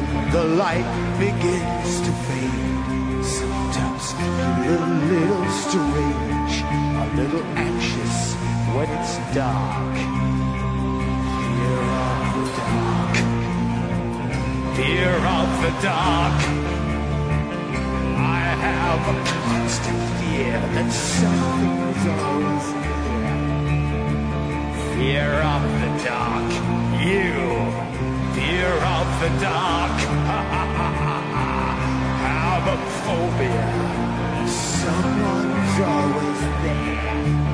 when 0.00 0.30
the 0.30 0.44
light 0.44 0.86
begins 1.18 2.00
to 2.00 2.12
fade. 2.26 3.24
Sometimes 3.24 4.14
I 4.14 4.20
feel 4.62 4.82
a 4.84 4.94
little 5.12 5.46
strange, 5.64 6.54
a 6.62 7.06
little 7.16 7.44
anxious 7.56 8.34
when 8.74 8.88
it's 8.96 9.14
dark. 9.34 9.96
Fear 11.40 11.80
of 12.06 12.24
the 12.36 12.46
dark. 12.60 13.14
Fear 14.76 15.12
of 15.38 15.48
the 15.64 15.72
dark. 15.82 16.38
I 18.18 18.40
have 18.66 19.02
a 19.14 19.16
constant 19.32 20.02
fear 20.18 20.58
that 20.74 20.90
something's 20.92 22.04
always 22.20 22.66
there. 22.84 23.06
Fear 24.94 25.30
of 25.54 25.62
the 25.80 25.90
dark. 26.04 26.50
You 27.06 27.85
fear 28.66 28.74
of 28.74 29.20
the 29.20 29.28
dark. 29.40 29.98
have 32.26 32.66
a 32.66 32.78
phobia. 33.02 33.66
Someone's 34.48 35.76
always 35.94 36.40
there. 36.62 37.45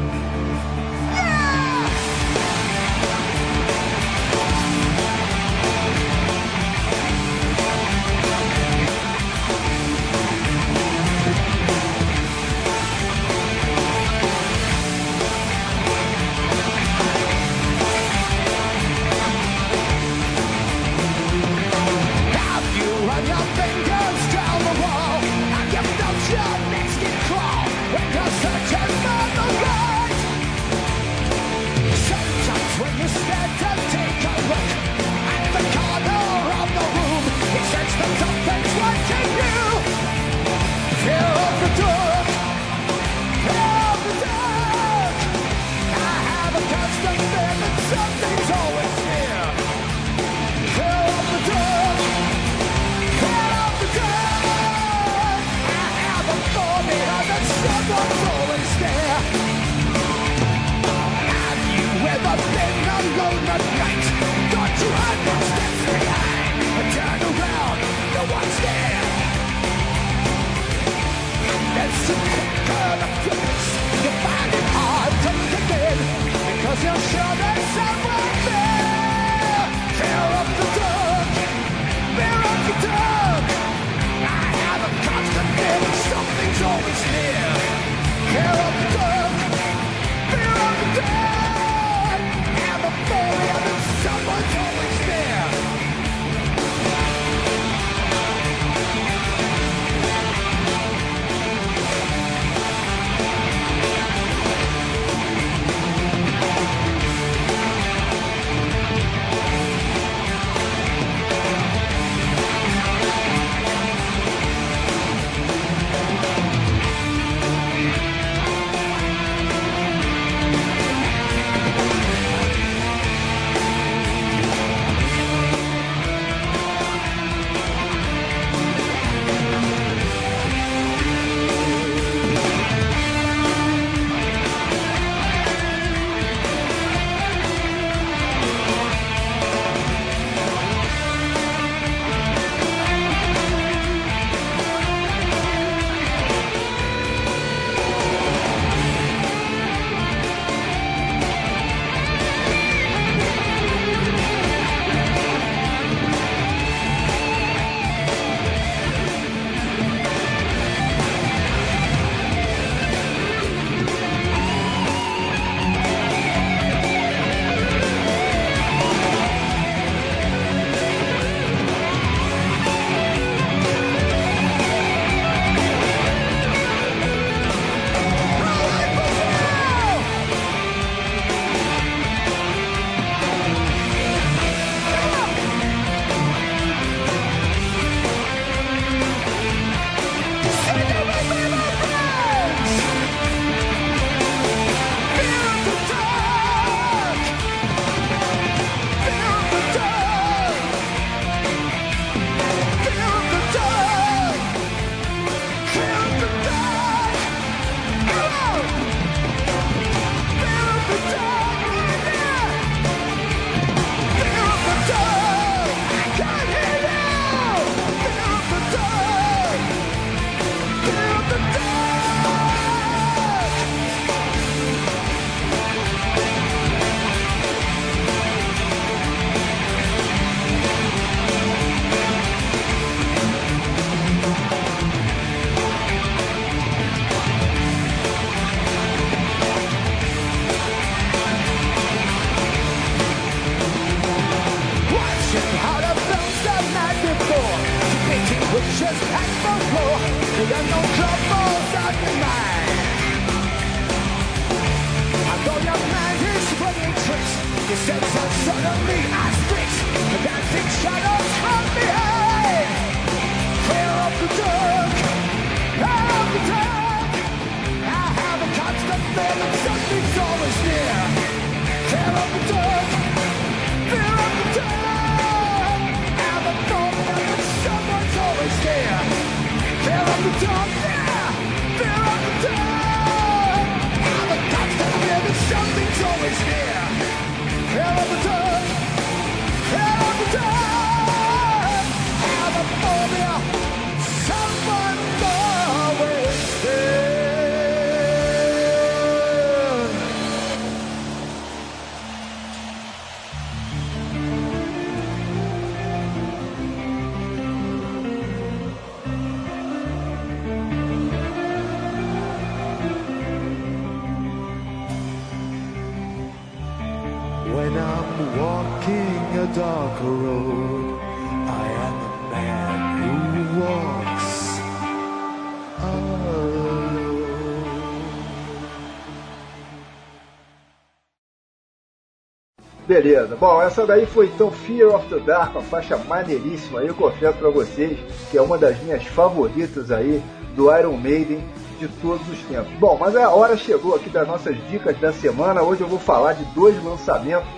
Beleza. 332.92 333.36
Bom, 333.36 333.62
essa 333.62 333.86
daí 333.86 334.04
foi 334.04 334.26
então 334.26 334.50
Fear 334.50 334.94
of 334.94 335.08
the 335.08 335.18
Dark, 335.20 335.52
uma 335.52 335.62
faixa 335.62 335.96
maneiríssima 335.96 336.82
eu 336.82 336.94
confesso 336.94 337.38
pra 337.38 337.48
vocês 337.48 337.98
que 338.30 338.36
é 338.36 338.42
uma 338.42 338.58
das 338.58 338.78
minhas 338.82 339.02
favoritas 339.06 339.90
aí 339.90 340.22
do 340.54 340.70
Iron 340.76 340.98
Maiden 340.98 341.42
de 341.78 341.88
todos 341.88 342.20
os 342.28 342.38
tempos. 342.40 342.70
Bom, 342.74 342.98
mas 343.00 343.16
a 343.16 343.30
hora 343.30 343.56
chegou 343.56 343.94
aqui 343.94 344.10
das 344.10 344.28
nossas 344.28 344.54
dicas 344.68 344.94
da 345.00 345.10
semana. 345.10 345.62
Hoje 345.62 345.80
eu 345.80 345.88
vou 345.88 345.98
falar 345.98 346.34
de 346.34 346.44
dois 346.54 346.84
lançamentos, 346.84 347.48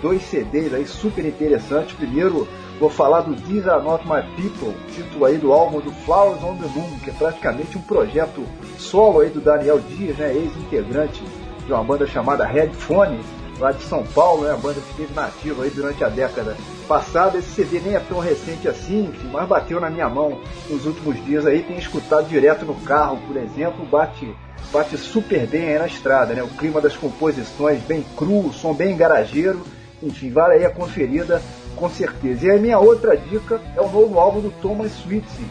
dois 0.00 0.22
CDs 0.22 0.72
aí 0.72 0.86
super 0.86 1.26
interessantes. 1.26 1.96
Primeiro, 1.96 2.46
vou 2.78 2.88
falar 2.88 3.22
do 3.22 3.34
These 3.34 3.68
Are 3.68 3.82
Not 3.82 4.06
My 4.06 4.22
People, 4.36 4.76
título 4.94 5.24
aí 5.24 5.38
do 5.38 5.52
álbum 5.52 5.80
do 5.80 5.90
Flowers 5.90 6.40
on 6.44 6.54
the 6.54 6.68
Moon, 6.68 7.00
que 7.02 7.10
é 7.10 7.12
praticamente 7.14 7.76
um 7.76 7.82
projeto 7.82 8.44
solo 8.78 9.22
aí 9.22 9.28
do 9.28 9.40
Daniel 9.40 9.80
Dias, 9.80 10.16
né, 10.16 10.32
ex-integrante 10.32 11.20
de 11.66 11.72
uma 11.72 11.82
banda 11.82 12.06
chamada 12.06 12.46
Headphone, 12.46 13.18
lá 13.58 13.72
de 13.72 13.82
São 13.84 14.04
Paulo, 14.04 14.44
né, 14.44 14.52
a 14.52 14.56
banda 14.56 14.80
que 14.80 14.90
esteve 14.90 15.14
nativa 15.14 15.64
aí 15.64 15.70
durante 15.70 16.02
a 16.02 16.08
década 16.08 16.56
passada. 16.88 17.38
Esse 17.38 17.50
CD 17.50 17.80
nem 17.80 17.94
é 17.94 18.00
tão 18.00 18.18
recente 18.18 18.68
assim, 18.68 19.12
mas 19.32 19.48
bateu 19.48 19.80
na 19.80 19.90
minha 19.90 20.08
mão 20.08 20.40
nos 20.68 20.86
últimos 20.86 21.22
dias 21.24 21.46
aí, 21.46 21.62
tenho 21.62 21.78
escutado 21.78 22.28
direto 22.28 22.64
no 22.64 22.74
carro, 22.74 23.18
por 23.26 23.36
exemplo, 23.36 23.84
bate 23.86 24.34
bate 24.72 24.96
super 24.96 25.46
bem 25.46 25.68
aí 25.68 25.78
na 25.78 25.86
estrada, 25.86 26.34
né? 26.34 26.42
O 26.42 26.48
clima 26.48 26.80
das 26.80 26.96
composições 26.96 27.80
bem 27.82 28.04
cru, 28.16 28.52
som 28.52 28.72
bem 28.72 28.96
garageiro, 28.96 29.62
enfim, 30.02 30.30
vale 30.30 30.54
aí 30.54 30.64
a 30.64 30.70
conferida 30.70 31.40
com 31.76 31.88
certeza. 31.88 32.46
E 32.46 32.50
a 32.50 32.58
minha 32.58 32.78
outra 32.78 33.16
dica 33.16 33.60
é 33.76 33.80
o 33.80 33.88
novo 33.88 34.18
álbum 34.18 34.40
do 34.40 34.50
Thomas 34.50 34.92
Switzy, 34.92 35.44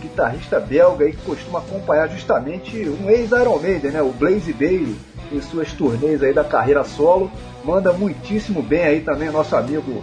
guitarrista 0.00 0.60
belga 0.60 1.04
aí 1.04 1.12
que 1.12 1.22
costuma 1.22 1.58
acompanhar 1.58 2.08
justamente 2.08 2.88
um 2.88 3.08
ex-Iron 3.10 3.58
Maiden, 3.58 3.90
né? 3.92 4.02
O 4.02 4.10
Blaze 4.10 4.52
Bailey, 4.52 4.96
em 5.32 5.40
suas 5.40 5.72
turnês 5.72 6.22
aí 6.22 6.32
da 6.32 6.44
carreira 6.44 6.84
solo. 6.84 7.30
Manda 7.64 7.92
muitíssimo 7.92 8.62
bem 8.62 8.82
aí 8.84 9.00
também 9.00 9.30
nosso 9.30 9.56
amigo 9.56 10.02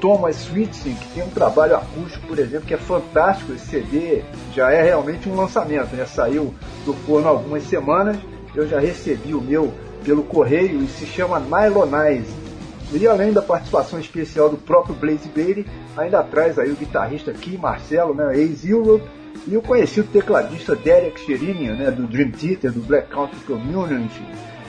Thomas 0.00 0.36
Switzik, 0.36 0.94
que 0.94 1.14
tem 1.14 1.22
um 1.24 1.30
trabalho 1.30 1.76
acústico, 1.76 2.26
por 2.26 2.38
exemplo, 2.38 2.66
que 2.66 2.74
é 2.74 2.78
fantástico. 2.78 3.52
Esse 3.52 3.66
CD 3.66 4.22
já 4.52 4.70
é 4.70 4.82
realmente 4.82 5.28
um 5.28 5.34
lançamento, 5.34 5.94
né? 5.96 6.04
Saiu 6.04 6.54
do 6.84 6.92
forno 6.92 7.28
há 7.28 7.30
algumas 7.30 7.62
semanas. 7.64 8.16
Eu 8.54 8.68
já 8.68 8.78
recebi 8.78 9.34
o 9.34 9.40
meu 9.40 9.72
pelo 10.04 10.22
correio 10.22 10.82
e 10.82 10.86
se 10.88 11.06
chama 11.06 11.40
Nylonize. 11.40 12.44
E 12.92 13.06
além 13.08 13.32
da 13.32 13.42
participação 13.42 13.98
especial 13.98 14.48
do 14.48 14.56
próprio 14.56 14.94
Blaze 14.94 15.28
Bailey, 15.34 15.66
ainda 15.96 16.22
traz 16.22 16.58
aí 16.58 16.70
o 16.70 16.76
guitarrista 16.76 17.32
Kim 17.32 17.56
Marcelo, 17.56 18.14
né, 18.14 18.36
ex-Europe, 18.36 19.04
e 19.46 19.56
o 19.56 19.62
conhecido 19.62 20.08
tecladista 20.12 20.76
Derek 20.76 21.18
Sherinian, 21.20 21.74
né, 21.74 21.90
do 21.90 22.06
Dream 22.06 22.30
Theater, 22.30 22.70
do 22.70 22.80
Black 22.80 23.08
Country 23.08 23.40
Communion, 23.46 24.04
enfim. 24.04 24.26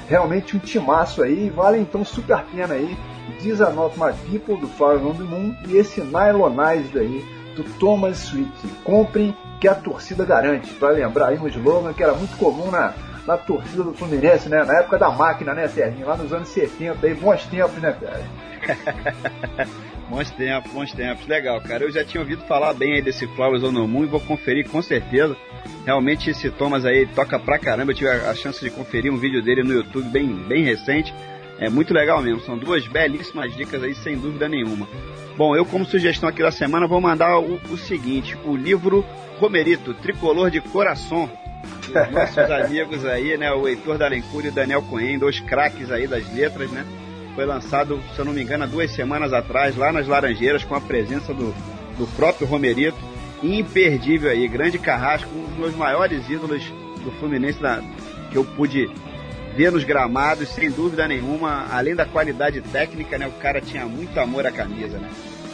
Realmente 0.07 0.56
um 0.56 0.60
timaço 0.60 1.23
aí, 1.23 1.49
vale 1.49 1.80
então 1.80 2.06
super 2.06 2.44
pena 2.45 2.73
aí. 2.73 2.98
These 3.41 3.64
Are 3.64 3.73
Not 3.73 3.98
My 3.99 4.14
People, 4.30 4.57
do 4.57 4.68
Fire 4.68 5.03
on 5.03 5.15
the 5.15 5.23
Moon, 5.23 5.56
e 5.68 5.77
esse 5.77 6.02
Nylonized 6.02 6.98
aí, 6.98 7.26
do 7.56 7.64
Thomas 7.80 8.23
Sweet. 8.26 8.52
Comprem 8.84 9.36
que 9.60 9.68
a 9.68 9.76
torcida 9.76 10.26
garante. 10.26 10.73
Para 10.73 10.90
lembrar 10.90 11.27
aí 11.27 11.40
um 11.40 11.48
slogan 11.48 11.94
que 11.94 12.03
era 12.03 12.14
muito 12.14 12.38
comum 12.38 12.69
na, 12.69 12.94
na 13.26 13.38
torcida 13.38 13.84
do 13.84 13.94
Fluminense, 13.94 14.49
né? 14.49 14.64
Na 14.64 14.80
época 14.80 14.98
da 14.98 15.10
máquina, 15.10 15.53
né, 15.53 15.68
Serginho? 15.68 16.07
Lá 16.07 16.15
nos 16.15 16.32
anos 16.32 16.49
70, 16.49 17.06
aí, 17.06 17.14
bons 17.14 17.44
tempos, 17.45 17.82
né, 17.82 17.95
cara? 17.99 19.68
Bons 20.10 20.30
tempos, 20.32 20.72
bons 20.72 20.91
tempos. 20.94 21.27
Legal, 21.27 21.60
cara. 21.61 21.84
Eu 21.84 21.91
já 21.91 22.03
tinha 22.03 22.22
ouvido 22.22 22.44
falar 22.44 22.73
bem 22.73 22.94
aí 22.94 23.02
desse 23.02 23.26
Flowers 23.27 23.64
on 23.64 23.73
the 23.73 23.80
Moon 23.80 24.03
e 24.03 24.07
vou 24.07 24.19
conferir 24.19 24.69
com 24.69 24.82
certeza. 24.82 25.36
Realmente 25.86 26.30
esse 26.30 26.49
Thomas 26.52 26.86
aí 26.86 27.07
toca 27.07 27.40
pra 27.40 27.57
caramba. 27.57 27.91
Eu 27.91 27.95
tive 27.95 28.10
a, 28.10 28.34
chance 28.36 28.64
de 28.64 28.69
conferir 28.69 29.11
um 29.11 29.18
vídeo 29.18 29.41
dele 29.41 29.64
no 29.64 29.73
YouTube 29.73 30.07
bem, 30.10 30.27
bem 30.27 30.64
recente. 30.64 31.14
É 31.60 31.69
muito 31.69 31.94
legal 31.94 32.22
mesmo. 32.22 32.41
São 32.41 32.57
duas 32.57 32.88
belíssimas 32.88 33.56
dicas 33.56 33.82
aí, 33.82 33.95
sem 33.95 34.15
dúvida 34.18 34.48
nenhuma. 34.48 34.88
Bom, 35.36 35.56
eu 35.56 35.65
como 35.65 35.86
sugestão 35.86 36.30
aqui 36.30 36.41
da 36.41 36.52
semana 36.52 36.88
vou 36.88 37.02
mandar 37.02 37.40
o, 37.40 37.60
o 37.69 37.77
seguinte: 37.77 38.38
o 38.45 38.56
livro 38.56 39.03
Romerito, 39.40 39.94
Tricolor 39.95 40.52
de 40.52 40.61
Coração. 40.61 41.30
Os 41.88 42.11
nossos 42.11 42.38
amigos 42.52 43.06
aí, 43.06 43.38
né? 43.38 43.52
O 43.52 43.68
Heitor 43.68 43.98
da 43.98 44.06
Alencourt 44.06 44.45
e 44.45 44.49
o 44.49 44.52
Daniel 44.52 44.84
Cohen, 44.84 45.18
dois 45.18 45.40
craques 45.40 45.91
aí 45.91 46.06
das 46.06 46.32
letras, 46.34 46.69
né? 46.69 46.86
Foi 47.36 47.45
lançado, 47.45 48.02
se 48.14 48.20
eu 48.20 48.26
não 48.26 48.32
me 48.32 48.41
engano, 48.41 48.64
há 48.64 48.68
duas 48.68 48.90
semanas 48.91 49.34
atrás, 49.34 49.76
lá 49.76 49.91
nas 49.91 50.07
Laranjeiras, 50.07 50.64
com 50.64 50.74
a 50.74 50.82
presença 50.82 51.34
do, 51.34 51.53
do 51.98 52.07
próprio 52.16 52.48
Romerito. 52.48 52.98
Imperdível 53.44 54.32
aí, 54.32 54.48
grande 54.48 54.80
carrasco, 54.80 55.30
um 55.36 55.44
dos 55.44 55.57
meus 55.57 55.76
maiores 55.76 56.28
ídolos 56.30 56.64
do 57.03 57.12
Fluminense 57.20 57.60
que 58.32 58.38
eu 58.38 58.45
pude 58.45 58.90
ver 59.56 59.72
nos 59.72 59.84
gramados, 59.84 60.49
sem 60.49 60.72
dúvida 60.72 61.07
nenhuma, 61.07 61.68
além 61.70 61.94
da 61.94 62.06
qualidade 62.06 62.62
técnica, 62.62 63.18
né? 63.18 63.28
O 63.28 63.32
cara 63.34 63.62
tinha 63.62 63.86
muito 63.86 64.18
amor 64.20 64.45
à 64.45 64.52
camisa, 64.52 64.98
né? 64.98 65.10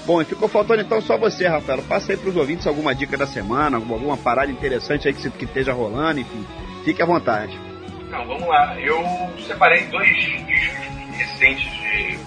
Bom, 0.06 0.22
e 0.22 0.26
ficou 0.26 0.48
faltando 0.48 0.82
então 0.82 1.02
só 1.02 1.18
você, 1.18 1.48
Rafael. 1.48 1.84
Passa 1.84 2.12
aí 2.12 2.18
pros 2.18 2.36
ouvintes 2.36 2.66
alguma 2.66 2.94
dica 2.94 3.18
da 3.18 3.28
semana, 3.28 3.78
alguma, 3.78 4.18
parada 4.18 4.52
interessante 4.52 5.08
aí 5.08 5.14
que, 5.14 5.30
que 5.30 5.46
esteja 5.46 5.74
rolando, 5.74 6.20
enfim. 6.20 6.46
Fique 6.84 7.02
à 7.02 7.06
vontade. 7.06 7.71
Então, 8.12 8.28
vamos 8.28 8.46
lá. 8.50 8.76
Eu 8.78 9.02
separei 9.48 9.86
dois 9.86 10.14
discos 10.18 11.18
recentes 11.18 11.72
de- 11.72 12.20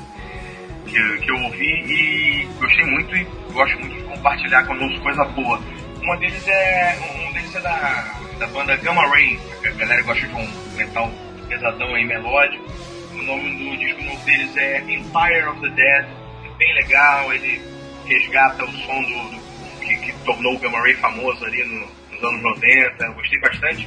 que, 0.86 1.18
que 1.18 1.30
eu 1.30 1.36
ouvi 1.42 1.64
e 1.66 2.48
gostei 2.58 2.86
muito 2.86 3.14
e 3.14 3.24
gosto 3.52 3.78
muito 3.80 3.94
de 3.94 4.02
compartilhar 4.04 4.64
quando 4.64 4.82
ouço 4.84 4.98
coisa 5.02 5.24
boa. 5.26 5.60
Uma 6.02 6.16
deles 6.16 6.48
é, 6.48 6.96
um 7.28 7.32
deles 7.34 7.54
é 7.54 7.60
da, 7.60 8.18
da 8.38 8.46
banda 8.46 8.76
Gamma 8.76 9.06
Ray, 9.08 9.38
a 9.66 9.70
galera 9.72 10.02
gosta 10.04 10.26
de 10.26 10.34
um 10.34 10.48
metal 10.76 11.10
pesadão 11.48 11.94
aí, 11.94 12.04
melódico. 12.06 12.64
O 13.12 13.22
nome 13.22 13.56
do 13.70 13.76
disco 13.76 14.02
novo 14.04 14.24
deles 14.24 14.56
é 14.56 14.78
Empire 14.80 15.44
of 15.50 15.60
the 15.60 15.68
Dead. 15.70 16.06
É 16.46 16.56
bem 16.56 16.74
legal, 16.76 17.30
ele 17.32 17.60
resgata 18.06 18.64
o 18.64 18.72
som 18.72 19.02
do, 19.02 19.30
do- 19.36 19.44
que, 19.80 19.96
que 19.96 20.12
tornou 20.24 20.54
o 20.54 20.58
Gamma 20.58 20.80
Ray 20.80 20.94
famoso 20.94 21.44
ali 21.44 21.62
no- 21.64 21.86
nos 22.12 22.24
anos 22.24 22.42
90. 22.42 23.04
Eu 23.04 23.12
gostei 23.14 23.38
bastante. 23.40 23.86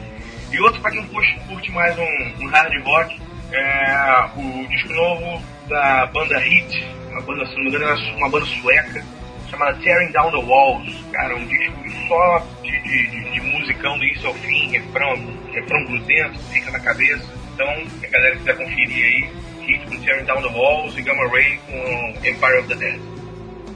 E 0.51 0.59
outro, 0.61 0.81
pra 0.81 0.91
quem 0.91 1.05
curte, 1.07 1.39
curte 1.47 1.71
mais 1.71 1.97
um, 1.97 2.43
um 2.43 2.47
hard 2.47 2.73
rock, 2.83 3.19
é 3.51 4.29
o 4.35 4.67
disco 4.67 4.93
novo 4.93 5.41
da 5.67 6.05
banda 6.07 6.37
Hit, 6.39 6.85
uma 7.11 7.21
banda, 7.21 7.45
se 7.45 7.55
não 7.55 7.63
me 7.63 7.69
engano, 7.69 7.85
é 7.85 8.13
uma, 8.15 8.29
banda 8.29 8.45
sueca, 8.45 9.03
chamada 9.49 9.77
Tearing 9.79 10.11
Down 10.11 10.31
the 10.31 10.37
Walls. 10.37 11.05
Cara, 11.11 11.35
um 11.35 11.45
disco 11.45 12.07
só 12.07 12.47
de, 12.63 12.71
de, 12.81 13.07
de, 13.07 13.31
de 13.31 13.41
musicão 13.41 13.97
do 13.97 14.05
início 14.05 14.27
ao 14.27 14.33
fim, 14.35 14.71
refrão, 14.71 15.15
refrão 15.51 15.85
grudento, 15.85 16.39
fica 16.51 16.71
na 16.71 16.79
cabeça. 16.79 17.33
Então, 17.53 17.67
a 17.67 18.07
galera 18.07 18.35
quiser 18.37 18.57
conferir 18.57 19.05
aí, 19.05 19.29
Hit 19.65 19.85
com 19.85 19.99
Tearing 19.99 20.25
Down 20.25 20.41
the 20.41 20.49
Walls 20.49 20.97
e 20.97 21.01
Gamma 21.01 21.27
Ray 21.29 21.59
com 21.67 22.27
Empire 22.27 22.59
of 22.59 22.67
the 22.69 22.75
Dead. 22.75 23.16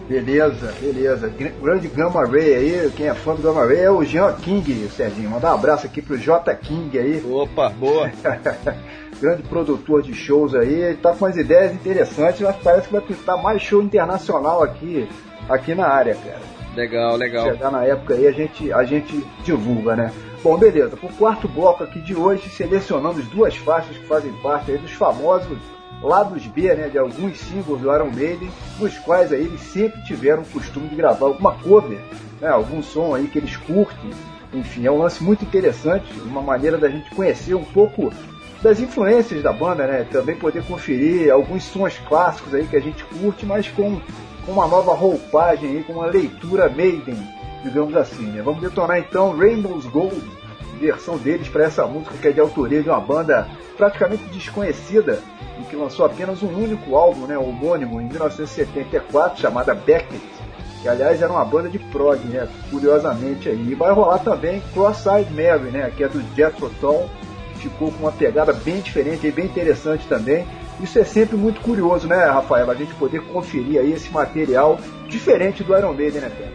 Beleza, 0.07 0.73
beleza. 0.81 1.29
Gr- 1.29 1.53
Grande 1.61 1.87
Gamma 1.87 2.25
Ray 2.25 2.53
aí, 2.53 2.91
quem 2.95 3.07
é 3.07 3.13
fã 3.13 3.33
do 3.33 3.41
Gamma 3.41 3.65
Ray 3.65 3.79
é 3.81 3.91
o 3.91 4.03
Jean 4.03 4.33
King, 4.33 4.89
Serginho. 4.89 5.29
Mandar 5.29 5.51
um 5.51 5.55
abraço 5.55 5.85
aqui 5.85 6.01
pro 6.01 6.17
J 6.17 6.53
King 6.55 6.97
aí. 6.99 7.23
Opa, 7.29 7.69
boa. 7.69 8.11
Grande 9.21 9.43
produtor 9.43 10.01
de 10.01 10.13
shows 10.13 10.55
aí, 10.55 10.73
ele 10.73 10.97
tá 10.97 11.11
com 11.13 11.25
umas 11.25 11.37
ideias 11.37 11.71
interessantes, 11.73 12.41
mas 12.41 12.55
parece 12.57 12.87
que 12.87 12.93
vai 12.93 13.01
pintar 13.01 13.41
mais 13.41 13.61
show 13.61 13.81
internacional 13.81 14.63
aqui, 14.63 15.07
aqui 15.47 15.75
na 15.75 15.87
área, 15.87 16.15
cara. 16.15 16.41
Legal, 16.75 17.15
legal. 17.17 17.45
Chegar 17.45 17.71
na 17.71 17.83
época 17.85 18.15
aí 18.15 18.25
a 18.27 18.31
gente, 18.31 18.71
a 18.73 18.83
gente 18.83 19.23
divulga, 19.43 19.95
né? 19.95 20.11
Bom, 20.43 20.57
beleza. 20.57 20.97
Pro 20.97 21.09
quarto 21.09 21.47
bloco 21.47 21.83
aqui 21.83 21.99
de 22.01 22.15
hoje, 22.15 22.49
selecionamos 22.49 23.25
duas 23.27 23.55
faixas 23.57 23.95
que 23.95 24.05
fazem 24.07 24.31
parte 24.41 24.71
aí 24.71 24.77
dos 24.77 24.91
famosos 24.93 25.57
lados 26.01 26.45
B, 26.47 26.73
né? 26.73 26.89
De 26.89 26.97
alguns 26.97 27.39
singles 27.39 27.81
do 27.81 27.93
Iron 27.93 28.11
Maiden, 28.11 28.49
nos 28.79 28.97
quais 28.99 29.31
aí 29.31 29.41
eles 29.41 29.61
sempre 29.61 30.01
tiveram 30.03 30.43
o 30.43 30.45
costume 30.45 30.87
de 30.87 30.95
gravar 30.95 31.27
alguma 31.27 31.53
cover, 31.55 31.99
né? 32.39 32.49
Algum 32.49 32.81
som 32.81 33.13
aí 33.15 33.27
que 33.27 33.37
eles 33.37 33.55
curtem. 33.57 34.11
Enfim, 34.53 34.85
é 34.85 34.91
um 34.91 34.97
lance 34.97 35.23
muito 35.23 35.45
interessante, 35.45 36.11
uma 36.25 36.41
maneira 36.41 36.77
da 36.77 36.89
gente 36.89 37.09
conhecer 37.15 37.55
um 37.55 37.63
pouco 37.63 38.11
das 38.61 38.79
influências 38.79 39.41
da 39.41 39.53
banda, 39.53 39.87
né? 39.87 40.05
Também 40.11 40.35
poder 40.35 40.63
conferir 40.63 41.31
alguns 41.31 41.63
sons 41.63 41.97
clássicos 42.07 42.53
aí 42.53 42.67
que 42.67 42.75
a 42.75 42.81
gente 42.81 43.03
curte, 43.05 43.45
mas 43.45 43.67
com, 43.69 43.99
com 44.45 44.51
uma 44.51 44.67
nova 44.67 44.93
roupagem 44.93 45.69
aí, 45.69 45.83
com 45.83 45.93
uma 45.93 46.05
leitura 46.05 46.69
Maiden, 46.69 47.17
digamos 47.63 47.95
assim, 47.95 48.25
né? 48.25 48.41
Vamos 48.41 48.61
detonar 48.61 48.99
então 48.99 49.35
Rainbow's 49.35 49.85
Gold, 49.85 50.21
versão 50.81 51.17
deles 51.17 51.47
para 51.47 51.63
essa 51.63 51.85
música 51.85 52.17
que 52.17 52.27
é 52.27 52.31
de 52.31 52.39
autoria 52.39 52.81
de 52.81 52.89
uma 52.89 52.99
banda 52.99 53.47
praticamente 53.77 54.23
desconhecida 54.25 55.21
e 55.59 55.63
que 55.63 55.75
lançou 55.75 56.05
apenas 56.05 56.41
um 56.41 56.49
único 56.49 56.95
álbum, 56.95 57.27
né, 57.27 57.37
homônimo, 57.37 58.01
em 58.01 58.05
1974, 58.05 59.39
chamada 59.39 59.75
Beckett, 59.75 60.21
que 60.81 60.87
aliás 60.89 61.21
era 61.21 61.31
uma 61.31 61.45
banda 61.45 61.69
de 61.69 61.77
prog, 61.77 62.19
né, 62.25 62.47
curiosamente 62.69 63.47
aí. 63.47 63.71
E 63.71 63.75
vai 63.75 63.91
rolar 63.91 64.19
também 64.19 64.61
Cross-Eyed 64.73 65.31
Mary, 65.31 65.71
né, 65.71 65.91
que 65.95 66.03
é 66.03 66.07
do 66.07 66.21
Jethro 66.35 66.69
Tull, 66.81 67.09
ficou 67.57 67.91
com 67.91 67.99
uma 67.99 68.11
pegada 68.11 68.51
bem 68.51 68.81
diferente 68.81 69.27
e 69.27 69.31
bem 69.31 69.45
interessante 69.45 70.07
também. 70.07 70.45
Isso 70.79 70.97
é 70.97 71.03
sempre 71.03 71.37
muito 71.37 71.61
curioso, 71.61 72.07
né, 72.07 72.25
Rafael? 72.25 72.71
A 72.71 72.73
gente 72.73 72.93
poder 72.95 73.21
conferir 73.27 73.79
aí 73.79 73.93
esse 73.93 74.09
material 74.11 74.79
diferente 75.07 75.63
do 75.63 75.77
Iron 75.77 75.93
Maiden, 75.93 76.21
né, 76.21 76.31
Pedro? 76.35 76.53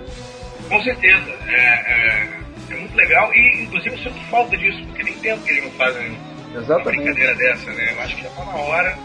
Com 0.69 0.83
certeza. 0.83 1.31
É, 1.49 1.55
é, 1.55 2.46
é 2.75 2.79
muito 2.79 2.97
legal 2.97 3.33
e, 3.35 3.63
inclusive, 3.63 3.95
eu 3.97 4.03
sinto 4.03 4.21
falta 4.31 4.57
disso, 4.57 4.85
porque 4.87 5.05
tem 5.05 5.15
tempo 5.15 5.43
que 5.43 5.51
eles 5.51 5.65
não 5.65 5.71
fazem 5.73 6.09
uma 6.51 6.61
Exatamente. 6.61 6.97
brincadeira 6.97 7.35
dessa, 7.35 7.71
né? 7.73 7.93
Eu 7.93 8.01
acho 8.03 8.17
que 8.17 8.23
já 8.23 8.31
tá 8.31 8.45
na 8.45 8.57
hora 8.57 8.99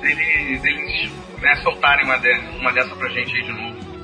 deles, 0.00 0.62
deles 0.62 1.10
né, 1.40 1.54
soltarem 1.56 2.04
uma, 2.04 2.18
de, 2.18 2.32
uma 2.60 2.72
dessa 2.72 2.94
pra 2.94 3.08
gente 3.08 3.36
aí 3.36 3.42
de 3.42 3.52
novo. 3.52 3.94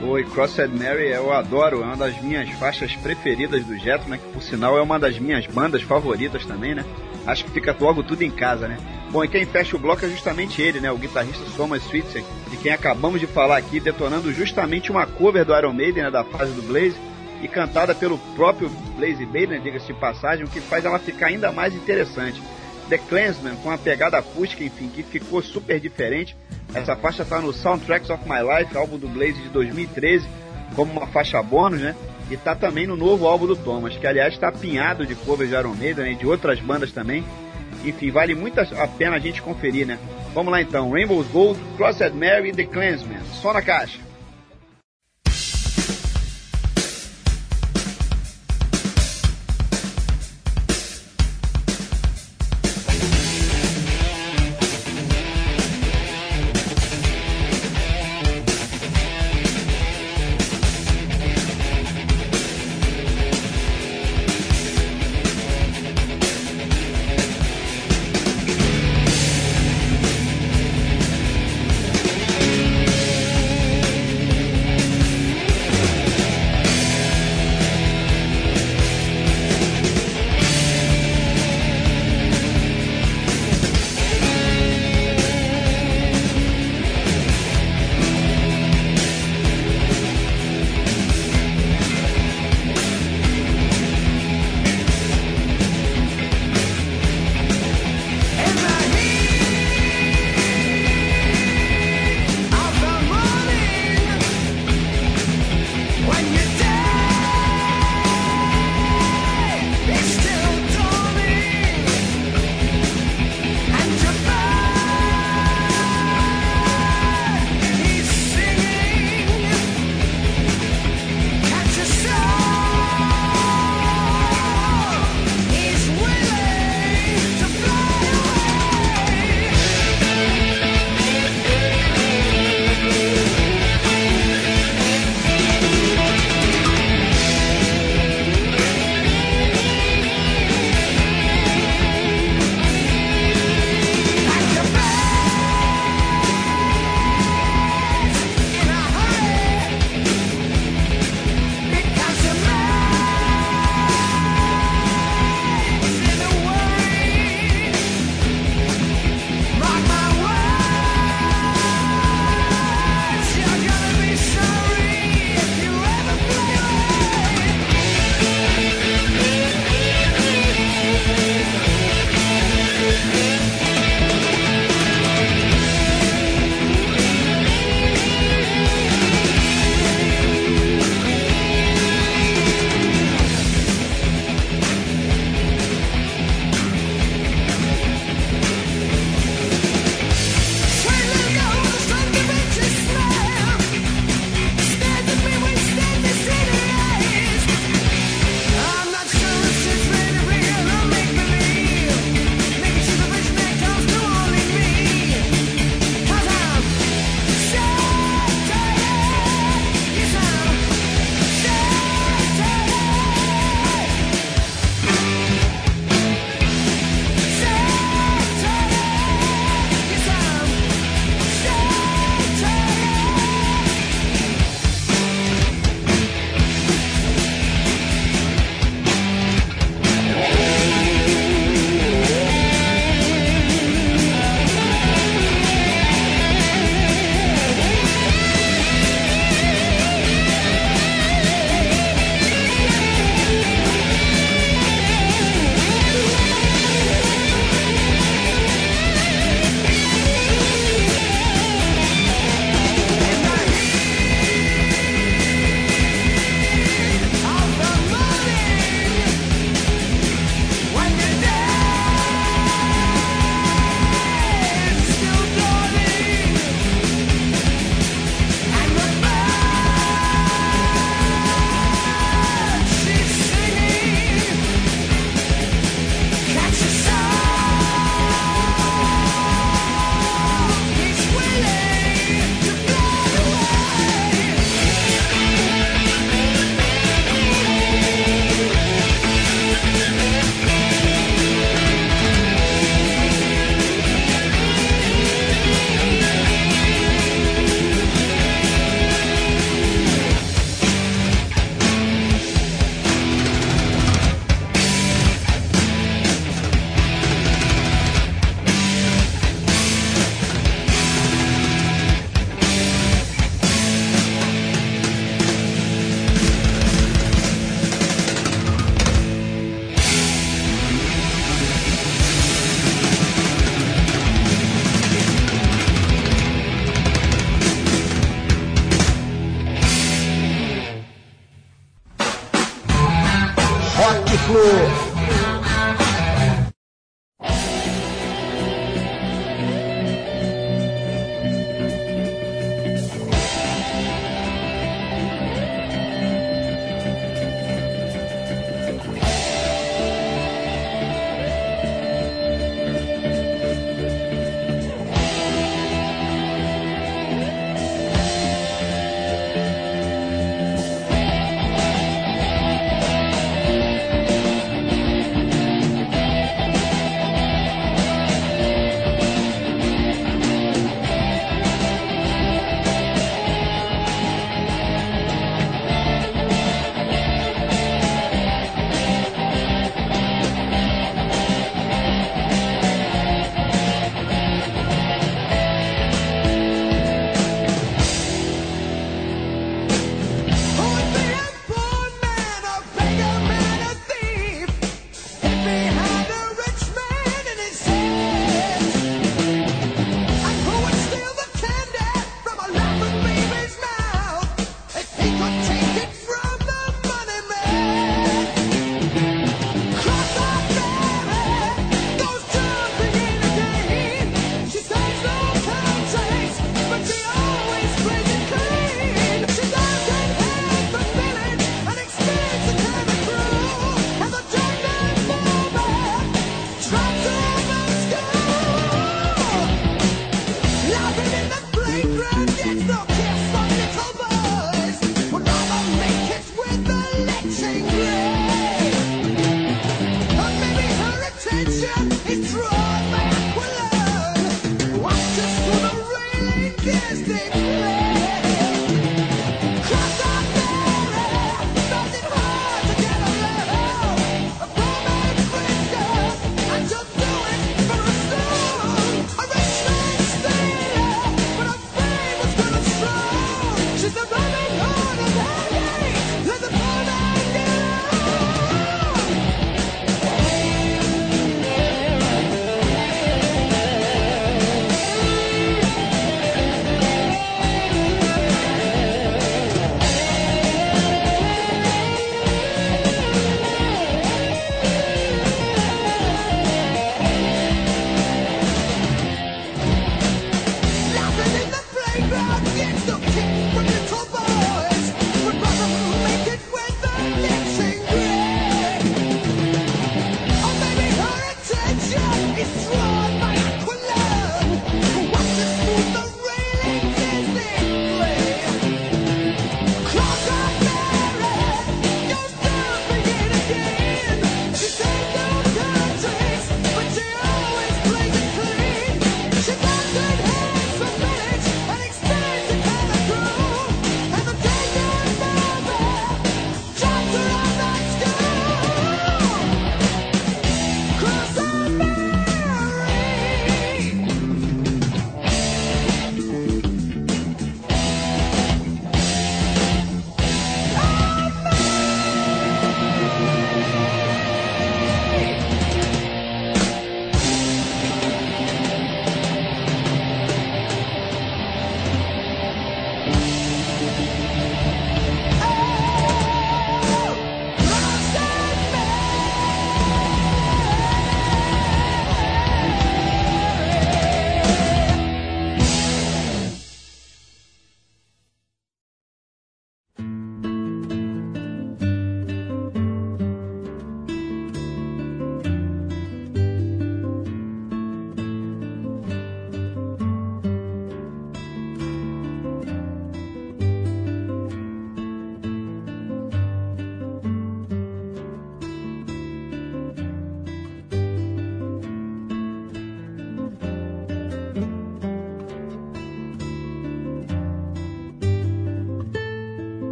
Oi, 0.00 0.22
Crossed 0.24 0.68
Mary 0.68 1.08
eu 1.08 1.32
adoro, 1.32 1.82
é 1.82 1.84
uma 1.84 1.96
das 1.96 2.20
minhas 2.22 2.48
faixas 2.50 2.94
preferidas 2.94 3.64
do 3.64 3.76
Jetro, 3.76 4.08
né? 4.08 4.16
Que 4.16 4.32
por 4.32 4.42
sinal 4.42 4.78
é 4.78 4.80
uma 4.82 4.96
das 4.96 5.18
minhas 5.18 5.44
bandas 5.46 5.82
favoritas 5.82 6.46
também, 6.46 6.72
né? 6.72 6.84
Acho 7.26 7.44
que 7.44 7.50
fica 7.50 7.76
logo 7.78 8.04
tudo 8.04 8.22
em 8.22 8.30
casa, 8.30 8.68
né? 8.68 8.78
Bom, 9.10 9.24
e 9.24 9.28
quem 9.28 9.44
fecha 9.44 9.74
o 9.74 9.78
bloco 9.78 10.04
é 10.04 10.08
justamente 10.08 10.62
ele, 10.62 10.78
né? 10.78 10.92
O 10.92 10.96
guitarrista 10.96 11.44
Thomas 11.56 11.82
Switzer, 11.82 12.22
de 12.48 12.56
quem 12.58 12.72
acabamos 12.72 13.18
de 13.20 13.26
falar 13.26 13.56
aqui, 13.56 13.80
detonando 13.80 14.32
justamente 14.32 14.90
uma 14.90 15.04
cover 15.04 15.44
do 15.44 15.56
Iron 15.56 15.72
Maiden, 15.72 16.04
né? 16.04 16.10
Da 16.10 16.22
fase 16.22 16.52
do 16.52 16.62
Blaze, 16.62 16.96
e 17.42 17.48
cantada 17.48 17.94
pelo 17.94 18.18
próprio 18.34 18.68
Blaze 18.96 19.24
Bailey, 19.26 19.60
diga-se 19.60 19.86
de 19.86 19.94
passagem, 19.94 20.44
o 20.44 20.48
que 20.48 20.60
faz 20.60 20.84
ela 20.84 20.98
ficar 20.98 21.26
ainda 21.26 21.52
mais 21.52 21.74
interessante. 21.74 22.42
The 22.88 22.98
Clansman, 22.98 23.56
com 23.56 23.70
a 23.70 23.78
pegada 23.78 24.18
acústica, 24.18 24.64
enfim, 24.64 24.88
que 24.88 25.02
ficou 25.02 25.42
super 25.42 25.78
diferente. 25.78 26.36
Essa 26.74 26.96
faixa 26.96 27.24
tá 27.24 27.40
no 27.40 27.52
Soundtracks 27.52 28.10
of 28.10 28.24
My 28.28 28.40
Life, 28.40 28.76
álbum 28.76 28.98
do 28.98 29.08
Blaze 29.08 29.40
de 29.40 29.48
2013, 29.50 30.26
como 30.74 30.92
uma 30.92 31.06
faixa 31.06 31.42
bônus, 31.42 31.80
né? 31.80 31.94
E 32.30 32.36
tá 32.36 32.54
também 32.54 32.86
no 32.86 32.96
novo 32.96 33.26
álbum 33.26 33.46
do 33.46 33.56
Thomas, 33.56 33.96
que 33.96 34.06
aliás 34.06 34.34
está 34.34 34.48
apinhado 34.48 35.06
de 35.06 35.14
covers 35.14 35.50
de 35.50 35.56
Iron 35.56 35.74
Maiden 35.74 36.12
né? 36.12 36.14
de 36.14 36.26
outras 36.26 36.60
bandas 36.60 36.92
também. 36.92 37.24
Enfim, 37.84 38.10
vale 38.10 38.34
muito 38.34 38.60
a 38.60 38.88
pena 38.88 39.16
a 39.16 39.18
gente 39.18 39.40
conferir, 39.40 39.86
né? 39.86 39.98
Vamos 40.34 40.52
lá 40.52 40.60
então, 40.60 40.90
Rainbow's 40.90 41.26
Gold, 41.28 41.58
Crossed 41.76 42.12
Mary 42.14 42.50
e 42.50 42.52
The 42.52 42.64
Clansman. 42.64 43.20
Só 43.40 43.52
na 43.52 43.62
caixa. 43.62 44.07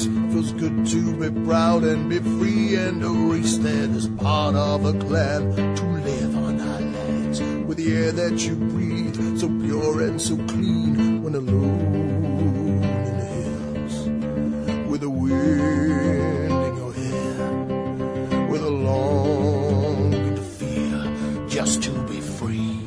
Feels 0.00 0.52
good 0.52 0.86
to 0.86 1.14
be 1.16 1.30
proud 1.44 1.84
and 1.84 2.08
be 2.08 2.20
free 2.20 2.74
and 2.74 3.02
erase 3.02 3.58
that 3.58 3.90
is 3.90 4.08
part 4.08 4.54
of 4.54 4.86
a 4.86 4.92
clan 4.98 5.54
to 5.76 5.84
live 5.84 6.36
on 6.36 6.58
our 6.58 6.80
lands 6.80 7.42
with 7.66 7.76
the 7.76 7.92
air 7.94 8.10
that 8.12 8.40
you 8.46 8.54
breathe, 8.56 9.38
so 9.38 9.48
pure 9.60 10.00
and 10.02 10.18
so 10.18 10.36
clean 10.46 11.22
when 11.22 11.34
alone 11.34 12.82
in 12.82 13.18
the 13.18 13.26
hills 13.26 14.08
with 14.88 15.02
the 15.02 15.10
wind 15.10 16.50
in 16.50 16.76
your 16.76 16.92
hair, 16.94 18.46
with 18.48 18.62
a 18.62 18.70
longing 18.70 20.34
to 20.34 20.42
feel 20.42 21.46
just 21.46 21.82
to 21.82 21.90
be 22.08 22.20
free. 22.20 22.78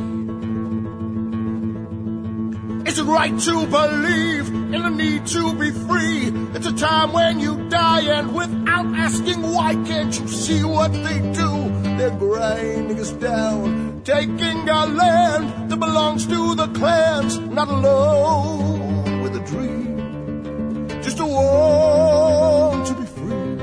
Is 2.89 2.97
it 2.97 3.03
right 3.03 3.37
to 3.39 3.67
believe 3.67 4.47
in 4.47 4.81
the 4.81 4.89
need 4.89 5.27
to 5.27 5.53
be 5.53 5.69
free? 5.69 6.32
It's 6.65 6.71
a 6.71 6.75
time 6.77 7.11
when 7.11 7.41
you 7.41 7.67
die, 7.67 8.03
and 8.03 8.33
without 8.33 8.85
asking 8.95 9.41
why, 9.41 9.75
can't 9.83 10.17
you 10.17 10.29
see 10.29 10.63
what 10.63 10.93
they 10.93 11.19
do? 11.19 11.69
They're 11.97 12.17
grinding 12.17 12.97
us 13.01 13.11
down, 13.11 14.01
taking 14.05 14.69
our 14.69 14.87
land 14.87 15.69
that 15.69 15.75
belongs 15.75 16.25
to 16.27 16.55
the 16.55 16.67
clans, 16.67 17.37
not 17.37 17.67
alone 17.67 19.21
with 19.21 19.35
a 19.35 19.41
dream, 19.41 20.87
just 21.01 21.19
a 21.19 21.25
want 21.25 22.87
to 22.87 22.93
be 22.93 23.07
free, 23.07 23.57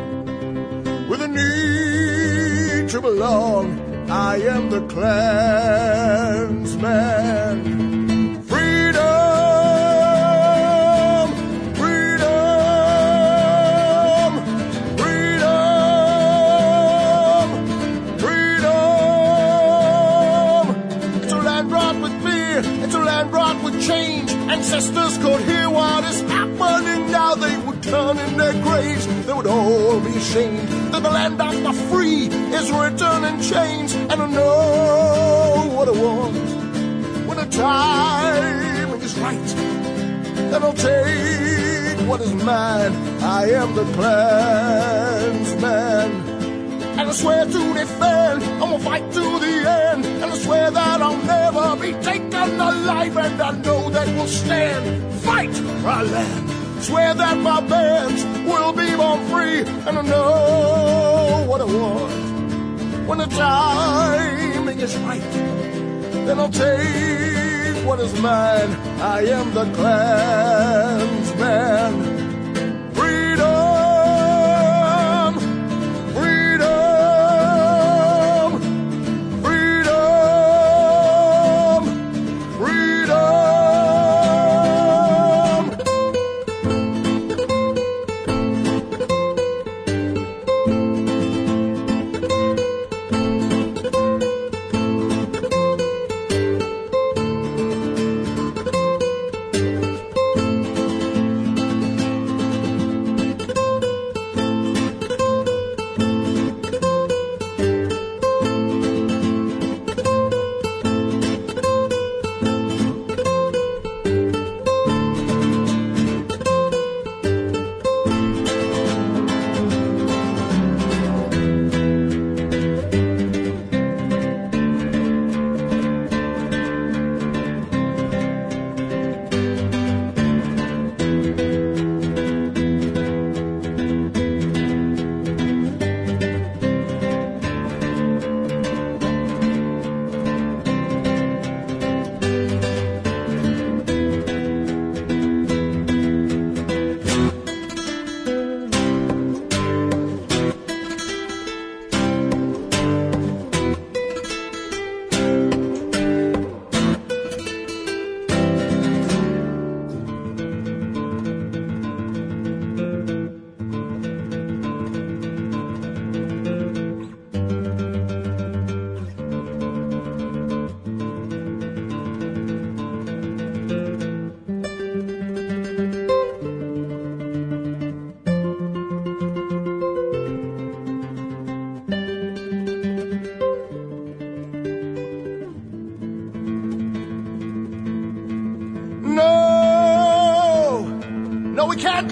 with 1.09 1.23
a 1.23 1.29
need 1.29 2.91
to 2.91 3.01
belong. 3.01 3.81
I 4.11 4.43
am 4.43 4.69
the 4.69 4.83
clansman. 4.89 5.71
Could 25.21 25.43
hear 25.43 25.69
what 25.71 26.05
is 26.05 26.21
happening 26.23 27.11
now. 27.11 27.35
They 27.35 27.57
would 27.59 27.83
turn 27.83 28.19
in 28.19 28.37
their 28.37 28.53
graves, 28.63 29.07
they 29.27 29.33
would 29.33 29.47
all 29.47 30.01
be 30.01 30.17
ashamed 30.17 30.69
that 30.93 31.03
the 31.03 31.11
land 31.11 31.41
of 31.41 31.63
the 31.63 31.73
free 31.89 32.27
is 32.59 32.71
written 32.73 33.25
in 33.25 33.41
chains. 33.41 33.95
And 33.95 34.13
I 34.13 34.27
know 34.27 35.71
what 35.75 35.89
I 35.89 35.93
want 35.93 36.37
when 37.27 37.37
the 37.37 37.47
time 37.47 39.03
is 39.03 39.19
right. 39.19 39.49
Then 40.51 40.63
I'll 40.63 40.73
take 40.73 42.01
what 42.09 42.21
is 42.21 42.35
mine. 42.35 42.93
I 43.23 43.51
am 43.51 43.75
the 43.75 43.85
clansman. 43.95 45.61
And 46.99 47.09
I 47.09 47.13
swear 47.13 47.45
to 47.47 47.75
defend, 47.75 48.43
I'm 48.43 48.59
gonna 48.61 48.79
fight 48.81 49.13
to 49.13 49.39
the 49.39 49.55
end. 49.91 50.05
And 50.05 50.25
I 50.25 50.37
swear 50.37 50.71
that 50.71 51.01
I'll 51.01 51.17
never 51.17 51.77
be 51.77 51.93
taken 52.03 52.61
alive. 52.61 53.17
And 53.17 53.41
I 53.41 53.53
know 53.53 53.89
that 53.91 54.09
we'll 54.09 54.27
stand, 54.27 55.10
fight 55.41 55.57
our 55.85 56.05
land. 56.05 56.51
Swear 56.83 57.15
that 57.15 57.39
my 57.39 57.61
bands 57.61 58.25
will 58.49 58.73
be 58.73 58.95
born 58.97 59.27
free. 59.29 59.61
And 59.87 59.99
I 59.99 60.03
know 60.03 61.45
what 61.49 61.61
I 61.61 61.65
want 61.65 63.09
when 63.09 63.19
the 63.19 63.27
timing 63.27 64.81
is 64.81 64.97
right. 64.99 65.33
Then 66.27 66.39
I'll 66.39 66.49
take 66.49 67.87
what 67.87 68.01
is 68.01 68.13
mine. 68.21 68.73
I 69.01 69.25
am 69.27 69.55
the 69.55 69.65
clansman. 69.75 71.31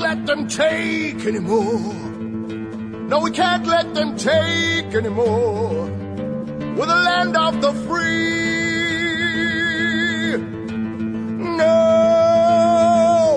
Let 0.08 0.24
them 0.24 0.48
take 0.48 1.20
anymore. 1.26 1.92
No, 3.10 3.20
we 3.20 3.30
can't 3.30 3.66
let 3.66 3.94
them 3.94 4.16
take 4.16 4.94
anymore. 5.00 5.84
We're 6.76 6.90
the 6.94 7.02
land 7.08 7.36
of 7.36 7.60
the 7.60 7.72
free. 7.84 8.38
No, 11.60 13.36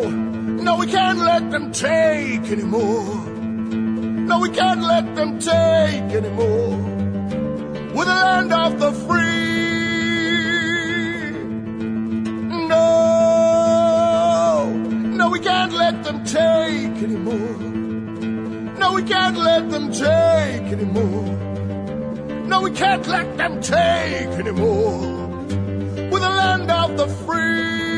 no, 0.68 0.78
we 0.78 0.88
can't 0.88 1.20
let 1.20 1.52
them 1.52 1.74
take 1.74 2.46
anymore. 2.56 3.16
No, 4.30 4.40
we 4.40 4.50
can't 4.50 4.82
let 4.82 5.14
them 5.18 5.40
take 5.40 6.10
anymore. 6.22 6.78
We're 7.96 8.06
the 8.06 8.20
land 8.28 8.54
of 8.54 8.80
the 8.80 8.94
free. 8.94 9.11
Anymore. 20.96 22.48
No, 22.48 22.62
we 22.62 22.72
can't 22.72 23.06
let 23.08 23.38
them 23.38 23.62
take 23.62 24.28
anymore. 24.40 25.00
We're 26.12 26.20
the 26.20 26.30
land 26.30 26.70
of 26.70 26.98
the 26.98 27.08
free. 27.08 27.91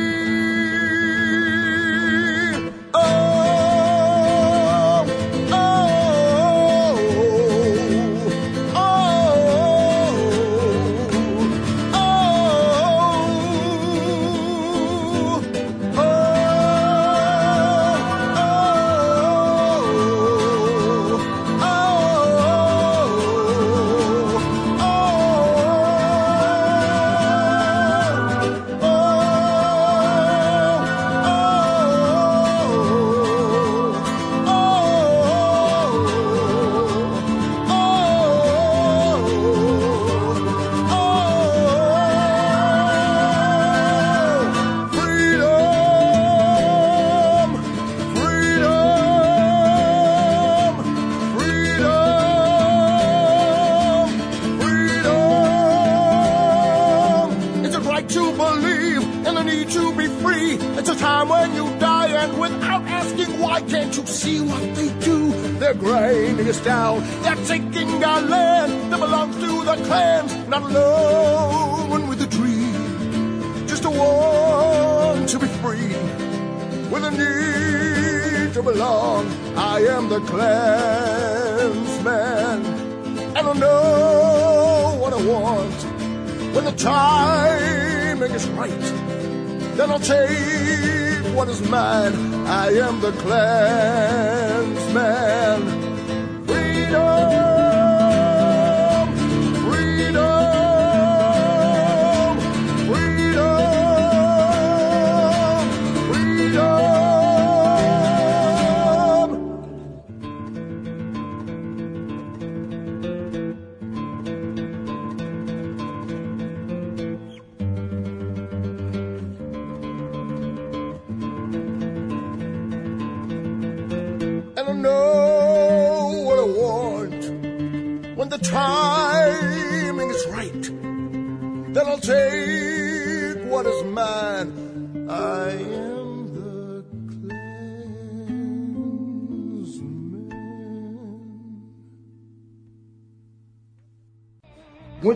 declare. 93.23 93.62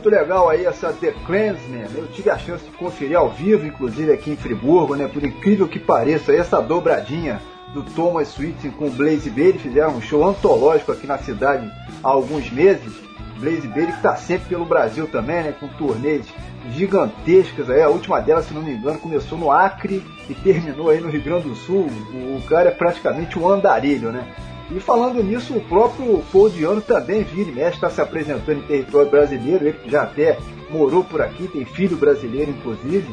Muito 0.08 0.20
legal 0.22 0.48
aí 0.48 0.66
essa 0.66 0.94
The 0.94 1.12
Clansman. 1.26 1.86
Eu 1.94 2.08
tive 2.08 2.30
a 2.30 2.38
chance 2.38 2.64
de 2.64 2.72
conferir 2.72 3.18
ao 3.18 3.30
vivo, 3.30 3.66
inclusive 3.68 4.10
aqui 4.14 4.32
em 4.32 4.38
Friburgo, 4.38 4.96
né? 4.96 5.06
Por 5.06 5.22
incrível 5.22 5.68
que 5.68 5.80
pareça, 5.80 6.34
essa 6.34 6.62
dobradinha 6.62 7.42
do 7.74 7.84
Thomas 7.84 8.30
Sweetin 8.30 8.70
com 8.70 8.88
o 8.88 8.90
Blaze 8.90 9.30
Bailey 9.30 9.60
fizeram 9.60 9.98
um 9.98 10.02
show 10.02 10.26
antológico 10.26 10.94
aqui 10.94 11.06
na 11.06 11.18
cidade 11.18 11.70
há 12.02 12.08
alguns 12.08 12.50
meses. 12.50 12.94
Blaze 13.38 13.68
Bailey 13.68 13.88
que 13.88 13.98
está 13.98 14.16
sempre 14.16 14.48
pelo 14.48 14.64
Brasil 14.64 15.08
também, 15.08 15.44
né? 15.44 15.54
Com 15.60 15.68
turnês 15.68 16.26
gigantescas 16.72 17.70
aí. 17.70 17.82
A 17.82 17.90
última 17.90 18.22
delas, 18.22 18.46
se 18.46 18.54
não 18.54 18.64
me 18.64 18.72
engano, 18.72 19.00
começou 19.00 19.38
no 19.38 19.52
Acre 19.52 20.02
e 20.30 20.34
terminou 20.34 20.90
aí 20.90 21.02
no 21.02 21.10
Rio 21.10 21.22
Grande 21.22 21.50
do 21.50 21.56
Sul. 21.56 21.86
O 22.14 22.42
cara 22.48 22.70
é 22.70 22.72
praticamente 22.72 23.38
um 23.38 23.46
andarilho, 23.46 24.14
né? 24.14 24.26
E 24.70 24.80
falando 24.80 25.24
nisso, 25.24 25.56
o 25.56 25.62
próprio 25.62 26.22
Paul 26.32 26.50
Diano 26.50 26.82
também 26.82 27.24
vira 27.24 27.50
e 27.50 27.54
mexe, 27.54 27.76
está 27.76 27.90
se 27.90 28.02
apresentando 28.02 28.60
em 28.60 28.68
território 28.68 29.10
brasileiro, 29.10 29.66
ele 29.66 29.78
que 29.78 29.90
já 29.90 30.04
até 30.04 30.38
morou 30.70 31.04
por 31.04 31.22
aqui, 31.22 31.48
tem 31.48 31.64
filho 31.64 31.96
brasileiro 31.96 32.52
inclusive. 32.52 33.08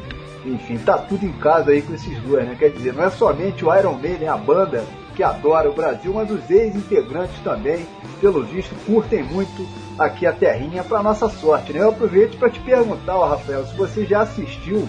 Enfim, 0.45 0.77
tá 0.77 0.97
tudo 0.97 1.25
em 1.25 1.31
casa 1.31 1.71
aí 1.71 1.81
com 1.81 1.93
esses 1.93 2.19
dois, 2.19 2.45
né? 2.45 2.55
Quer 2.59 2.69
dizer, 2.69 2.93
não 2.93 3.03
é 3.03 3.09
somente 3.09 3.65
o 3.65 3.75
Iron 3.75 3.93
Maiden, 3.93 4.27
a 4.27 4.37
banda 4.37 4.83
que 5.15 5.23
adora 5.23 5.69
o 5.69 5.73
Brasil, 5.73 6.13
mas 6.13 6.29
os 6.29 6.47
ex-integrantes 6.49 7.39
também, 7.39 7.87
pelo 8.19 8.43
visto, 8.43 8.75
curtem 8.85 9.23
muito 9.23 9.65
aqui 9.97 10.27
a 10.27 10.33
terrinha 10.33 10.83
para 10.83 11.01
nossa 11.01 11.29
sorte, 11.29 11.73
né? 11.73 11.79
Eu 11.79 11.89
aproveito 11.89 12.37
para 12.37 12.49
te 12.49 12.59
perguntar, 12.59 13.17
ó, 13.17 13.29
Rafael, 13.29 13.65
se 13.65 13.75
você 13.75 14.05
já 14.05 14.21
assistiu 14.21 14.87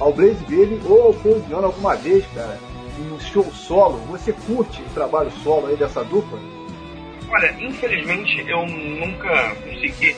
ao 0.00 0.12
Blaze 0.12 0.42
Bailey 0.48 0.80
ou 0.88 1.02
ao 1.02 1.14
Paul 1.14 1.40
Diano 1.40 1.66
alguma 1.66 1.94
vez, 1.94 2.24
cara, 2.34 2.58
um 3.02 3.18
show 3.20 3.44
solo. 3.52 3.98
Você 4.06 4.32
curte 4.32 4.80
o 4.82 4.94
trabalho 4.94 5.30
solo 5.42 5.66
aí 5.68 5.76
dessa 5.76 6.04
dupla? 6.04 6.38
Olha, 7.28 7.54
infelizmente 7.60 8.44
eu 8.48 8.64
nunca 8.66 9.54
consegui 9.56 10.14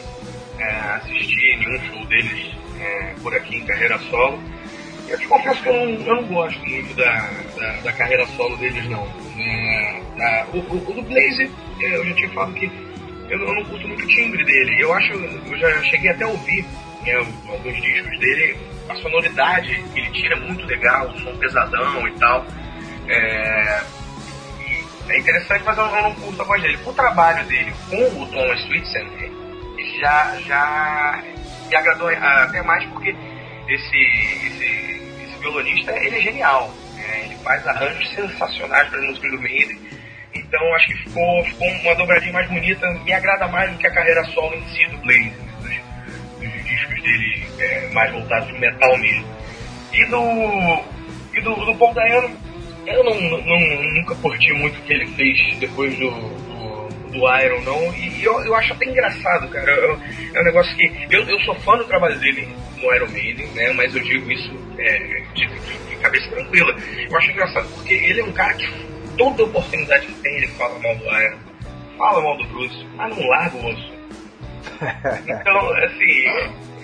é, 0.59 0.64
assistir 0.96 1.56
nenhum 1.59 1.80
show 1.86 2.05
deles 2.06 2.50
é, 2.80 3.14
por 3.22 3.34
aqui 3.34 3.56
em 3.56 3.64
carreira 3.64 3.98
solo. 4.10 4.38
Eu 5.09 5.18
te 5.18 5.26
confesso 5.26 5.62
que 5.62 5.68
eu 5.70 5.72
não, 5.72 5.88
eu 6.06 6.16
não 6.16 6.24
gosto 6.28 6.60
muito 6.66 6.94
da, 6.94 7.30
da, 7.59 7.72
da 7.80 7.92
carreira 7.94 8.26
solo 8.36 8.56
deles, 8.59 8.86
não. 8.90 9.09
É, 9.38 10.02
da- 10.18 10.46
o, 10.52 10.59
o, 10.59 10.94
do 10.94 11.02
Blaze, 11.02 11.50
é, 11.80 11.96
eu 11.96 12.05
já 12.05 12.14
tinha 12.14 12.28
falado 12.30 12.52
que 12.55 12.66
eu, 13.30 13.38
eu 13.40 13.55
não 13.55 13.64
curto 13.64 13.88
muito 13.88 14.05
o 14.05 14.06
timbre 14.09 14.44
dele. 14.44 14.82
Eu 14.82 14.92
acho, 14.92 15.12
eu 15.14 15.56
já 15.59 15.82
cheguei 15.84 16.10
até 16.10 16.24
a 16.24 16.28
ouvir 16.28 16.62
né, 17.06 17.14
alguns 17.48 17.80
discos 17.80 18.18
dele, 18.18 18.59
a 18.90 18.94
sonoridade 18.96 19.82
que 19.94 19.98
ele 20.00 20.10
tira 20.10 20.34
é 20.36 20.40
muito 20.40 20.66
legal, 20.66 21.09
o 21.09 21.18
som 21.20 21.34
pesadão 21.38 22.06
e 22.06 22.12
tal. 22.18 22.46
É, 23.09 23.82
é 25.09 25.18
interessante, 25.18 25.64
mas 25.64 25.78
eu, 25.78 25.85
eu 25.85 26.02
não 26.02 26.14
curto 26.14 26.43
a 26.43 26.44
voz 26.44 26.62
dele. 26.62 26.78
O 26.85 26.93
trabalho 26.93 27.44
dele 27.47 27.72
com 27.89 28.22
o 28.22 28.26
Thomas 28.26 28.60
Switzer 28.62 29.06
já, 30.01 30.36
já 30.47 31.22
me 31.68 31.76
agradou 31.76 32.09
ah, 32.09 32.44
até 32.44 32.62
mais 32.62 32.85
porque 32.86 33.14
esse, 33.68 33.97
esse, 34.47 35.02
esse 35.24 35.39
violonista 35.40 35.93
ele 35.93 36.18
é 36.18 36.20
genial. 36.20 36.72
né? 36.94 37.22
Ele 37.24 37.36
faz 37.36 37.66
arranjos 37.66 38.09
sensacionais 38.10 38.89
para 38.89 38.98
as 38.98 39.06
músicas 39.06 39.30
do 39.30 39.40
Maiden. 39.40 39.78
Então 40.35 40.74
acho 40.74 40.86
que 40.89 40.94
ficou, 41.05 41.44
ficou 41.44 41.68
uma 41.68 41.94
dobradinha 41.94 42.32
mais 42.32 42.48
bonita. 42.48 42.90
Me 42.90 43.12
agrada 43.12 43.48
mais 43.48 43.70
do 43.72 43.78
que 43.78 43.86
a 43.86 43.90
carreira 43.90 44.24
solo 44.26 44.55
em 44.55 44.66
si 44.68 44.86
do 44.86 44.98
Blaze, 44.98 45.35
né? 45.62 45.82
dos, 46.39 46.51
dos 46.51 46.64
discos 46.64 47.02
dele 47.02 47.47
é, 47.59 47.89
mais 47.93 48.12
voltados 48.12 48.48
pro 48.48 48.59
metal 48.59 48.97
mesmo. 48.98 49.39
E 49.93 50.05
do, 50.06 50.85
e 51.35 51.40
do, 51.40 51.55
do 51.64 51.74
Paul 51.76 51.94
Dayano, 51.94 52.36
eu 52.97 53.05
não, 53.05 53.20
não- 53.20 53.82
nunca 53.94 54.15
curti 54.16 54.52
muito 54.55 54.78
o 54.78 54.82
que 54.82 54.93
ele 54.93 55.06
fez 55.09 55.56
depois 55.59 55.97
do, 55.98 56.10
do, 56.10 56.89
do 57.12 57.39
Iron, 57.43 57.60
não. 57.62 57.94
E 57.94 58.23
eu, 58.24 58.40
eu 58.44 58.55
acho 58.55 58.73
até 58.73 58.86
engraçado, 58.86 59.48
cara. 59.48 59.70
Eu- 59.73 59.98
é 60.35 60.40
um 60.40 60.44
negócio 60.44 60.74
que. 60.77 60.90
Eu, 61.10 61.23
eu 61.28 61.39
sou 61.40 61.55
fã 61.56 61.77
do 61.77 61.85
trabalho 61.85 62.19
dele 62.19 62.48
no 62.81 62.94
Iron 62.94 63.09
Maiden, 63.09 63.47
né? 63.48 63.73
Mas 63.73 63.94
eu 63.94 64.02
digo 64.02 64.31
isso 64.31 64.51
é, 64.78 64.98
de, 65.35 65.47
de- 65.47 65.89
de 65.89 65.97
cabeça 65.97 66.31
tranquila. 66.31 66.74
Eu 67.10 67.16
acho 67.19 67.31
engraçado 67.31 67.69
porque 67.74 67.94
ele 67.94 68.20
é 68.20 68.24
um 68.24 68.32
cara 68.32 68.55
que 68.55 68.69
toda 69.16 69.44
oportunidade 69.44 70.06
que 70.06 70.15
tem, 70.23 70.36
ele 70.36 70.48
fala 70.48 70.78
mal 70.78 70.94
do 70.97 71.05
Iron, 71.05 71.39
fala 71.98 72.23
mal 72.23 72.36
do 72.39 72.44
Bruce, 72.44 72.86
mas 72.97 73.16
não 73.16 73.27
larga 73.28 73.56
o 73.56 73.66
osso. 73.66 73.98
Então, 75.27 75.74
assim, 75.85 76.24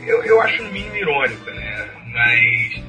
eu, 0.06 0.22
eu 0.24 0.40
acho 0.42 0.62
no 0.64 0.72
mínimo 0.72 0.96
irônico, 0.96 1.50
né? 1.50 1.88
Mas. 2.12 2.82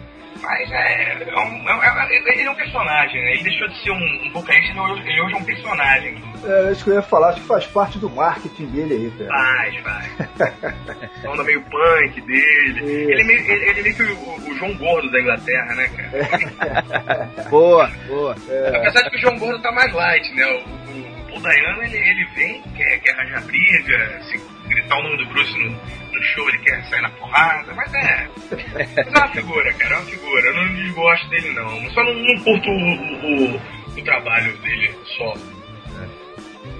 Mas 0.45 0.71
é, 0.71 1.23
é 1.29 1.39
um- 1.39 1.69
é- 1.69 2.05
é- 2.15 2.31
ele 2.33 2.43
é 2.43 2.51
um 2.51 2.55
personagem, 2.55 3.21
né? 3.23 3.31
Ele 3.33 3.43
deixou 3.43 3.67
de 3.67 3.83
ser 3.83 3.91
um, 3.91 4.27
um 4.27 4.31
vocalista, 4.31 4.71
ele 4.71 5.21
hoje, 5.21 5.33
é 5.33 5.37
um 5.37 5.43
personagem. 5.43 6.23
É 6.45 6.71
isso 6.71 6.83
que 6.83 6.89
eu 6.91 6.95
ia 6.95 7.01
falar, 7.01 7.29
acho 7.29 7.41
que 7.41 7.47
faz 7.47 7.65
parte 7.67 7.97
do 7.97 8.09
marketing 8.09 8.67
dele 8.67 8.93
aí, 8.93 9.27
cara. 9.27 9.29
Faz, 9.29 9.75
faz. 9.83 10.75
A 11.25 11.29
onda 11.31 11.43
meio 11.43 11.61
punk 11.63 12.21
dele. 12.21 12.85
Ele 13.11 13.21
é 13.21 13.23
meio, 13.23 13.39
ele, 13.51 13.69
ele 13.69 13.79
é 13.79 13.83
meio 13.83 13.95
que 13.95 14.03
o, 14.03 14.51
o 14.51 14.57
João 14.57 14.75
Gordo 14.77 15.09
da 15.11 15.19
Inglaterra, 15.19 15.75
né, 15.75 15.87
cara? 15.87 17.31
Boa, 17.49 17.87
boa. 18.07 18.33
Apesar 18.33 19.01
de 19.03 19.09
que 19.09 19.17
o 19.17 19.19
João 19.21 19.37
Gordo 19.39 19.61
tá 19.61 19.71
mais 19.71 19.91
light, 19.93 20.33
né? 20.35 20.45
O, 20.45 21.33
o, 21.33 21.37
o 21.37 21.41
Dayano, 21.41 21.83
ele, 21.83 21.97
ele 21.97 22.25
vem, 22.35 22.61
quer, 22.75 22.99
quer 22.99 23.11
arranjar 23.13 23.41
briga, 23.45 24.21
se 24.23 24.37
gritar 24.75 24.99
o 24.99 25.03
nome 25.03 25.17
do 25.17 25.25
Bruce 25.27 25.57
no, 25.57 25.71
no 25.71 26.23
show, 26.23 26.47
ele 26.49 26.59
quer 26.59 26.83
sair 26.85 27.01
na 27.01 27.09
porrada, 27.11 27.73
mas 27.73 27.93
é. 27.93 28.27
Mas 28.73 28.97
é 28.97 29.09
uma 29.09 29.27
figura, 29.29 29.73
cara, 29.73 29.95
é 29.95 29.97
uma 29.97 30.05
figura. 30.05 30.47
Eu 30.47 30.53
não 30.55 30.75
desgosto 30.75 31.29
dele, 31.29 31.49
não. 31.53 31.83
Eu 31.83 31.91
só 31.91 32.03
não, 32.03 32.13
não 32.13 32.43
curto 32.43 32.69
o, 32.69 33.53
o, 33.53 33.61
o 33.97 34.03
trabalho 34.03 34.55
dele 34.57 34.93
só. 35.17 35.33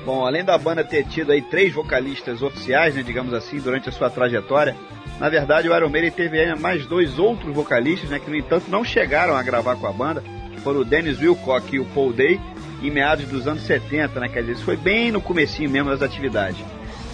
Bom, 0.06 0.24
além 0.24 0.44
da 0.44 0.56
banda 0.56 0.84
ter 0.84 1.04
tido 1.08 1.32
aí 1.32 1.42
três 1.42 1.74
vocalistas 1.74 2.44
oficiais, 2.44 2.94
né, 2.94 3.02
digamos 3.02 3.34
assim, 3.34 3.60
durante 3.60 3.90
a 3.90 3.92
sua 3.92 4.08
trajetória, 4.08 4.76
na 5.20 5.30
verdade 5.30 5.68
o 5.68 5.76
Iron 5.76 5.90
Maiden 5.90 6.12
teve 6.12 6.54
mais 6.56 6.86
dois 6.86 7.18
outros 7.18 7.52
vocalistas, 7.56 8.12
né, 8.12 8.20
que 8.20 8.30
no 8.30 8.36
entanto 8.36 8.70
não 8.70 8.86
chegaram 8.86 9.36
a 9.36 9.42
gravar 9.42 9.76
com 9.78 9.88
a 9.88 9.92
banda, 9.92 10.24
que 10.54 10.62
foram 10.62 10.82
o 10.82 10.86
Dennis 10.86 11.20
Wilcock 11.20 11.76
e 11.76 11.80
o 11.80 11.86
Paul 11.86 12.14
Day, 12.14 12.40
em 12.84 12.92
meados 12.92 13.26
dos 13.26 13.48
anos 13.48 13.64
70, 13.64 14.20
né, 14.20 14.30
quer 14.30 14.42
dizer, 14.42 14.52
isso 14.52 14.64
foi 14.64 14.78
bem 14.78 15.12
no 15.12 15.20
comecinho 15.20 15.72
mesmo 15.72 15.90
das 15.90 16.04
atividades. 16.04 16.64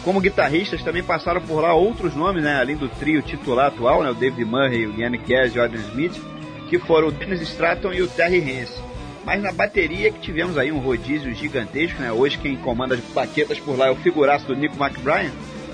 Como 0.03 0.19
guitarristas 0.19 0.81
também 0.83 1.03
passaram 1.03 1.41
por 1.41 1.61
lá 1.61 1.73
outros 1.73 2.15
nomes, 2.15 2.43
né, 2.43 2.59
além 2.59 2.75
do 2.75 2.89
trio 2.89 3.21
titular 3.21 3.67
atual, 3.67 4.01
né, 4.01 4.09
o 4.09 4.15
David 4.15 4.45
Murray, 4.45 4.87
o 4.87 4.99
Ian 4.99 5.11
Cass 5.17 5.55
e 5.55 5.59
o 5.59 5.63
Adam 5.63 5.79
Smith, 5.79 6.19
que 6.69 6.79
foram 6.79 7.09
o 7.09 7.11
Dennis 7.11 7.41
Stratton 7.41 7.93
e 7.93 8.01
o 8.01 8.07
Terry 8.07 8.39
Hance. 8.39 8.81
Mas 9.23 9.43
na 9.43 9.51
bateria 9.51 10.11
que 10.11 10.19
tivemos 10.19 10.57
aí 10.57 10.71
um 10.71 10.79
rodízio 10.79 11.31
gigantesco, 11.35 12.01
né? 12.01 12.11
Hoje 12.11 12.39
quem 12.39 12.57
comanda 12.57 12.95
as 12.95 13.01
baquetas 13.01 13.59
por 13.59 13.77
lá 13.77 13.87
é 13.87 13.91
o 13.91 13.95
figuraço 13.95 14.47
do 14.47 14.55
Nico 14.55 14.81
McBrien, 14.83 15.31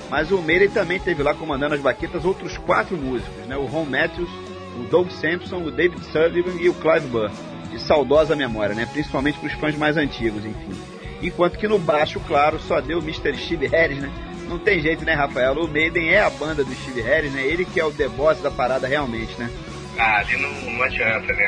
mas 0.09 0.31
o 0.31 0.41
Meire 0.41 0.67
também 0.67 0.99
teve 0.99 1.23
lá 1.23 1.33
comandando 1.33 1.75
as 1.75 1.81
baquetas 1.81 2.25
outros 2.25 2.57
quatro 2.57 2.97
músicos, 2.97 3.45
né? 3.45 3.55
O 3.55 3.65
Ron 3.65 3.85
Matthews, 3.85 4.29
o 4.77 4.83
Doug 4.89 5.09
Sampson, 5.11 5.63
o 5.63 5.71
David 5.71 6.03
Sullivan 6.11 6.59
e 6.59 6.67
o 6.67 6.73
Clive 6.73 7.07
Burr. 7.07 7.31
de 7.71 7.79
saudosa 7.79 8.35
memória, 8.35 8.75
né? 8.75 8.85
Principalmente 8.85 9.39
para 9.39 9.47
os 9.47 9.53
fãs 9.53 9.77
mais 9.77 9.95
antigos, 9.95 10.43
enfim. 10.43 10.96
Enquanto 11.21 11.57
que 11.57 11.67
no 11.67 11.79
baixo, 11.79 12.19
claro, 12.21 12.59
só 12.59 12.79
deu 12.79 12.99
o 12.99 13.01
Mr. 13.01 13.35
Steve 13.37 13.67
Harris, 13.67 13.97
né? 13.97 14.11
Não 14.47 14.59
tem 14.59 14.79
jeito, 14.79 15.03
né, 15.03 15.13
Rafael? 15.13 15.53
O 15.53 15.67
Maiden 15.67 16.09
é 16.09 16.21
a 16.21 16.29
banda 16.29 16.63
do 16.63 16.73
Steve 16.73 17.01
Harris, 17.01 17.33
né? 17.33 17.41
Ele 17.41 17.65
que 17.65 17.79
é 17.79 17.85
o 17.85 17.91
the 17.91 18.07
boss 18.07 18.39
da 18.41 18.49
parada 18.49 18.87
realmente, 18.87 19.37
né? 19.37 19.49
Ah, 19.97 20.19
ali 20.19 20.37
não, 20.37 20.51
não 20.71 20.83
adianta, 20.83 21.33
né? 21.33 21.45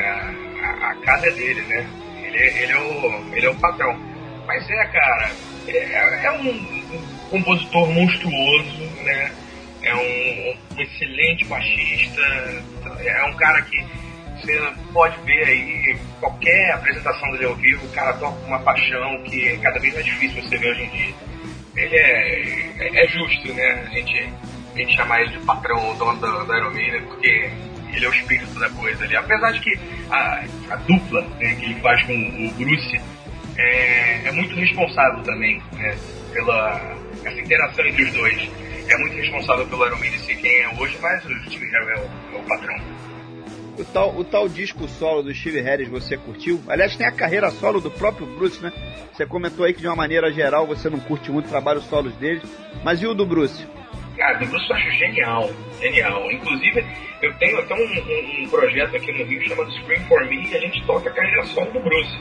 A, 0.62 0.90
a, 0.90 0.94
casa 0.96 1.28
é 1.28 1.30
dele, 1.32 1.62
né? 1.62 1.86
Ele, 2.22 2.36
é- 2.36 2.62
ele, 2.62 2.72
é 2.72 2.78
o, 2.78 3.36
ele 3.36 3.46
é 3.46 3.50
o 3.50 3.54
patrão. 3.54 3.98
Mas 4.46 4.68
é, 4.68 4.84
cara, 4.86 5.30
é, 5.68 6.26
é 6.26 6.32
um, 6.32 6.50
um 6.50 7.18
compositor 7.30 7.88
monstruoso, 7.88 8.82
né? 9.04 9.32
É 9.82 9.94
um, 9.94 10.76
um 10.76 10.82
excelente 10.82 11.44
baixista, 11.46 12.20
é 13.02 13.24
um 13.24 13.34
cara 13.36 13.62
que 13.62 13.82
você 14.40 14.72
pode 14.92 15.20
ver 15.22 15.44
aí, 15.44 15.96
qualquer 16.20 16.72
apresentação 16.72 17.30
dele 17.32 17.46
ao 17.46 17.54
vivo, 17.56 17.86
o 17.86 17.90
cara 17.90 18.12
toca 18.14 18.38
com 18.40 18.46
uma 18.46 18.60
paixão 18.60 19.22
que 19.24 19.48
é 19.48 19.56
cada 19.58 19.78
vez 19.78 19.94
mais 19.94 20.06
difícil 20.06 20.42
você 20.42 20.58
ver 20.58 20.70
hoje 20.70 20.82
em 20.82 20.90
dia. 20.90 21.14
Ele 21.76 21.96
é, 21.96 23.04
é, 23.04 23.08
justo, 23.08 23.52
né? 23.52 23.86
A 23.86 23.94
gente, 23.94 24.32
a 24.74 24.78
gente 24.78 24.96
chamar 24.96 25.20
ele 25.22 25.38
de 25.38 25.44
patrão, 25.44 25.96
dono 25.96 26.20
da, 26.20 26.44
da 26.44 26.70
Maiden, 26.70 27.02
porque 27.02 27.50
ele 27.92 28.04
é 28.04 28.08
o 28.08 28.12
espírito 28.12 28.58
da 28.58 28.68
coisa 28.70 29.04
ali. 29.04 29.16
Apesar 29.16 29.52
de 29.52 29.60
que 29.60 29.78
a, 30.10 30.44
a 30.70 30.76
dupla 30.76 31.22
né, 31.38 31.54
que 31.54 31.64
ele 31.64 31.80
faz 31.80 32.02
com 32.02 32.12
o 32.12 32.50
Bruce 32.52 33.00
é, 33.56 34.28
é 34.28 34.32
muito 34.32 34.54
responsável 34.54 35.22
também, 35.22 35.62
né? 35.74 35.96
Pela 36.32 36.96
essa 37.24 37.40
interação 37.40 37.86
entre 37.86 38.04
os 38.04 38.12
dois. 38.12 38.50
É 38.88 38.96
muito 38.98 39.16
responsável 39.16 39.66
pelo 39.68 39.86
Iron 39.86 39.98
Maiden 39.98 40.18
ser 40.20 40.34
quem 40.36 40.62
é 40.62 40.68
hoje, 40.76 40.98
mas 41.00 41.24
o 41.24 41.44
Steve 41.44 41.66
Harris 41.66 41.88
é 41.88 42.00
o, 42.00 42.36
é 42.36 42.40
o 42.40 42.42
patrão. 42.42 42.80
O 43.80 43.84
tal, 43.92 44.14
o 44.16 44.24
tal 44.24 44.48
disco 44.48 44.86
solo 44.86 45.22
do 45.22 45.34
Steve 45.34 45.60
Harris 45.62 45.88
você 45.88 46.16
curtiu? 46.16 46.60
Aliás, 46.68 46.94
tem 46.96 47.06
a 47.06 47.12
carreira 47.12 47.50
solo 47.50 47.80
do 47.80 47.90
próprio 47.90 48.26
Bruce, 48.26 48.62
né? 48.62 48.70
Você 49.12 49.24
comentou 49.24 49.64
aí 49.64 49.72
que 49.72 49.80
de 49.80 49.86
uma 49.86 49.96
maneira 49.96 50.30
geral 50.30 50.66
você 50.66 50.90
não 50.90 51.00
curte 51.00 51.30
muito 51.30 51.46
o 51.46 51.48
trabalho 51.48 51.80
solos 51.80 52.12
dele, 52.16 52.42
mas 52.84 53.00
e 53.00 53.06
o 53.06 53.14
do 53.14 53.24
Bruce? 53.24 53.66
Cara, 54.18 54.38
do 54.38 54.46
Bruce 54.46 54.68
eu 54.68 54.76
acho 54.76 54.90
genial, 54.90 55.50
genial. 55.80 56.30
Inclusive, 56.30 56.84
eu 57.22 57.32
tenho 57.38 57.58
até 57.58 57.74
um, 57.74 57.78
um- 57.78 58.44
um 58.44 58.48
projeto 58.50 58.96
aqui 58.96 59.12
no 59.12 59.24
Rio 59.24 59.48
chamado 59.48 59.72
Scream 59.72 60.04
For 60.06 60.26
Me 60.26 60.46
e 60.50 60.54
a 60.56 60.60
gente 60.60 60.84
toca 60.84 61.08
a 61.08 61.12
carreira 61.12 61.44
solo 61.46 61.70
do 61.72 61.80
Bruce. 61.80 62.18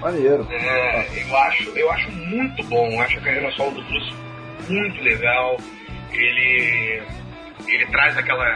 Maneiro. 0.00 0.46
É, 0.50 1.06
eu 1.28 1.36
acho, 1.36 1.70
eu 1.76 1.90
acho 1.90 2.10
muito 2.12 2.62
bom, 2.64 2.88
eu 2.92 3.00
acho 3.00 3.18
a 3.18 3.20
carreira 3.20 3.50
solo 3.52 3.72
do 3.72 3.82
Bruce 3.82 4.12
muito 4.68 5.02
legal. 5.02 5.56
Ele, 6.12 7.02
ele 7.66 7.86
traz 7.86 8.16
aquela, 8.16 8.46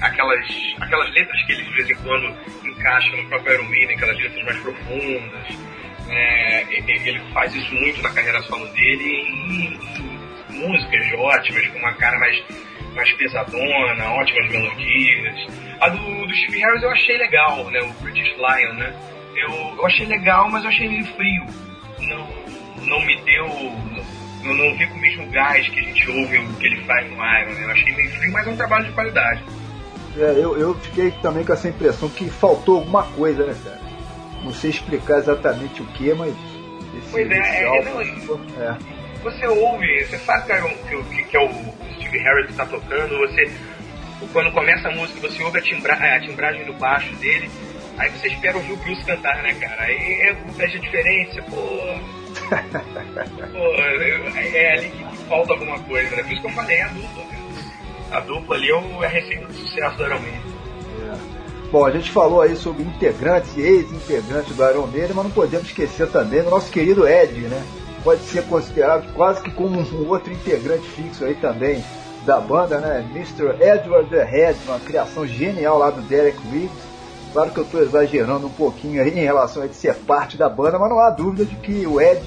aquelas, 0.00 0.46
aquelas 0.80 1.10
letras 1.12 1.42
que 1.44 1.52
ele 1.52 1.64
de 1.64 1.72
vez 1.74 1.90
em 1.90 1.94
quando 1.96 2.36
encaixa 2.64 3.16
no 3.16 3.28
próprio 3.28 3.54
Iron 3.54 3.68
Maiden, 3.68 3.96
aquelas 3.96 4.18
letras 4.18 4.44
mais 4.44 4.58
profundas. 4.58 5.74
É, 6.08 6.66
ele 6.70 7.20
faz 7.32 7.54
isso 7.54 7.74
muito 7.74 8.02
na 8.02 8.10
carreira 8.12 8.42
solo 8.42 8.66
dele 8.68 9.04
e, 9.04 9.78
e 10.50 10.54
músicas 10.54 11.12
ótimas, 11.14 11.66
com 11.68 11.78
uma 11.78 11.92
cara 11.94 12.18
mais, 12.18 12.42
mais 12.94 13.12
pesadona, 13.14 14.10
ótimas 14.12 14.50
melodias. 14.50 15.46
A 15.80 15.88
do, 15.88 16.26
do 16.26 16.34
Steve 16.36 16.60
Harris 16.60 16.82
eu 16.82 16.90
achei 16.90 17.16
legal, 17.16 17.70
né? 17.70 17.80
O 17.80 17.92
British 18.02 18.34
Lion, 18.36 18.74
né? 18.74 18.94
Eu, 19.36 19.76
eu 19.76 19.86
achei 19.86 20.06
legal, 20.06 20.48
mas 20.50 20.62
eu 20.62 20.70
achei 20.70 20.88
meio 20.88 21.04
frio. 21.04 21.46
Não, 22.00 22.28
não 22.86 23.00
me 23.04 23.16
deu. 23.22 23.46
Eu 24.44 24.54
não 24.54 24.76
vi 24.76 24.86
com 24.86 24.94
o 24.94 25.00
mesmo 25.00 25.26
gás 25.30 25.66
que 25.68 25.80
a 25.80 25.82
gente 25.82 26.10
ouve 26.10 26.38
o 26.38 26.52
que 26.54 26.66
ele 26.66 26.82
faz 26.84 27.06
no 27.10 27.14
Iron, 27.14 27.52
né? 27.54 27.64
Eu 27.64 27.70
achei 27.70 27.92
meio 27.94 28.10
frio, 28.10 28.32
mas 28.32 28.46
é 28.46 28.50
um 28.50 28.56
trabalho 28.56 28.84
de 28.86 28.92
qualidade. 28.92 29.42
É, 30.16 30.30
eu, 30.38 30.56
eu 30.58 30.74
fiquei 30.76 31.10
também 31.22 31.44
com 31.44 31.52
essa 31.52 31.68
impressão 31.68 32.08
que 32.08 32.28
faltou 32.30 32.78
alguma 32.78 33.02
coisa, 33.04 33.46
né, 33.46 33.56
cara? 33.64 33.80
Não 34.44 34.52
sei 34.52 34.70
explicar 34.70 35.18
exatamente 35.18 35.82
o 35.82 35.86
que, 35.86 36.12
mas. 36.14 36.34
Esse, 36.96 37.10
Pois 37.10 37.30
é, 37.30 37.62
é, 37.62 37.64
álbum, 37.66 37.90
não, 37.90 38.62
é. 38.62 38.76
Você 39.24 39.46
ouve, 39.46 40.04
você 40.04 40.18
sabe 40.18 40.44
que 40.46 40.52
é, 40.52 40.62
o- 40.64 41.04
que, 41.04 41.24
que 41.24 41.36
é 41.36 41.40
o 41.40 41.48
Steve 41.94 42.18
Harris 42.18 42.46
que 42.46 42.52
está 42.52 42.66
tocando, 42.66 43.16
você. 43.18 43.50
Quando 44.32 44.52
começa 44.52 44.88
a 44.88 44.92
música, 44.92 45.20
você 45.20 45.42
ouve 45.42 45.58
a, 45.58 45.62
timbra, 45.62 45.94
a 45.94 46.20
timbragem 46.20 46.64
do 46.64 46.72
baixo 46.74 47.14
dele, 47.16 47.50
aí 47.98 48.10
você 48.10 48.28
espera 48.28 48.56
ouvir 48.56 48.72
o 48.72 48.76
Bruce 48.76 49.04
cantar, 49.04 49.42
né, 49.42 49.54
cara? 49.54 49.82
Aí 49.84 49.96
é 50.58 50.66
diferente, 50.66 51.34
você, 51.34 51.42
pô. 51.42 51.98
É, 54.36 54.56
é 54.56 54.72
ali 54.72 54.90
que, 54.90 55.16
falta 55.28 55.52
alguma 55.52 55.78
coisa, 55.80 56.16
né? 56.16 56.22
Por 56.22 56.32
isso 56.32 56.40
que 56.42 56.48
eu 56.48 56.52
falei, 56.52 56.76
é 56.76 56.82
a 56.82 56.88
dupla, 56.88 57.24
né? 57.24 57.38
A 58.10 58.20
dupla 58.20 58.56
ali 58.56 58.70
é 58.70 58.74
é 58.74 59.06
a 59.06 59.08
receita 59.08 59.46
do 59.46 59.54
sucesso 59.54 59.96
do 59.96 60.04
Iron 60.04 60.20
Maiden. 60.20 60.54
Bom, 61.74 61.84
a 61.84 61.90
gente 61.90 62.10
falou 62.10 62.40
aí 62.40 62.54
sobre 62.54 62.84
integrantes 62.84 63.56
e 63.56 63.60
ex-integrantes 63.60 64.54
do 64.54 64.70
Iron 64.70 64.86
Maiden, 64.86 65.14
mas 65.14 65.24
não 65.24 65.30
podemos 65.32 65.66
esquecer 65.66 66.08
também 66.08 66.42
do 66.42 66.50
nosso 66.50 66.70
querido 66.70 67.08
Ed, 67.08 67.32
né? 67.48 67.64
Pode 68.04 68.20
ser 68.22 68.44
considerado 68.44 69.12
quase 69.14 69.42
que 69.42 69.50
como 69.50 69.80
um 69.80 70.08
outro 70.08 70.32
integrante 70.32 70.86
fixo 70.90 71.24
aí 71.24 71.34
também 71.34 71.82
da 72.24 72.38
banda, 72.38 72.78
né? 72.78 73.04
Mr. 73.10 73.56
Edward 73.60 74.08
the 74.08 74.22
Head, 74.22 74.58
uma 74.66 74.78
criação 74.78 75.26
genial 75.26 75.78
lá 75.78 75.90
do 75.90 76.00
Derek 76.02 76.38
Riggs. 76.48 76.93
Claro 77.34 77.50
que 77.50 77.58
eu 77.58 77.64
estou 77.64 77.82
exagerando 77.82 78.46
um 78.46 78.50
pouquinho 78.50 79.02
aí 79.02 79.10
em 79.10 79.24
relação 79.24 79.60
a 79.62 79.64
ele 79.64 79.74
ser 79.74 79.94
parte 79.96 80.36
da 80.38 80.48
banda, 80.48 80.78
mas 80.78 80.88
não 80.88 81.00
há 81.00 81.10
dúvida 81.10 81.44
de 81.44 81.56
que 81.56 81.84
o 81.84 82.00
Ed, 82.00 82.22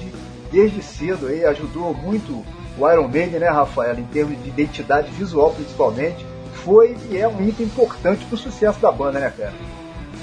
desde 0.52 0.82
cedo 0.82 1.28
aí, 1.28 1.46
ajudou 1.46 1.94
muito 1.94 2.44
o 2.76 2.88
Iron 2.92 3.08
Maiden, 3.08 3.40
né, 3.40 3.48
Rafael, 3.48 3.98
em 3.98 4.04
termos 4.04 4.40
de 4.42 4.50
identidade 4.50 5.10
visual 5.12 5.50
principalmente, 5.54 6.24
foi 6.62 6.94
e 7.10 7.16
é 7.16 7.26
um 7.26 7.42
item 7.48 7.64
importante 7.64 8.22
pro 8.26 8.36
sucesso 8.36 8.78
da 8.80 8.92
banda, 8.92 9.18
né, 9.18 9.32
cara? 9.34 9.54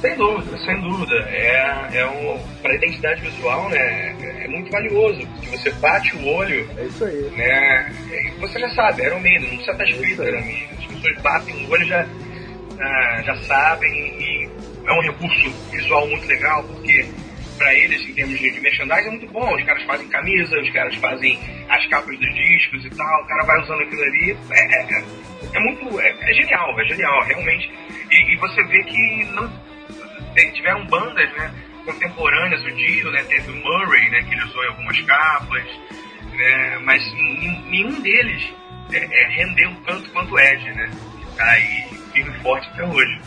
Sem 0.02 0.16
dúvida, 0.18 0.56
sem 0.60 0.82
dúvida. 0.82 1.16
É, 1.30 1.90
é 1.94 2.06
um, 2.06 2.38
para 2.62 2.72
a 2.72 2.76
identidade 2.76 3.22
visual, 3.22 3.68
né? 3.70 4.16
É 4.44 4.48
muito 4.48 4.70
valioso. 4.72 5.20
porque 5.28 5.58
você 5.58 5.72
bate 5.72 6.16
o 6.18 6.28
olho, 6.28 6.70
É 6.78 6.84
isso 6.84 7.04
aí. 7.06 7.32
né? 7.36 7.92
Você 8.40 8.60
já 8.60 8.70
sabe, 8.70 9.10
o 9.10 9.20
medo, 9.20 9.48
não 9.48 9.56
precisa 9.56 9.72
estar 9.72 9.84
escrito 9.86 10.12
Isso 10.12 10.22
aí. 10.22 10.28
era 10.28 10.38
o 10.38 10.46
medo. 10.46 10.68
As 10.78 10.86
pessoas 10.86 11.22
batem 11.24 11.66
o 11.66 11.72
olho 11.72 11.84
e 11.84 11.88
já, 11.88 12.06
ah, 12.80 13.22
já 13.24 13.36
sabem 13.44 13.90
e 13.92 14.50
é 14.88 14.94
um 14.94 15.02
recurso 15.02 15.50
visual 15.72 16.08
muito 16.08 16.28
legal, 16.28 16.64
porque 16.64 17.06
para 17.58 17.74
eles, 17.74 18.02
em 18.08 18.14
termos 18.14 18.38
de, 18.38 18.52
de 18.52 18.60
merchandising, 18.60 19.08
é 19.08 19.12
muito 19.12 19.28
bom. 19.28 19.56
Os 19.56 19.64
caras 19.64 19.84
fazem 19.84 20.08
camisa, 20.10 20.60
os 20.60 20.70
caras 20.72 20.96
fazem 20.96 21.40
as 21.70 21.86
capas 21.88 22.18
dos 22.20 22.36
discos 22.36 22.86
e 22.86 22.90
tal, 22.90 23.24
o 23.24 23.28
cara 23.28 23.44
vai 23.46 23.62
usando 23.62 23.82
aquilo 23.82 24.04
ali. 24.04 24.38
É, 24.52 24.96
é, 24.96 25.04
é 25.54 25.60
muito. 25.60 26.00
É, 26.00 26.10
é 26.30 26.34
genial, 26.34 26.80
é 26.80 26.86
genial, 26.86 27.24
realmente. 27.24 27.72
E, 28.12 28.34
e 28.34 28.36
você 28.38 28.64
vê 28.66 28.84
que 28.84 29.26
não 29.34 29.50
tiveram 30.54 30.86
bandas 30.88 31.32
né, 31.34 31.54
contemporâneas, 31.86 32.64
o 32.64 32.72
Dio, 32.72 33.12
né, 33.12 33.24
teve 33.24 33.52
o 33.52 33.56
Murray, 33.56 34.10
né, 34.10 34.22
que 34.24 34.34
ele 34.34 34.44
usou 34.44 34.64
em 34.64 34.68
algumas 34.68 35.02
capas, 35.02 35.64
né, 36.34 36.80
mas 36.84 37.14
nenhum 37.70 38.02
deles 38.02 38.54
é, 38.92 38.98
é, 38.98 39.28
rendeu 39.30 39.74
tanto 39.86 40.10
quanto 40.12 40.34
o 40.34 40.40
Ed, 40.40 40.64
né? 40.74 40.92
Tá 41.38 41.46
aí 41.46 41.86
firme 42.14 42.36
e 42.38 42.42
forte 42.42 42.68
até 42.70 42.84
hoje. 42.84 43.22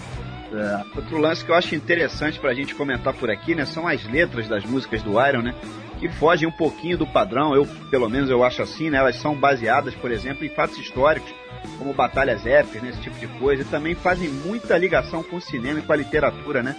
Outro 0.96 1.18
lance 1.18 1.44
que 1.44 1.50
eu 1.50 1.54
acho 1.54 1.74
interessante 1.74 2.38
pra 2.38 2.54
gente 2.54 2.74
comentar 2.74 3.12
por 3.12 3.30
aqui, 3.30 3.54
né, 3.54 3.64
são 3.64 3.86
as 3.86 4.04
letras 4.04 4.48
das 4.48 4.64
músicas 4.64 5.02
do 5.02 5.20
Iron, 5.26 5.42
né, 5.42 5.54
que 6.00 6.08
fogem 6.08 6.48
um 6.48 6.52
pouquinho 6.52 6.96
do 6.96 7.06
padrão, 7.06 7.54
eu, 7.54 7.66
pelo 7.90 8.08
menos 8.08 8.30
eu 8.30 8.42
acho 8.42 8.62
assim, 8.62 8.88
né, 8.88 8.98
elas 8.98 9.16
são 9.16 9.34
baseadas, 9.34 9.94
por 9.94 10.10
exemplo, 10.10 10.44
em 10.44 10.48
fatos 10.48 10.78
históricos, 10.78 11.32
como 11.76 11.92
batalhas 11.92 12.46
épicas, 12.46 12.82
né, 12.82 12.90
esse 12.90 13.00
tipo 13.00 13.18
de 13.18 13.26
coisa, 13.38 13.62
e 13.62 13.66
também 13.66 13.94
fazem 13.94 14.28
muita 14.28 14.78
ligação 14.78 15.22
com 15.22 15.36
o 15.36 15.40
cinema 15.40 15.80
e 15.80 15.82
com 15.82 15.92
a 15.92 15.96
literatura, 15.96 16.62
né. 16.62 16.74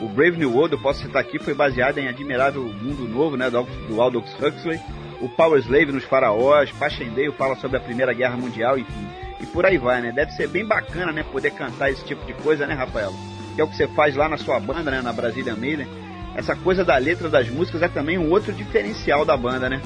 O 0.00 0.08
Brave 0.08 0.36
New 0.36 0.52
World, 0.52 0.74
eu 0.74 0.82
posso 0.82 1.00
citar 1.00 1.22
aqui, 1.22 1.38
foi 1.38 1.54
baseado 1.54 1.98
em 1.98 2.08
Admirável 2.08 2.62
Mundo 2.62 3.08
Novo, 3.08 3.36
né, 3.36 3.48
do, 3.48 3.62
do 3.88 4.02
Aldous 4.02 4.34
Huxley. 4.34 4.80
O 5.20 5.28
Power 5.28 5.58
Slave 5.60 5.92
nos 5.92 6.04
Faraós, 6.04 6.70
Passchendaele 6.72 7.32
fala 7.32 7.54
sobre 7.56 7.78
a 7.78 7.80
Primeira 7.80 8.12
Guerra 8.12 8.36
Mundial, 8.36 8.76
enfim. 8.76 9.23
E 9.44 9.46
por 9.46 9.66
aí 9.66 9.76
vai, 9.76 10.00
né? 10.00 10.10
Deve 10.10 10.32
ser 10.32 10.48
bem 10.48 10.64
bacana, 10.64 11.12
né, 11.12 11.22
poder 11.22 11.50
cantar 11.50 11.90
esse 11.90 12.02
tipo 12.06 12.24
de 12.24 12.32
coisa, 12.32 12.66
né, 12.66 12.72
Rafael? 12.72 13.12
Que 13.54 13.60
é 13.60 13.64
o 13.64 13.68
que 13.68 13.76
você 13.76 13.86
faz 13.88 14.16
lá 14.16 14.26
na 14.26 14.38
sua 14.38 14.58
banda, 14.58 14.90
né, 14.90 15.02
na 15.02 15.12
Brasília 15.12 15.54
Maiden. 15.54 15.86
Essa 16.34 16.56
coisa 16.56 16.82
da 16.82 16.96
letra 16.96 17.28
das 17.28 17.50
músicas 17.50 17.82
é 17.82 17.88
também 17.88 18.16
um 18.16 18.30
outro 18.30 18.54
diferencial 18.54 19.22
da 19.22 19.36
banda, 19.36 19.68
né? 19.68 19.82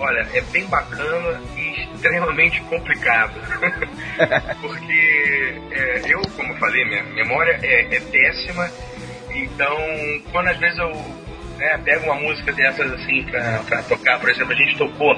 Olha, 0.00 0.26
é 0.34 0.40
bem 0.40 0.66
bacana 0.66 1.40
e 1.56 1.94
extremamente 1.94 2.60
complicado. 2.62 3.34
Porque 4.60 5.60
é, 5.70 6.02
eu, 6.12 6.20
como 6.36 6.56
falei, 6.56 6.84
minha 6.84 7.04
memória 7.04 7.56
é, 7.62 7.94
é 7.94 8.00
péssima. 8.00 8.68
Então, 9.32 9.76
quando 10.32 10.48
às 10.48 10.58
vezes 10.58 10.76
eu 10.76 10.90
né, 11.56 11.78
pego 11.84 12.06
uma 12.06 12.16
música 12.16 12.52
dessas 12.52 12.92
assim 12.94 13.22
pra, 13.30 13.60
pra 13.60 13.82
tocar, 13.84 14.18
por 14.18 14.28
exemplo, 14.28 14.52
a 14.52 14.56
gente 14.56 14.76
tocou 14.76 15.16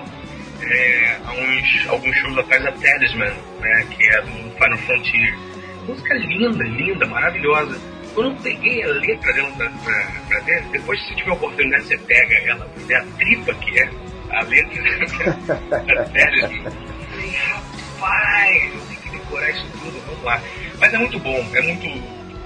é, 0.62 1.18
há 1.24 1.32
uns, 1.32 1.88
alguns 1.88 2.16
shows 2.16 2.38
atrás 2.38 2.64
a 2.66 2.72
Talisman, 2.72 3.32
né, 3.60 3.86
que 3.90 4.08
é 4.08 4.22
do 4.22 4.50
Final 4.52 4.78
Frontier. 4.78 5.38
Música 5.86 6.14
linda, 6.14 6.64
linda, 6.64 7.06
maravilhosa. 7.06 7.80
Eu 8.16 8.34
peguei 8.42 8.82
a 8.82 8.88
letra 8.88 9.32
dela 9.32 9.50
pra, 9.52 9.70
pra, 9.70 10.12
pra 10.28 10.40
ver, 10.40 10.62
depois 10.72 11.00
se 11.06 11.14
tiver 11.14 11.32
oportunidade 11.32 11.84
você 11.84 11.98
pega 11.98 12.34
ela, 12.50 12.68
ver 12.86 12.96
a 12.96 13.04
tripa 13.16 13.54
que 13.54 13.80
é 13.80 13.90
a 14.30 14.42
letra 14.42 15.06
da 15.94 16.04
Talisman. 16.04 16.72
Falei, 17.10 17.30
rapaz, 17.30 18.74
eu 18.74 18.80
tenho 18.80 19.00
que 19.00 19.10
decorar 19.10 19.50
isso 19.50 19.66
tudo, 19.80 20.00
vamos 20.06 20.24
lá. 20.24 20.42
Mas 20.78 20.92
é 20.92 20.98
muito 20.98 21.18
bom, 21.18 21.50
é 21.54 21.62
muito, 21.62 21.86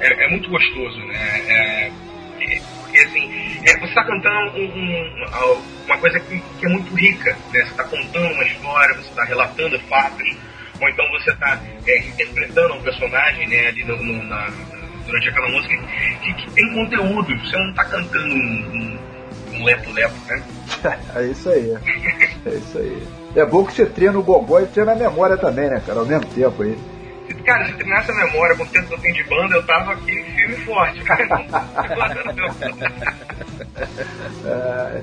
é, 0.00 0.24
é 0.24 0.30
muito 0.30 0.48
gostoso, 0.50 0.98
né? 1.06 1.42
É, 1.48 1.92
é, 2.52 2.60
porque 2.80 2.98
assim, 2.98 3.30
é, 3.64 3.78
você 3.78 3.86
está 3.86 4.04
cantando 4.04 4.58
um- 4.58 4.64
um- 4.64 5.62
uma 5.86 5.98
coisa 5.98 6.18
que, 6.20 6.40
que 6.40 6.66
é 6.66 6.68
muito 6.70 6.94
rica, 6.94 7.32
né? 7.52 7.60
Você 7.64 7.70
está 7.70 7.84
contando 7.84 8.32
uma 8.32 8.44
história, 8.44 8.94
você 8.96 9.08
está 9.10 9.24
relatando 9.24 9.78
fatos, 9.88 10.36
ou 10.80 10.88
então 10.88 11.04
você 11.10 11.30
está 11.30 11.60
interpretando 11.86 12.74
um 12.74 12.82
personagem 12.82 13.46
né, 13.48 13.68
ali 13.68 13.84
no- 13.84 14.02
no- 14.02 14.24
na- 14.24 14.50
durante 15.06 15.28
aquela 15.28 15.48
música 15.50 15.76
que, 16.22 16.32
que 16.34 16.50
tem 16.52 16.72
conteúdo, 16.74 17.38
você 17.38 17.56
não 17.56 17.70
está 17.70 17.84
cantando 17.84 18.34
um, 18.34 18.98
um, 19.52 19.58
um 19.60 19.64
lepo-lepo, 19.64 20.14
né? 20.26 20.42
É 21.16 21.22
isso 21.26 21.48
aí. 21.48 21.74
É 22.46 22.50
isso 22.54 22.78
aí. 22.78 23.06
É 23.36 23.44
bom 23.44 23.64
que 23.64 23.72
você 23.72 23.86
treina 23.86 24.18
o 24.18 24.22
gogó 24.22 24.60
e 24.60 24.66
treina 24.66 24.92
a 24.92 24.96
memória 24.96 25.36
também, 25.36 25.68
né, 25.70 25.82
cara? 25.86 26.00
Ao 26.00 26.06
mesmo 26.06 26.26
tempo 26.26 26.62
aí. 26.62 26.76
Cara, 27.44 27.66
se 27.66 27.74
treinasse 27.74 28.10
a 28.10 28.14
memória 28.14 28.56
com 28.56 28.62
o 28.62 28.66
tempo 28.66 28.88
que 28.88 28.94
eu 28.94 28.98
tenho 29.00 29.14
de 29.14 29.24
banda, 29.24 29.56
eu 29.56 29.66
tava 29.66 29.92
aqui 29.92 30.22
firme 30.22 30.54
e 30.54 30.64
forte. 30.64 31.02
É, 34.44 35.02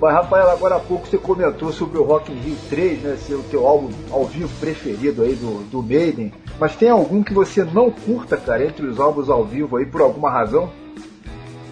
Mas, 0.00 0.14
Rafael, 0.14 0.50
agora 0.50 0.76
há 0.76 0.80
pouco 0.80 1.06
você 1.06 1.18
comentou 1.18 1.72
sobre 1.72 1.98
o 1.98 2.02
Rock 2.02 2.32
in 2.32 2.36
Rio 2.40 2.56
3, 2.68 3.02
né? 3.02 3.16
Ser 3.16 3.34
o 3.34 3.42
teu 3.44 3.66
álbum 3.66 3.90
ao 4.10 4.24
vivo 4.26 4.48
preferido 4.58 5.22
aí 5.22 5.34
do, 5.34 5.62
do 5.70 5.82
Maiden. 5.82 6.32
Mas 6.58 6.74
tem 6.76 6.88
algum 6.90 7.22
que 7.22 7.32
você 7.34 7.62
não 7.64 7.90
curta, 7.90 8.36
cara, 8.36 8.64
entre 8.64 8.86
os 8.86 8.98
álbuns 8.98 9.28
ao 9.28 9.44
vivo 9.44 9.76
aí, 9.76 9.86
por 9.86 10.00
alguma 10.00 10.30
razão? 10.30 10.72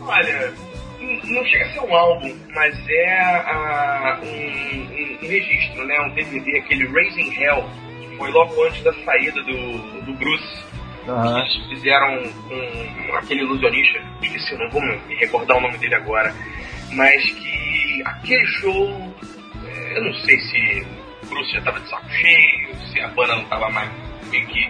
Olha, 0.06 0.52
não 1.00 1.44
chega 1.44 1.64
a 1.66 1.72
ser 1.72 1.80
um 1.80 1.94
álbum, 1.94 2.34
mas 2.54 2.74
é 2.88 3.20
ah, 3.46 4.20
um, 4.22 4.26
um- 4.26 5.18
um 5.22 5.28
registro, 5.28 5.84
né? 5.86 5.94
Um 6.00 6.14
DVD, 6.14 6.58
aquele 6.58 6.86
Raising 6.86 7.32
Hell, 7.42 7.64
foi 8.18 8.30
logo 8.30 8.64
antes 8.64 8.82
da 8.82 8.92
saída 9.04 9.42
do, 9.42 10.02
do 10.02 10.12
Bruce. 10.14 10.64
Eles 11.08 11.68
fizeram 11.68 12.22
com 12.48 13.16
aquele 13.16 13.40
ilusionista, 13.40 13.98
esqueci, 14.20 14.54
não 14.58 14.68
vou 14.68 14.82
me 14.82 15.14
recordar 15.14 15.56
o 15.56 15.60
nome 15.62 15.78
dele 15.78 15.94
agora, 15.94 16.34
mas 16.92 17.24
que 17.30 18.02
aquele 18.04 18.44
show, 18.46 19.14
eh, 19.64 19.92
eu 19.96 20.04
não 20.04 20.12
sei 20.16 20.38
se 20.38 20.86
o 21.22 21.26
Bruce 21.28 21.50
já 21.50 21.60
estava 21.60 21.80
de 21.80 21.88
saco 21.88 22.10
cheio, 22.10 22.76
se 22.92 23.00
a 23.00 23.08
banda 23.08 23.36
não 23.36 23.42
estava 23.42 23.70
mais 23.70 23.90
meio 24.30 24.46
que 24.48 24.68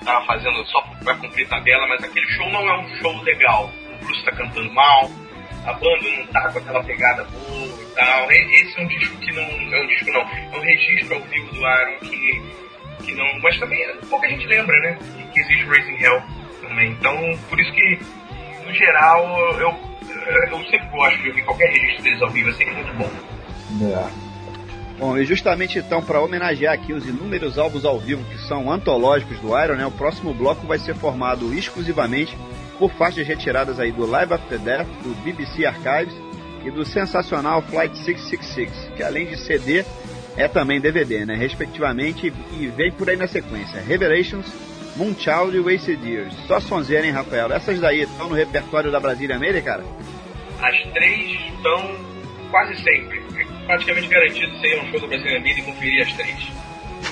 estava 0.00 0.26
fazendo 0.26 0.64
só 0.66 0.80
para 1.04 1.14
cumprir 1.16 1.46
tabela, 1.46 1.86
mas 1.86 2.02
aquele 2.02 2.26
show 2.32 2.50
não 2.50 2.68
é 2.68 2.78
um 2.78 2.96
show 2.96 3.22
legal. 3.22 3.70
O 4.00 4.04
Bruce 4.04 4.18
está 4.18 4.32
cantando 4.32 4.72
mal, 4.72 5.08
a 5.64 5.72
banda 5.72 6.08
não 6.16 6.26
tá 6.26 6.50
com 6.52 6.58
aquela 6.58 6.82
pegada 6.82 7.24
boa 7.24 7.82
e 7.82 7.94
tal. 7.94 8.30
Esse 8.32 8.80
é 8.80 8.82
um 8.82 8.88
disco 8.88 9.16
que 9.18 9.32
não 9.32 9.42
é 9.42 9.82
um 9.82 9.86
disco 9.86 10.10
não, 10.10 10.20
é 10.22 10.50
um 10.52 10.60
registro 10.60 11.14
ao 11.14 11.22
vivo 11.22 11.54
do 11.54 11.60
Iron 11.60 11.98
que 12.00 12.65
que 13.06 13.14
não, 13.14 13.40
mas 13.40 13.58
também 13.58 13.78
pouca 14.10 14.28
gente 14.28 14.46
lembra, 14.46 14.78
né? 14.80 14.98
Que, 15.32 15.40
existe 15.40 15.64
Raising 15.64 16.02
Hell 16.02 16.22
também. 16.60 16.90
Então, 16.90 17.16
por 17.48 17.60
isso 17.60 17.72
que 17.72 17.98
no 18.66 18.74
geral 18.74 19.24
eu 19.60 19.96
eu 20.50 20.58
sempre 20.64 20.88
gosto 20.88 21.22
de 21.22 21.28
ouvir 21.28 21.44
qualquer 21.44 21.70
registro 21.70 22.02
deles 22.02 22.22
ao 22.22 22.30
vivo, 22.30 22.50
é 22.50 22.52
sempre 22.52 22.74
muito 22.74 22.92
bom. 22.94 23.10
É. 23.84 24.36
Bom, 24.98 25.18
e 25.18 25.24
justamente 25.24 25.78
então, 25.78 26.02
para 26.02 26.20
homenagear 26.20 26.72
aqui 26.72 26.92
os 26.92 27.06
inúmeros 27.06 27.58
álbuns 27.58 27.84
ao 27.84 27.98
vivo 27.98 28.24
que 28.24 28.38
são 28.38 28.70
antológicos 28.70 29.38
do 29.40 29.48
Iron, 29.62 29.74
né, 29.76 29.86
o 29.86 29.90
próximo 29.90 30.32
bloco 30.32 30.66
vai 30.66 30.78
ser 30.78 30.94
formado 30.94 31.52
exclusivamente 31.52 32.36
por 32.78 32.90
faixas 32.92 33.26
retiradas 33.26 33.78
aí 33.78 33.92
do 33.92 34.06
Live 34.06 34.32
After 34.32 34.58
Death, 34.58 34.86
do 35.02 35.14
BBC 35.22 35.66
Archives 35.66 36.14
e 36.64 36.70
do 36.70 36.84
sensacional 36.84 37.62
Flight 37.62 37.96
666, 37.98 38.92
que 38.96 39.02
além 39.02 39.26
de 39.26 39.36
CD 39.36 39.84
é 40.36 40.46
também 40.48 40.80
DVD, 40.80 41.24
né, 41.24 41.34
respectivamente, 41.34 42.32
e 42.58 42.66
vem 42.68 42.92
por 42.92 43.08
aí 43.08 43.16
na 43.16 43.26
sequência. 43.26 43.80
Revelations, 43.80 44.46
Moonchild 44.96 45.56
e 45.56 45.60
Wasted 45.60 46.02
Years. 46.06 46.34
Só 46.46 46.60
sonzeira, 46.60 47.06
hein, 47.06 47.12
Rafael? 47.12 47.52
Essas 47.52 47.80
daí 47.80 48.00
estão 48.02 48.28
no 48.28 48.34
repertório 48.34 48.90
da 48.90 49.00
Brasília 49.00 49.38
Meira, 49.38 49.60
cara? 49.60 49.84
As 50.62 50.92
três 50.92 51.38
estão 51.54 51.96
quase 52.50 52.76
sempre. 52.82 53.22
É 53.38 53.66
praticamente 53.66 54.08
garantido 54.08 54.58
ser 54.60 54.80
um 54.80 54.90
show 54.90 55.00
do 55.00 55.08
Brasilian 55.08 55.40
Media 55.40 55.62
e 55.62 55.66
conferir 55.66 56.02
as 56.06 56.12
três. 56.14 56.36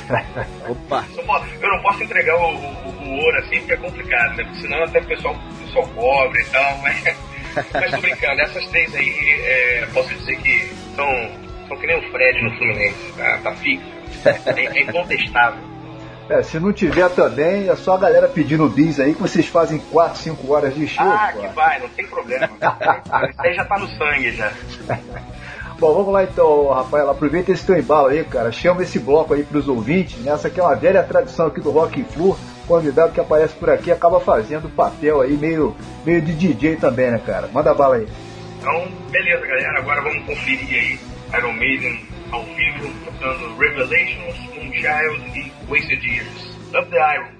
Opa! 0.68 1.04
Eu 1.16 1.68
não 1.68 1.82
posso 1.82 2.02
entregar 2.02 2.36
o, 2.36 2.54
o- 2.54 3.04
o 3.04 3.16
ouro 3.22 3.38
assim 3.38 3.58
porque 3.58 3.72
é 3.72 3.76
complicado, 3.76 4.36
né? 4.36 4.44
Porque 4.44 4.60
senão 4.60 4.82
até 4.82 4.98
o 5.00 5.04
pessoal, 5.04 5.34
o 5.34 5.64
pessoal 5.66 5.88
pobre 5.88 6.40
e 6.40 6.44
tal, 6.46 6.78
mas, 6.78 7.02
mas 7.72 7.90
tô 7.90 8.00
brincando, 8.00 8.40
essas 8.40 8.66
três 8.68 8.94
aí 8.94 9.10
é, 9.44 9.88
posso 9.92 10.14
dizer 10.14 10.36
que 10.40 10.68
são, 10.96 11.30
são 11.68 11.76
que 11.76 11.86
nem 11.86 11.98
o 11.98 12.10
Fred 12.10 12.42
no 12.42 12.50
Fluminense, 12.56 13.12
tá, 13.16 13.38
tá 13.42 13.52
fixo. 13.56 13.84
É, 14.24 14.78
é 14.78 14.82
incontestável. 14.82 15.60
É, 16.28 16.42
se 16.42 16.58
não 16.58 16.72
tiver 16.72 17.10
também, 17.10 17.68
é 17.68 17.76
só 17.76 17.96
a 17.96 17.98
galera 17.98 18.26
pedindo 18.26 18.66
bis 18.66 18.98
aí 18.98 19.14
que 19.14 19.20
vocês 19.20 19.46
fazem 19.46 19.78
4, 19.92 20.18
5 20.18 20.52
horas 20.52 20.74
de 20.74 20.86
show. 20.88 21.04
Ah, 21.04 21.30
pô. 21.34 21.40
que 21.40 21.48
vai, 21.48 21.78
não 21.80 21.88
tem 21.90 22.06
problema. 22.06 22.48
Aí 23.38 23.52
já 23.52 23.64
tá 23.66 23.78
no 23.78 23.86
sangue 23.88 24.30
já. 24.32 24.50
Bom, 25.78 25.92
vamos 25.92 26.12
lá 26.14 26.22
então, 26.22 26.68
Rafael. 26.68 27.10
Aproveita 27.10 27.52
esse 27.52 27.66
teu 27.66 27.76
embalo 27.76 28.06
aí, 28.06 28.24
cara. 28.24 28.52
Chama 28.52 28.84
esse 28.84 28.98
bloco 28.98 29.34
aí 29.34 29.42
pros 29.42 29.66
ouvintes. 29.68 30.16
Né? 30.20 30.32
Essa 30.32 30.46
aqui 30.46 30.60
é 30.60 30.62
uma 30.62 30.76
velha 30.76 31.02
tradição 31.02 31.48
aqui 31.48 31.60
do 31.60 31.72
Rock 31.72 32.00
and 32.00 32.04
Flu. 32.04 32.38
Convidado 32.66 33.12
que 33.12 33.20
aparece 33.20 33.54
por 33.54 33.68
aqui 33.68 33.90
acaba 33.90 34.20
fazendo 34.20 34.68
papel 34.70 35.20
aí 35.20 35.32
meio, 35.32 35.76
meio 36.06 36.22
de 36.22 36.32
DJ 36.32 36.76
também, 36.76 37.10
né, 37.10 37.20
cara? 37.26 37.48
Manda 37.52 37.74
bala 37.74 37.96
aí. 37.96 38.06
Então, 38.60 38.88
beleza, 39.10 39.44
galera. 39.44 39.78
Agora 39.80 40.00
vamos 40.00 40.24
conferir 40.24 40.68
aí 40.70 40.98
Iron 41.36 41.58
Maiden 41.58 41.98
ao 42.30 42.44
vivo, 42.54 42.92
tocando 43.04 43.56
Revelations, 43.56 44.38
Moonchild 44.54 45.20
e 45.36 45.52
Wasted 45.68 46.04
Years. 46.04 46.56
Up 46.72 46.88
the 46.90 46.98
Irons. 46.98 47.33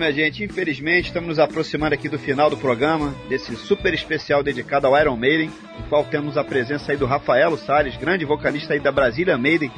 Minha 0.00 0.12
gente, 0.12 0.42
infelizmente 0.42 1.08
estamos 1.08 1.28
nos 1.28 1.38
aproximando 1.38 1.94
aqui 1.94 2.08
do 2.08 2.18
final 2.18 2.48
do 2.48 2.56
programa, 2.56 3.14
desse 3.28 3.54
super 3.54 3.92
especial 3.92 4.42
dedicado 4.42 4.86
ao 4.86 4.98
Iron 4.98 5.14
Maiden, 5.14 5.50
no 5.78 5.84
qual 5.90 6.02
temos 6.04 6.38
a 6.38 6.42
presença 6.42 6.90
aí 6.90 6.96
do 6.96 7.04
Rafaelo 7.04 7.58
Salles, 7.58 7.98
grande 7.98 8.24
vocalista 8.24 8.72
aí 8.72 8.80
da 8.80 8.90
Brasília 8.90 9.36
Maiden, 9.36 9.70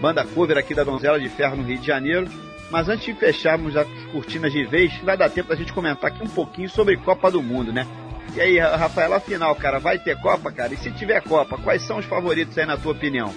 banda 0.00 0.26
cover 0.26 0.58
aqui 0.58 0.74
da 0.74 0.82
Donzela 0.82 1.20
de 1.20 1.28
Ferro 1.28 1.54
no 1.54 1.62
Rio 1.62 1.78
de 1.78 1.86
Janeiro. 1.86 2.28
Mas 2.72 2.88
antes 2.88 3.06
de 3.06 3.14
fecharmos 3.14 3.76
as 3.76 3.86
cortinas 4.10 4.52
de 4.52 4.64
vez, 4.64 4.92
vai 4.98 5.16
dar 5.16 5.30
tempo 5.30 5.48
da 5.48 5.54
gente 5.54 5.72
comentar 5.72 6.10
aqui 6.10 6.24
um 6.24 6.28
pouquinho 6.28 6.68
sobre 6.68 6.96
Copa 6.96 7.30
do 7.30 7.40
Mundo, 7.40 7.72
né? 7.72 7.86
E 8.34 8.40
aí, 8.40 8.58
Rafael, 8.58 9.14
afinal, 9.14 9.54
cara, 9.54 9.78
vai 9.78 9.96
ter 9.96 10.20
Copa, 10.20 10.50
cara? 10.50 10.74
E 10.74 10.76
se 10.76 10.90
tiver 10.90 11.22
Copa, 11.22 11.56
quais 11.56 11.82
são 11.82 11.98
os 11.98 12.04
favoritos 12.04 12.58
aí 12.58 12.66
na 12.66 12.76
tua 12.76 12.92
opinião? 12.92 13.32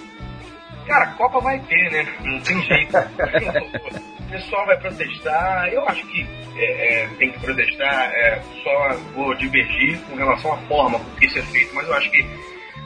Cara, 0.86 1.06
Copa 1.12 1.40
vai 1.40 1.60
ter, 1.60 1.90
né? 1.92 2.12
Não 2.24 2.40
tem 2.40 2.60
jeito. 2.62 2.96
o 4.32 4.40
pessoal 4.40 4.66
vai 4.66 4.78
protestar. 4.78 5.68
Eu 5.68 5.86
acho 5.88 6.06
que 6.06 6.26
é, 6.56 7.02
é, 7.02 7.08
tem 7.18 7.30
que 7.30 7.40
protestar. 7.40 8.10
É, 8.14 8.40
só 8.62 8.96
vou 9.14 9.34
divergir 9.34 9.98
com 10.08 10.16
relação 10.16 10.54
à 10.54 10.56
forma 10.62 10.98
com 10.98 11.10
que 11.16 11.26
isso 11.26 11.38
é 11.38 11.42
feito, 11.42 11.74
mas 11.74 11.86
eu 11.86 11.94
acho 11.94 12.10
que 12.10 12.26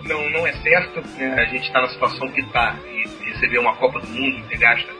não, 0.04 0.28
não 0.30 0.46
é 0.46 0.52
certo 0.54 1.00
né, 1.16 1.34
a 1.38 1.44
gente 1.44 1.66
estar 1.66 1.80
na 1.80 1.88
situação 1.88 2.28
que 2.32 2.40
está 2.40 2.76
e 2.86 3.30
receber 3.30 3.58
uma 3.58 3.74
Copa 3.76 4.00
do 4.00 4.08
Mundo 4.08 4.48
que 4.48 4.56
gasta 4.56 4.92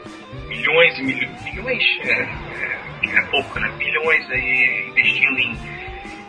milhões 0.47 0.99
e 0.99 1.03
milhões. 1.03 1.43
Milhões 1.45 1.85
é, 2.05 2.13
é, 2.13 3.19
é 3.19 3.23
pouco, 3.23 3.59
né? 3.59 3.73
Bilhões 3.79 4.31
aí 4.31 4.87
investindo 4.89 5.39
em 5.39 5.59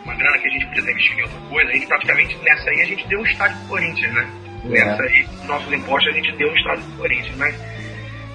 uma 0.04 0.14
grana 0.14 0.38
que 0.38 0.48
a 0.48 0.50
gente 0.50 0.66
precisa 0.66 0.90
investir 0.90 1.18
em 1.18 1.22
outra 1.22 1.40
coisa. 1.48 1.70
A 1.70 1.74
gente 1.74 1.86
praticamente 1.86 2.36
nessa 2.38 2.70
aí 2.70 2.82
a 2.82 2.86
gente 2.86 3.06
deu 3.06 3.20
um 3.20 3.24
estádio 3.24 3.56
pro 3.58 3.68
Corinthians, 3.68 4.12
né? 4.14 4.28
É. 4.64 4.68
Nessa 4.68 5.02
aí, 5.04 5.28
nossos 5.46 5.72
impostos 5.72 6.12
a 6.12 6.16
gente 6.16 6.32
deu 6.32 6.50
um 6.50 6.56
estádio 6.56 6.84
pro 6.84 6.96
Corinthians, 6.96 7.36
mas 7.36 7.77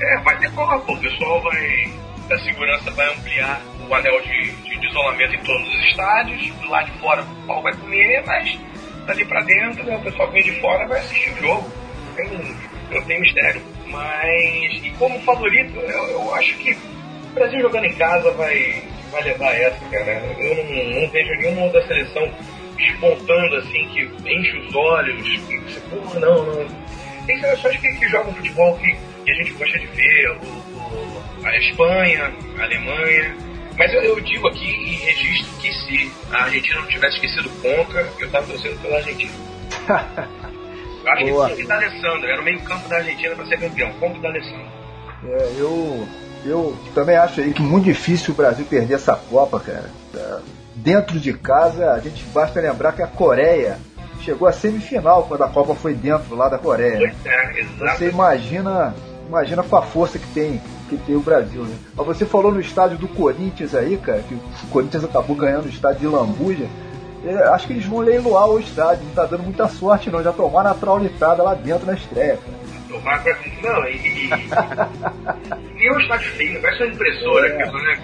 é, 0.04 0.18
vai 0.20 0.38
ter 0.38 0.52
Copa, 0.52 0.92
o 0.92 1.00
pessoal 1.00 1.42
vai. 1.42 1.92
A 2.32 2.38
segurança 2.40 2.90
vai 2.92 3.14
ampliar 3.14 3.62
o 3.88 3.94
anel 3.94 4.22
de, 4.22 4.52
de, 4.52 4.88
isolamento 4.88 5.36
em 5.36 5.44
todos 5.44 5.68
os 5.68 5.86
estádios, 5.90 6.48
do 6.56 6.70
lado 6.70 6.90
de 6.90 7.00
fora 7.00 7.22
o 7.22 7.48
pau 7.48 7.62
vai 7.62 7.74
comer, 7.74 8.24
mas 8.26 8.58
dali 9.06 9.26
pra 9.26 9.42
dentro, 9.42 9.84
né, 9.84 9.98
o 9.98 10.02
pessoal 10.02 10.28
que 10.30 10.34
vem 10.36 10.44
de 10.44 10.62
fora 10.62 10.88
vai 10.88 11.00
assistir 11.00 11.32
o 11.32 11.42
jogo. 11.42 11.72
Tem, 12.16 12.56
não 12.92 13.04
tem 13.04 13.20
mistério. 13.20 13.62
Mas, 13.88 14.86
e 14.86 14.94
como 14.98 15.20
favorito, 15.22 15.78
eu, 15.80 16.08
eu 16.12 16.36
acho 16.36 16.56
que 16.58 16.72
o 16.72 17.34
Brasil 17.34 17.62
jogando 17.62 17.86
em 17.86 17.96
casa 17.96 18.32
vai, 18.32 18.84
vai 19.12 19.24
levar 19.24 19.54
essa, 19.54 19.86
cara. 19.90 20.12
Eu 20.40 20.56
não, 20.56 21.02
não 21.02 21.10
vejo 21.10 21.30
nenhuma 21.42 21.64
outra 21.64 21.86
seleção 21.88 22.32
espontando 22.80 23.56
assim, 23.58 23.88
que 23.90 24.10
enche 24.26 24.58
os 24.58 24.76
olhos, 24.76 25.22
que 25.22 25.60
você, 25.60 25.80
pô, 25.90 26.20
não, 26.20 26.46
não. 26.46 26.68
Tem 27.26 27.40
seleções 27.40 27.78
que, 27.78 27.94
que 27.94 28.08
jogam 28.10 28.34
futebol 28.34 28.78
que, 28.78 28.98
que 29.24 29.32
a 29.32 29.36
gente 29.36 29.52
gosta 29.54 29.78
de 29.80 29.86
ver, 29.88 30.30
o, 30.32 30.36
o- 30.46 31.24
a 31.46 31.58
Espanha, 31.58 32.32
a 32.60 32.64
Alemanha. 32.64 33.36
Mas 33.78 33.92
eu, 33.94 34.02
eu 34.04 34.20
digo 34.22 34.48
aqui 34.48 34.66
e 34.70 34.96
registro 34.96 35.52
que 35.60 35.74
se 35.74 36.12
a 36.32 36.44
Argentina 36.44 36.80
não 36.80 36.88
tivesse 36.88 37.16
esquecido 37.16 37.50
Conca, 37.62 38.08
eu 38.20 38.30
tava 38.30 38.46
torcendo 38.48 38.80
pela 38.82 38.98
Argentina. 38.98 39.32
Eu 41.06 41.12
acho 41.12 41.26
Boa. 41.26 41.50
que 41.50 41.52
Conca 41.56 41.62
e 41.64 41.68
D'Alessandro, 41.68 42.28
era 42.30 42.40
o 42.42 42.44
meio 42.46 42.62
campo 42.62 42.88
da 42.88 42.96
Argentina 42.96 43.36
para 43.36 43.46
ser 43.48 43.60
campeão, 43.60 43.92
Conca 44.00 44.18
e 44.18 44.22
D'Alessandro. 44.22 44.68
É, 45.26 45.52
eu, 45.58 46.08
eu 46.46 46.78
também 46.96 47.18
acho 47.18 47.42
aí 47.42 47.52
que 47.54 47.62
muito 47.62 47.84
difícil 47.86 48.34
o 48.34 48.38
Brasil 48.38 48.66
perder 48.66 48.94
essa 48.94 49.14
Copa, 49.16 49.60
cara. 49.60 49.90
É, 50.16 50.40
Dentro 50.76 51.20
de 51.20 51.34
casa, 51.34 51.92
a 51.92 52.00
gente 52.00 52.24
basta 52.26 52.60
lembrar 52.62 52.94
que 52.94 53.02
a 53.02 53.08
Coreia 53.08 53.78
chegou 54.22 54.48
à 54.48 54.54
semifinal 54.54 55.24
quando 55.28 55.44
a 55.44 55.50
Copa 55.50 55.76
foi 55.76 55.94
dentro 55.94 56.36
lá 56.36 56.48
da 56.48 56.58
Coreia. 56.58 57.00
né? 57.00 57.16
É. 57.26 57.64
Você 57.98 58.08
imagina, 58.10 58.96
imagina 59.34 59.64
com 59.64 59.76
a 59.76 59.82
força 59.82 60.20
que 60.20 60.28
tem, 60.28 60.62
que 60.90 60.98
tem 60.98 61.16
o 61.16 61.20
Brasil, 61.20 61.64
né? 61.64 61.76
Mas 61.96 62.06
você 62.06 62.26
falou 62.26 62.52
no 62.52 62.60
estádio 62.62 62.98
do 62.98 63.08
Corinthians 63.08 63.74
aí, 63.74 63.98
cara, 63.98 64.22
que 64.22 64.36
o 64.36 64.42
Corinthians 64.70 65.04
acabou 65.04 65.36
ganhando 65.36 65.66
o 65.66 65.70
estádio 65.70 66.02
de 66.02 66.08
Lambuja. 66.08 66.68
Acho 67.54 67.68
que 67.68 67.74
eles 67.74 67.86
vão 67.86 68.00
leiloar 68.00 68.50
o 68.50 68.60
estádio, 68.60 69.06
não 69.06 69.14
tá 69.14 69.26
dando 69.26 69.44
muita 69.44 69.68
sorte 69.70 70.12
não, 70.12 70.22
já 70.22 70.34
tomaram 70.34 70.70
a 70.72 70.74
traulitada 70.74 71.42
lá 71.42 71.54
dentro 71.56 71.86
na 71.88 71.94
estreia, 71.94 72.38
cara. 72.38 72.64
Tomar 72.90 73.24
pra... 73.24 73.38
Não, 73.64 73.86
e. 73.88 73.96
e... 73.96 74.30
e 74.30 75.88
é 75.88 75.92
um 75.94 76.00
estádio 76.00 76.30
feio, 76.34 76.62
parece 76.62 76.84
uma 76.84 76.92
impressora 76.94 77.48
É. 77.48 77.62
aquilo, 77.64 77.78
né? 77.82 78.00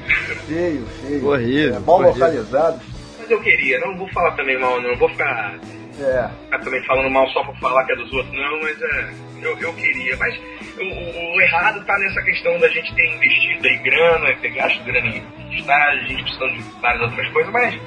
Feio, 0.48 0.86
feio. 0.88 1.28
Horrível, 1.28 1.76
É, 1.76 1.80
mal 1.80 1.96
horrível. 1.98 2.14
localizado. 2.14 2.80
Mas 3.20 3.30
eu 3.30 3.42
queria, 3.42 3.80
não 3.82 3.98
vou 3.98 4.08
falar 4.14 4.32
também 4.32 4.58
mal, 4.58 4.82
não 4.82 4.96
vou 4.98 5.10
ficar, 5.10 5.60
É, 6.00 6.30
ficar 6.46 6.60
também 6.64 6.82
falando 6.86 7.10
mal 7.12 7.28
só 7.30 7.44
por 7.44 7.56
falar 7.60 7.84
que 7.86 7.92
é 7.92 7.96
dos 7.98 8.12
outros, 8.14 8.34
não, 8.34 8.60
mas 8.62 8.82
é. 8.82 9.10
Eu, 9.42 9.58
eu 9.60 9.74
queria. 9.74 10.16
Mas 10.18 10.34
o, 10.80 11.36
o- 11.36 11.42
errado 11.42 11.84
tá 11.86 11.98
nessa 12.00 12.22
questão 12.22 12.58
da 12.60 12.68
gente 12.70 12.94
ter 12.96 13.06
investido 13.16 13.68
aí 13.68 13.78
grana, 13.80 14.36
ter 14.42 14.50
gasto 14.50 14.84
grana 14.84 15.08
em 15.08 15.24
estádio, 15.58 16.04
a 16.04 16.08
gente 16.08 16.24
precisando 16.24 16.54
de 16.54 16.62
várias 16.82 17.02
outras 17.04 17.28
coisas, 17.30 17.52
mas. 17.54 17.80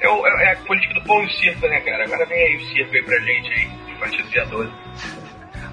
É, 0.00 0.08
o- 0.08 0.26
é 0.26 0.52
a 0.52 0.56
política 0.56 0.94
do 0.94 1.02
pão 1.06 1.22
e 1.22 1.26
o 1.26 1.30
circo, 1.30 1.66
né, 1.66 1.80
cara? 1.80 2.04
Agora 2.04 2.26
vem 2.26 2.38
aí 2.38 2.56
o 2.56 2.60
circo 2.66 2.94
aí 2.94 3.02
pra 3.02 3.18
gente 3.20 3.50
aí, 3.52 3.68
de 3.86 3.94
fantasiadores. 3.98 4.70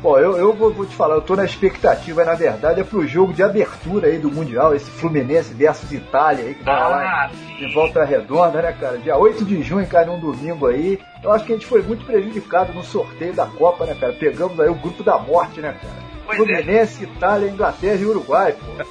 Bom, 0.02 0.18
eu, 0.18 0.36
eu 0.36 0.54
vou, 0.54 0.74
vou 0.74 0.86
te 0.88 0.96
falar, 0.96 1.14
eu 1.16 1.22
tô 1.22 1.36
na 1.36 1.46
expectativa, 1.46 2.26
na 2.26 2.34
verdade, 2.34 2.82
é 2.82 2.84
pro 2.84 3.06
jogo 3.06 3.34
de 3.34 3.44
abertura 3.44 4.08
aí 4.08 4.18
do 4.18 4.32
Mundial, 4.32 4.74
esse 4.74 4.90
Fluminense 4.90 5.54
versus 5.54 5.92
Itália 5.92 6.46
aí, 6.46 6.56
que 6.56 6.64
vai 6.64 6.74
lá 6.76 6.98
Ah, 7.26 7.32
em, 7.60 7.66
em 7.66 7.72
volta 7.72 8.04
redonda, 8.04 8.64
né, 8.64 8.74
cara? 8.80 8.98
Dia 8.98 9.16
8 9.16 9.46
de 9.46 9.62
junho, 9.62 9.86
cai 9.86 10.04
num 10.06 10.20
domingo 10.20 10.66
aí. 10.66 10.98
Eu 11.22 11.32
acho 11.32 11.46
que 11.46 11.52
a 11.52 11.56
gente 11.56 11.68
foi 11.68 11.84
muito 11.84 12.04
prejudicado 12.04 12.74
no 12.74 12.84
sorteio 12.84 13.34
da 13.34 13.46
Copa, 13.46 13.86
né, 13.86 13.96
cara? 14.00 14.14
Pegamos 14.14 14.60
aí 14.60 14.70
o 14.70 14.76
grupo 14.76 15.04
da 15.04 15.20
morte, 15.20 15.60
né, 15.62 15.76
cara? 15.80 16.11
Pois 16.26 16.40
é. 16.40 16.44
Fluminense, 16.46 17.04
Itália, 17.04 17.50
Inglaterra 17.50 17.96
e 17.96 18.06
Uruguai, 18.06 18.54
pô. 18.54 18.72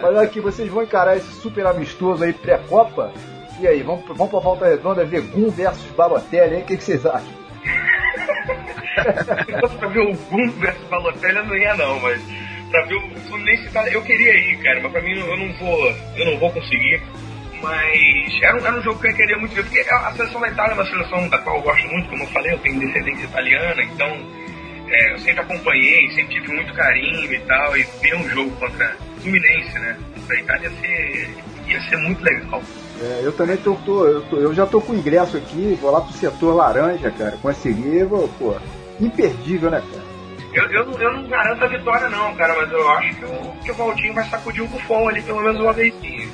Mas 0.00 0.16
aqui, 0.18 0.40
vocês 0.40 0.68
vão 0.70 0.82
encarar 0.82 1.16
esse 1.16 1.30
super 1.40 1.66
amistoso 1.66 2.24
aí 2.24 2.32
pré-Copa? 2.32 3.12
E 3.60 3.66
aí, 3.66 3.82
vamos, 3.82 4.04
vamos 4.08 4.30
pra 4.30 4.40
volta 4.40 4.66
redonda 4.68 5.04
ver 5.04 5.22
Gum 5.22 5.50
versus 5.50 5.90
Balotelli 5.96 6.56
aí, 6.56 6.62
o 6.62 6.66
que, 6.66 6.76
que 6.76 6.84
vocês 6.84 7.04
acham? 7.06 7.32
Pra 8.94 9.88
ver 9.88 10.00
o 10.00 10.14
Gum 10.14 10.50
versus 10.58 10.84
Balotelli, 10.88 11.36
eu 11.36 11.44
não 11.46 11.56
ia 11.56 11.74
não, 11.76 12.00
mas 12.00 12.20
pra 12.70 12.84
ver 12.86 12.94
o 12.96 13.10
Fluminense, 13.28 13.70
tá- 13.70 13.88
eu 13.88 14.02
queria 14.02 14.32
ir, 14.34 14.58
cara, 14.62 14.80
mas 14.82 14.92
pra 14.92 15.00
mim 15.02 15.18
eu 15.18 15.36
não 15.36 15.52
vou, 15.54 15.90
eu 16.16 16.26
não 16.32 16.38
vou 16.38 16.50
conseguir. 16.52 17.02
Mas 17.64 18.42
era 18.42 18.56
um, 18.56 18.66
era 18.66 18.78
um 18.78 18.82
jogo 18.82 19.00
que 19.00 19.08
eu 19.08 19.14
queria 19.16 19.38
muito 19.38 19.54
ver, 19.54 19.62
porque 19.64 19.80
a 19.90 19.96
a 20.08 20.12
seleção 20.12 20.40
da 20.40 20.48
Itália 20.48 20.72
é 20.72 20.74
uma 20.74 20.84
seleção 20.86 21.28
da 21.30 21.38
qual 21.38 21.56
eu 21.56 21.62
gosto 21.62 21.88
muito, 21.88 22.08
como 22.10 22.22
eu 22.22 22.28
falei, 22.28 22.52
eu 22.52 22.58
tenho 22.58 22.78
descendência 22.78 23.24
italiana, 23.24 23.82
então 23.82 24.06
é, 24.90 25.14
eu 25.14 25.18
sempre 25.20 25.40
acompanhei, 25.40 26.10
sempre 26.10 26.34
tive 26.34 26.48
muito 26.54 26.74
carinho 26.74 27.32
e 27.32 27.40
tal, 27.40 27.74
e 27.76 27.82
ver 28.02 28.16
um 28.16 28.28
jogo 28.28 28.50
contra 28.56 28.96
o 29.16 29.20
Fluminense, 29.22 29.78
né, 29.78 29.96
contra 30.14 30.36
a 30.36 30.40
Itália 30.40 30.68
ia 30.68 30.70
ser, 30.80 31.34
ia 31.68 31.80
ser 31.80 31.96
muito 31.96 32.22
legal. 32.22 32.62
É, 33.00 33.20
eu 33.24 33.32
também 33.32 33.56
tô, 33.56 33.74
tô- 33.76 34.06
eu, 34.06 34.22
tô- 34.26 34.36
eu 34.38 34.52
já 34.54 34.66
tô 34.66 34.80
com 34.82 34.94
ingresso 34.94 35.36
aqui, 35.38 35.76
vou 35.80 35.90
lá 35.90 36.02
pro 36.02 36.12
setor 36.12 36.54
laranja, 36.54 37.10
cara. 37.12 37.36
Consegui, 37.42 38.04
vou, 38.04 38.28
pô, 38.38 38.56
imperdível, 39.00 39.70
né, 39.70 39.82
cara? 39.90 40.04
Eu, 40.52 40.70
eu, 40.70 40.86
não- 40.86 41.00
eu 41.00 41.12
não 41.14 41.28
garanto 41.28 41.64
a 41.64 41.68
vitória 41.68 42.08
não, 42.10 42.32
cara, 42.36 42.54
mas 42.56 42.70
eu 42.70 42.88
acho 42.90 43.14
que 43.16 43.24
o, 43.24 43.52
que 43.64 43.72
o 43.72 43.74
Valtinho 43.74 44.14
vai 44.14 44.24
sacudir 44.28 44.62
o 44.62 44.68
Buffon 44.68 45.08
ali 45.08 45.22
pelo 45.22 45.42
menos 45.42 45.60
uma 45.60 45.72
vezinha. 45.72 46.28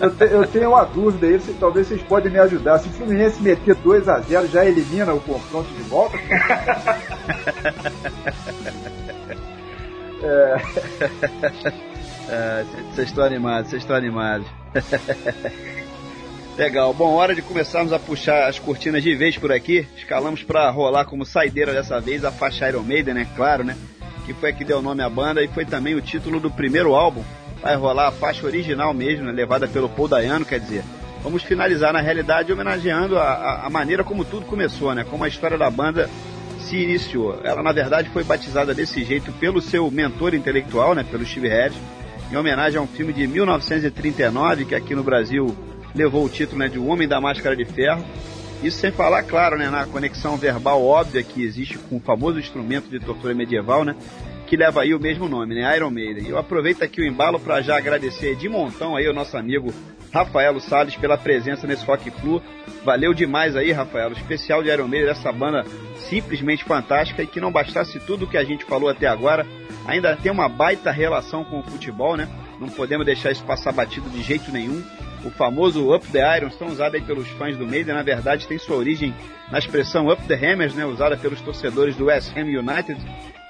Eu, 0.00 0.10
te- 0.14 0.24
eu 0.32 0.46
tenho 0.46 0.70
uma 0.70 0.84
dúvida 0.84 1.26
aí, 1.26 1.40
se- 1.40 1.52
talvez 1.54 1.86
vocês 1.88 2.02
podem 2.02 2.30
me 2.32 2.38
ajudar. 2.38 2.78
Se 2.78 2.88
o 2.88 2.92
Fluminense 2.92 3.42
meter 3.42 3.74
2 3.76 4.08
a 4.08 4.20
0 4.20 4.46
já 4.48 4.64
elimina 4.64 5.12
o 5.12 5.20
confronto 5.20 5.68
de 5.74 5.82
volta? 5.82 6.16
É, 10.22 10.56
Ah, 12.28 12.64
Vocês 12.92 13.08
estão 13.08 13.22
animados, 13.24 13.70
vocês 13.70 13.82
estão 13.82 13.94
animados. 13.94 14.46
Legal, 16.56 16.92
bom, 16.94 17.12
hora 17.14 17.34
de 17.34 17.42
começarmos 17.42 17.92
a 17.92 17.98
puxar 17.98 18.48
as 18.48 18.58
cortinas 18.58 19.02
de 19.02 19.14
vez 19.14 19.36
por 19.36 19.52
aqui. 19.52 19.86
Escalamos 19.96 20.42
para 20.42 20.68
rolar 20.70 21.04
como 21.04 21.24
saideira 21.24 21.72
dessa 21.72 22.00
vez 22.00 22.24
a 22.24 22.32
faixa 22.32 22.66
Iron 22.68 22.82
Maiden, 22.82 23.14
né? 23.14 23.28
Claro, 23.36 23.62
né? 23.62 23.76
Que 24.24 24.32
foi 24.32 24.50
a 24.50 24.52
que 24.52 24.64
deu 24.64 24.80
nome 24.82 25.02
à 25.02 25.08
banda 25.10 25.42
e 25.44 25.48
foi 25.48 25.64
também 25.66 25.94
o 25.94 26.00
título 26.00 26.40
do 26.40 26.50
primeiro 26.50 26.94
álbum. 26.94 27.22
Vai 27.62 27.74
rolar 27.76 28.08
a 28.08 28.12
faixa 28.12 28.46
original 28.46 28.92
mesmo, 28.94 29.24
né? 29.24 29.32
levada 29.32 29.66
pelo 29.66 29.88
Paul 29.88 30.08
Dayano, 30.08 30.44
quer 30.44 30.60
dizer. 30.60 30.82
Vamos 31.22 31.42
finalizar, 31.42 31.92
na 31.92 32.00
realidade, 32.00 32.52
homenageando 32.52 33.18
a, 33.18 33.64
a- 33.66 33.70
maneira 33.70 34.04
como 34.04 34.24
tudo 34.24 34.46
começou, 34.46 34.94
né? 34.94 35.04
Como 35.04 35.24
a 35.24 35.28
história 35.28 35.58
da 35.58 35.68
banda 35.70 36.08
se 36.60 36.76
iniciou. 36.76 37.40
Ela, 37.42 37.62
na 37.62 37.72
verdade, 37.72 38.10
foi 38.10 38.22
batizada 38.22 38.72
desse 38.74 39.02
jeito 39.04 39.32
pelo 39.32 39.60
seu 39.60 39.90
mentor 39.90 40.34
intelectual, 40.34 40.94
né? 40.94 41.04
Pelo 41.10 41.24
Steve 41.26 41.48
Harris, 41.48 41.76
em 42.30 42.36
homenagem 42.36 42.78
a 42.78 42.82
um 42.82 42.86
filme 42.86 43.12
de 43.12 43.26
1939, 43.26 44.66
que 44.66 44.74
aqui 44.74 44.94
no 44.94 45.02
Brasil 45.02 45.56
levou 45.94 46.24
o 46.24 46.28
título 46.28 46.58
né, 46.58 46.68
de 46.68 46.78
O 46.78 46.86
Homem 46.86 47.08
da 47.08 47.20
Máscara 47.20 47.56
de 47.56 47.64
Ferro. 47.64 48.04
Isso 48.62 48.78
sem 48.78 48.90
falar, 48.92 49.22
claro, 49.22 49.56
né, 49.58 49.68
na 49.68 49.86
conexão 49.86 50.36
verbal 50.36 50.84
óbvia 50.84 51.22
que 51.22 51.42
existe 51.44 51.76
com 51.78 51.96
o 51.96 52.00
famoso 52.00 52.38
instrumento 52.38 52.88
de 52.88 52.98
tortura 53.00 53.34
medieval, 53.34 53.84
né? 53.84 53.94
Que 54.46 54.56
leva 54.56 54.82
aí 54.82 54.94
o 54.94 55.00
mesmo 55.00 55.28
nome, 55.28 55.54
né? 55.54 55.76
Iron 55.76 55.90
Maiden. 55.90 56.28
Eu 56.28 56.38
aproveito 56.38 56.82
aqui 56.82 57.00
o 57.00 57.04
embalo 57.04 57.38
para 57.38 57.60
já 57.60 57.76
agradecer 57.76 58.36
de 58.36 58.48
montão 58.48 58.96
aí 58.96 59.08
o 59.08 59.12
nosso 59.12 59.36
amigo 59.36 59.74
Rafaelo 60.12 60.60
Salles 60.60 60.96
pela 60.96 61.18
presença 61.18 61.66
nesse 61.66 61.84
Rock 61.84 62.10
Flu. 62.10 62.40
Valeu 62.84 63.12
demais 63.12 63.56
aí, 63.56 63.72
Rafael. 63.72 64.10
O 64.10 64.12
especial 64.12 64.62
de 64.62 64.70
Iron 64.70 64.88
Maiden, 64.88 65.10
essa 65.10 65.32
banda 65.32 65.64
simplesmente 66.08 66.64
fantástica 66.64 67.22
e 67.22 67.26
que 67.26 67.40
não 67.40 67.50
bastasse 67.50 67.98
tudo 68.00 68.26
que 68.26 68.38
a 68.38 68.44
gente 68.44 68.64
falou 68.64 68.88
até 68.88 69.06
agora, 69.06 69.44
ainda 69.86 70.16
tem 70.16 70.30
uma 70.30 70.48
baita 70.48 70.90
relação 70.90 71.44
com 71.44 71.58
o 71.58 71.62
futebol, 71.64 72.16
né? 72.16 72.28
Não 72.60 72.68
podemos 72.68 73.04
deixar 73.04 73.32
isso 73.32 73.44
passar 73.44 73.72
batido 73.72 74.08
de 74.08 74.22
jeito 74.22 74.50
nenhum. 74.50 74.82
O 75.24 75.30
famoso 75.30 75.92
Up 75.92 76.06
the 76.06 76.36
Irons, 76.36 76.56
tão 76.56 76.68
usado 76.68 76.94
aí 76.94 77.02
pelos 77.02 77.28
fãs 77.30 77.56
do 77.56 77.66
Maiden, 77.66 77.94
na 77.94 78.02
verdade 78.02 78.46
tem 78.46 78.58
sua 78.58 78.76
origem 78.76 79.12
na 79.50 79.58
expressão 79.58 80.08
Up 80.08 80.22
the 80.22 80.34
Hammers, 80.34 80.74
né? 80.74 80.86
Usada 80.86 81.16
pelos 81.16 81.40
torcedores 81.40 81.96
do 81.96 82.06
West 82.06 82.32
Ham 82.36 82.44
United, 82.44 82.96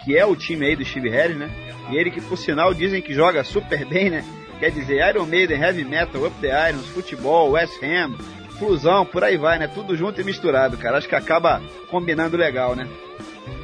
que 0.06 0.16
é 0.16 0.24
o 0.24 0.36
time 0.36 0.64
aí 0.64 0.76
do 0.76 0.84
Steve 0.84 1.10
Harris, 1.10 1.36
né? 1.36 1.50
E 1.90 1.96
ele 1.96 2.12
que, 2.12 2.20
por 2.20 2.38
sinal, 2.38 2.72
dizem 2.72 3.02
que 3.02 3.12
joga 3.12 3.42
super 3.42 3.84
bem, 3.84 4.08
né? 4.08 4.24
Quer 4.60 4.70
dizer, 4.70 5.04
Iron 5.08 5.26
Maiden, 5.26 5.60
Heavy 5.60 5.84
Metal, 5.84 6.24
Up 6.24 6.34
the 6.40 6.70
Irons, 6.70 6.86
futebol, 6.86 7.50
West 7.50 7.82
Ham, 7.82 8.16
fusão, 8.56 9.04
por 9.04 9.24
aí 9.24 9.36
vai, 9.36 9.58
né? 9.58 9.66
Tudo 9.66 9.96
junto 9.96 10.20
e 10.20 10.24
misturado, 10.24 10.78
cara. 10.78 10.98
Acho 10.98 11.08
que 11.08 11.16
acaba 11.16 11.60
combinando 11.90 12.36
legal, 12.36 12.76
né? 12.76 12.88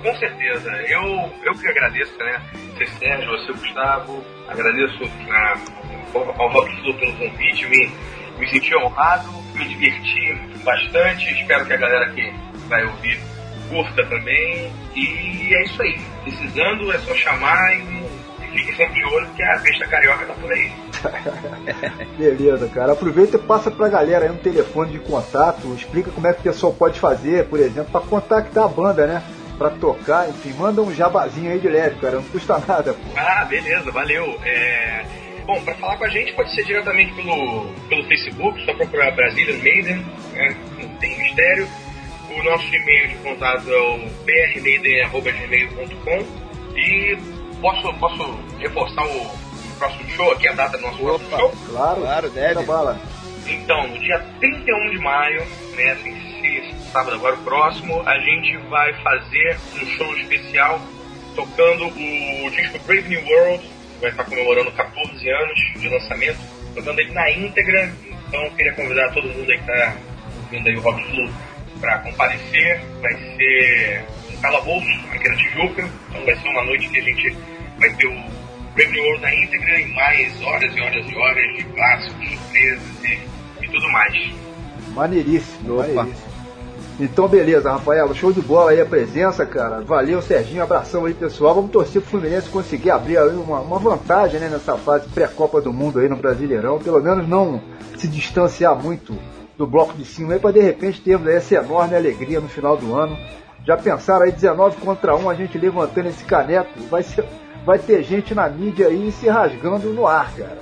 Com 0.03 0.17
certeza. 0.17 0.69
Eu, 0.89 1.33
eu 1.45 1.53
que 1.55 1.69
agradeço, 1.69 2.19
né? 2.19 2.43
Você, 2.75 2.87
Sérgio, 2.87 3.31
você, 3.31 3.53
Gustavo. 3.53 4.25
Agradeço 4.49 4.99
né, 4.99 5.55
ao 6.13 6.49
Rock 6.49 6.75
pelo 6.99 7.17
convite. 7.19 7.67
Me, 7.69 7.89
me 8.41 8.49
senti 8.49 8.77
honrado, 8.77 9.31
me 9.55 9.69
diverti 9.69 10.35
bastante. 10.65 11.41
Espero 11.41 11.65
que 11.67 11.73
a 11.73 11.77
galera 11.77 12.11
que 12.11 12.35
vai 12.69 12.85
ouvir 12.85 13.21
curta 13.69 14.05
também. 14.07 14.73
E 14.95 15.55
é 15.55 15.65
isso 15.65 15.83
aí. 15.83 16.01
Precisando, 16.23 16.93
é 16.93 16.99
só 16.99 17.15
chamar 17.15 17.75
e, 17.77 18.03
fique 18.53 18.77
sempre 18.77 18.95
de 18.95 19.05
olho 19.05 19.29
que 19.35 19.43
a 19.43 19.59
besta 19.59 19.87
carioca 19.87 20.27
tá 20.27 20.35
por 20.35 20.53
aí. 20.53 20.73
Beleza, 22.19 22.69
cara. 22.69 22.93
Aproveita 22.93 23.37
e 23.37 23.41
passa 23.41 23.71
pra 23.71 23.89
galera 23.89 24.27
aí 24.27 24.31
um 24.31 24.37
telefone 24.37 24.93
de 24.93 24.99
contato, 24.99 25.75
explica 25.75 26.11
como 26.11 26.27
é 26.27 26.33
que 26.33 26.41
o 26.41 26.45
pessoal 26.45 26.73
pode 26.73 27.01
fazer, 27.01 27.47
por 27.47 27.59
exemplo, 27.59 27.91
pra 27.91 28.01
contactar 28.01 28.65
a 28.65 28.69
banda, 28.69 29.07
né? 29.07 29.23
Pra 29.59 29.71
tocar, 29.71 30.29
enfim, 30.29 30.53
manda 30.55 30.83
um 30.83 30.93
jabazinho 30.93 31.53
aí 31.53 31.61
de 31.61 31.69
leve, 31.69 32.01
cara, 32.01 32.17
não 32.17 32.23
custa 32.25 32.59
nada, 32.67 32.95
pô. 32.95 33.01
Ah, 33.17 33.45
beleza, 33.45 33.91
valeu. 33.91 34.39
É, 34.45 35.05
Bom, 35.47 35.61
para 35.65 35.75
falar 35.75 35.97
com 35.97 36.05
a 36.05 36.09
gente 36.09 36.33
pode 36.35 36.55
ser 36.55 36.65
diretamente 36.65 37.13
pelo, 37.15 37.67
pelo 37.89 38.05
Facebook, 38.05 38.65
só 38.65 38.75
procurar 38.75 39.11
Brazilian 39.13 39.59
Maiden, 39.59 40.07
né? 40.33 40.57
não 40.81 40.89
tem 40.97 41.19
mistério. 41.19 41.69
O 42.39 42.43
nosso 42.43 42.75
e-mail 42.75 43.09
de 43.09 43.15
contato 43.17 43.71
é 43.71 43.79
o 43.79 43.99
brmaiden.gmail.com 44.25 46.27
e 46.77 47.17
posso, 47.61 47.93
posso 47.95 48.39
reforçar 48.59 49.05
o 49.07 49.31
próximo 49.79 50.09
show 50.11 50.33
aqui, 50.33 50.49
a 50.49 50.53
data 50.53 50.77
do 50.79 50.83
nosso 50.85 50.99
próximo 50.99 51.29
Opa. 51.29 51.39
show? 51.39 51.53
Claro, 51.71 52.01
Claro, 52.01 52.31
deve. 52.31 52.65
bala. 52.65 53.01
Então, 53.47 53.89
no 53.89 53.99
dia 53.99 54.19
31 54.41 54.91
de 54.91 54.99
maio, 54.99 55.43
né, 55.77 55.91
assim, 55.93 56.17
esse 56.43 56.91
sábado 56.93 57.17
agora 57.17 57.35
o 57.35 57.39
próximo, 57.43 58.01
a 58.07 58.19
gente 58.19 58.57
vai 58.69 58.93
fazer 59.03 59.57
um 59.83 59.87
show 59.97 60.17
especial 60.17 60.81
tocando 61.35 61.87
o 61.87 62.51
disco 62.51 62.79
Brave 62.87 63.09
New 63.09 63.25
World, 63.27 63.69
vai 64.01 64.11
estar 64.11 64.25
comemorando 64.25 64.71
14 64.73 65.29
anos 65.31 65.59
de 65.77 65.89
lançamento, 65.89 66.39
tocando 66.75 67.01
ele 67.01 67.13
na 67.13 67.31
íntegra, 67.31 67.93
então 68.29 68.45
eu 68.45 68.51
queria 68.53 68.73
convidar 68.75 69.11
todo 69.13 69.29
mundo 69.29 69.51
aí 69.51 69.59
que 69.59 69.71
está 69.71 69.97
ouvindo 70.45 70.69
aí 70.69 70.77
o 70.77 70.81
Rock 70.81 71.05
Flu 71.11 71.31
para 71.83 71.99
comparecer, 71.99 72.81
vai 73.01 73.13
ser 73.37 74.05
um 74.33 74.41
calabouço 74.41 74.87
aqui 75.13 75.29
na 75.29 75.37
Tijuca, 75.37 75.91
então 76.09 76.25
vai 76.25 76.37
ser 76.37 76.49
uma 76.49 76.65
noite 76.65 76.89
que 76.89 77.01
a 77.01 77.03
gente 77.03 77.37
vai 77.79 77.93
ter 77.95 78.07
o 78.07 78.15
Brave 78.75 78.93
New 78.93 79.03
World 79.03 79.23
na 79.23 79.35
íntegra 79.35 79.81
e 79.81 79.93
mais 79.93 80.43
horas 80.43 80.77
e 80.77 80.81
horas 80.81 81.07
e 81.11 81.17
horas 81.17 81.57
de 81.57 81.65
clássicos, 81.65 82.29
surpresas 82.29 83.05
e, 83.05 83.65
e 83.65 83.69
tudo 83.69 83.91
mais. 83.91 84.33
Maneiríssimo, 84.95 85.75
Opa. 85.75 85.93
maneiríssimo. 85.93 86.33
Então, 87.01 87.27
beleza, 87.27 87.73
Rafael, 87.73 88.15
show 88.15 88.33
de 88.33 88.41
bola 88.41 88.71
aí 88.71 88.81
a 88.81 88.87
presença, 88.87 89.45
cara. 89.45 89.81
Valeu, 89.81 90.23
Serginho, 90.23 90.63
abração 90.63 91.05
aí, 91.05 91.15
pessoal. 91.15 91.55
Vamos 91.55 91.73
torcer 91.73 92.01
pro 92.01 92.13
Fluminense 92.13 92.49
conseguir 92.49 92.91
abrir 92.91 93.19
aí 93.19 93.35
uma, 93.35 93.61
uma 93.61 93.79
vantagem, 93.79 94.39
né, 94.39 94.49
nessa 94.49 94.77
fase 94.77 95.09
pré-Copa 95.09 95.61
do 95.61 95.73
Mundo 95.73 95.99
aí 95.99 96.09
no 96.09 96.17
Brasileirão. 96.17 96.79
Pelo 96.79 97.03
menos 97.03 97.27
não 97.27 97.61
se 97.97 98.07
distanciar 98.07 98.77
muito 98.77 99.19
do 99.63 99.67
bloco 99.67 99.93
de 99.95 100.05
cima 100.05 100.33
aí, 100.33 100.41
pra 100.41 100.51
de 100.51 100.61
repente 100.61 101.01
termos 101.01 101.29
aí 101.29 101.37
essa 101.37 101.55
enorme 101.55 101.95
alegria 101.95 102.41
no 102.41 102.49
final 102.49 102.77
do 102.77 102.97
ano. 102.97 103.17
Já 103.65 103.77
pensaram 103.77 104.25
aí, 104.25 104.33
19 104.33 104.77
contra 104.79 105.15
1, 105.15 105.31
a 105.31 105.35
gente 105.35 105.57
levantando 105.57 106.09
esse 106.09 106.25
caneco, 106.25 106.69
vai, 106.91 107.05
ser, 107.05 107.25
vai 107.65 107.79
ter 107.79 108.03
gente 108.03 108.35
na 108.35 108.49
mídia 108.49 108.89
aí 108.89 109.13
se 109.13 109.29
rasgando 109.29 109.91
no 109.91 110.05
ar, 110.05 110.33
cara. 110.35 110.59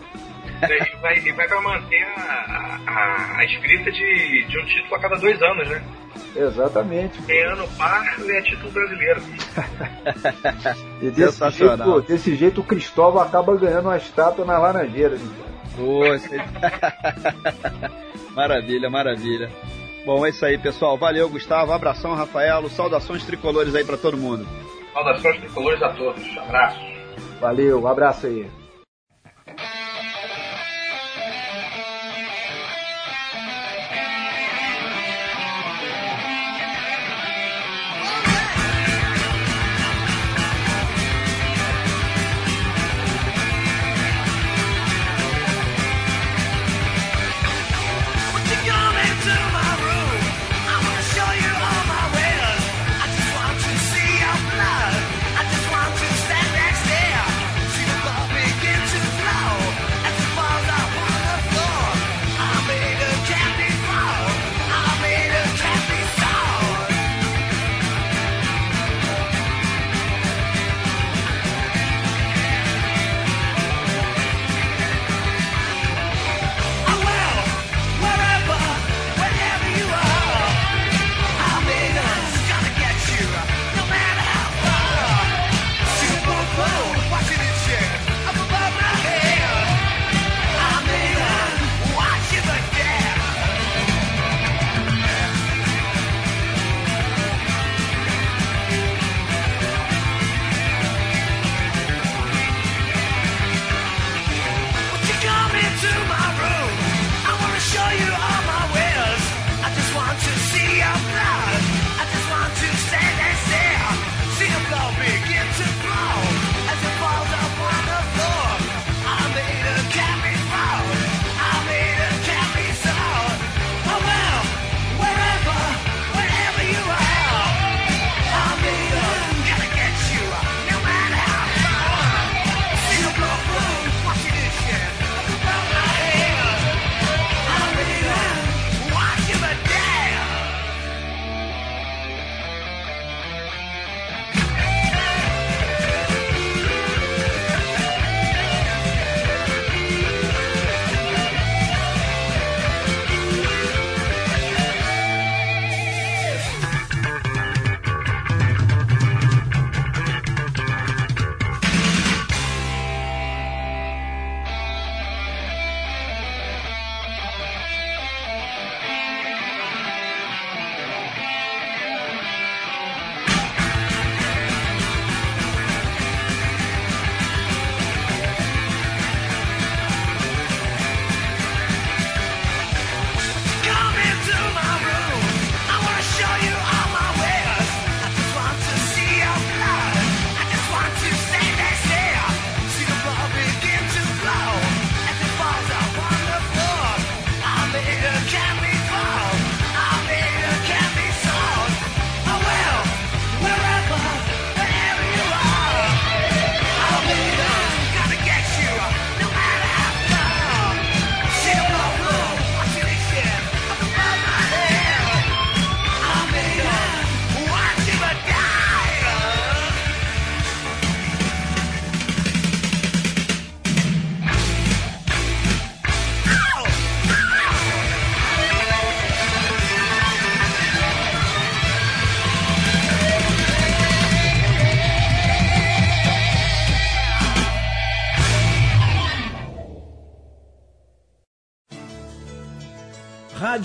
E 0.63 0.97
vai, 1.01 1.17
e 1.19 1.33
vai 1.33 1.49
pra 1.49 1.63
manter 1.63 2.03
a, 2.15 2.79
a, 2.87 3.39
a 3.39 3.45
escrita 3.47 3.91
de, 3.91 4.45
de 4.47 4.61
um 4.61 4.65
título 4.67 4.95
a 4.95 4.99
cada 4.99 5.17
dois 5.17 5.41
anos, 5.41 5.67
né? 5.71 5.83
Exatamente. 6.37 7.23
Tem 7.23 7.43
ano 7.45 7.67
par 7.79 8.05
é 8.29 8.43
título 8.43 8.71
brasileiro. 8.71 9.23
E 11.01 11.11
desse 11.11 11.51
jeito, 11.51 12.01
desse 12.03 12.35
jeito 12.37 12.61
o 12.61 12.65
Cristóvão 12.65 13.23
acaba 13.23 13.57
ganhando 13.57 13.87
uma 13.87 13.97
estátua 13.97 14.45
na 14.45 14.59
Laranjeira. 14.59 15.17
né? 15.17 15.31
Pô, 15.75 16.01
você- 16.01 16.37
maravilha, 18.35 18.91
maravilha. 18.91 19.51
Bom, 20.05 20.25
é 20.25 20.31
isso 20.31 20.45
aí, 20.45 20.57
pessoal. 20.57 20.97
Valeu, 20.97 21.29
Gustavo. 21.29 21.73
Abração, 21.73 22.15
Rafaelo. 22.15 22.69
Saudações 22.71 23.25
tricolores 23.25 23.75
aí 23.75 23.85
pra 23.85 23.97
todo 23.97 24.17
mundo. 24.17 24.47
Saudações 24.93 25.41
tricolores 25.41 25.83
a 25.83 25.91
todos. 25.91 26.39
Abraços. 26.39 26.83
Valeu, 27.41 27.83
um 27.83 27.87
abraço 27.87 28.27
aí. 28.27 28.60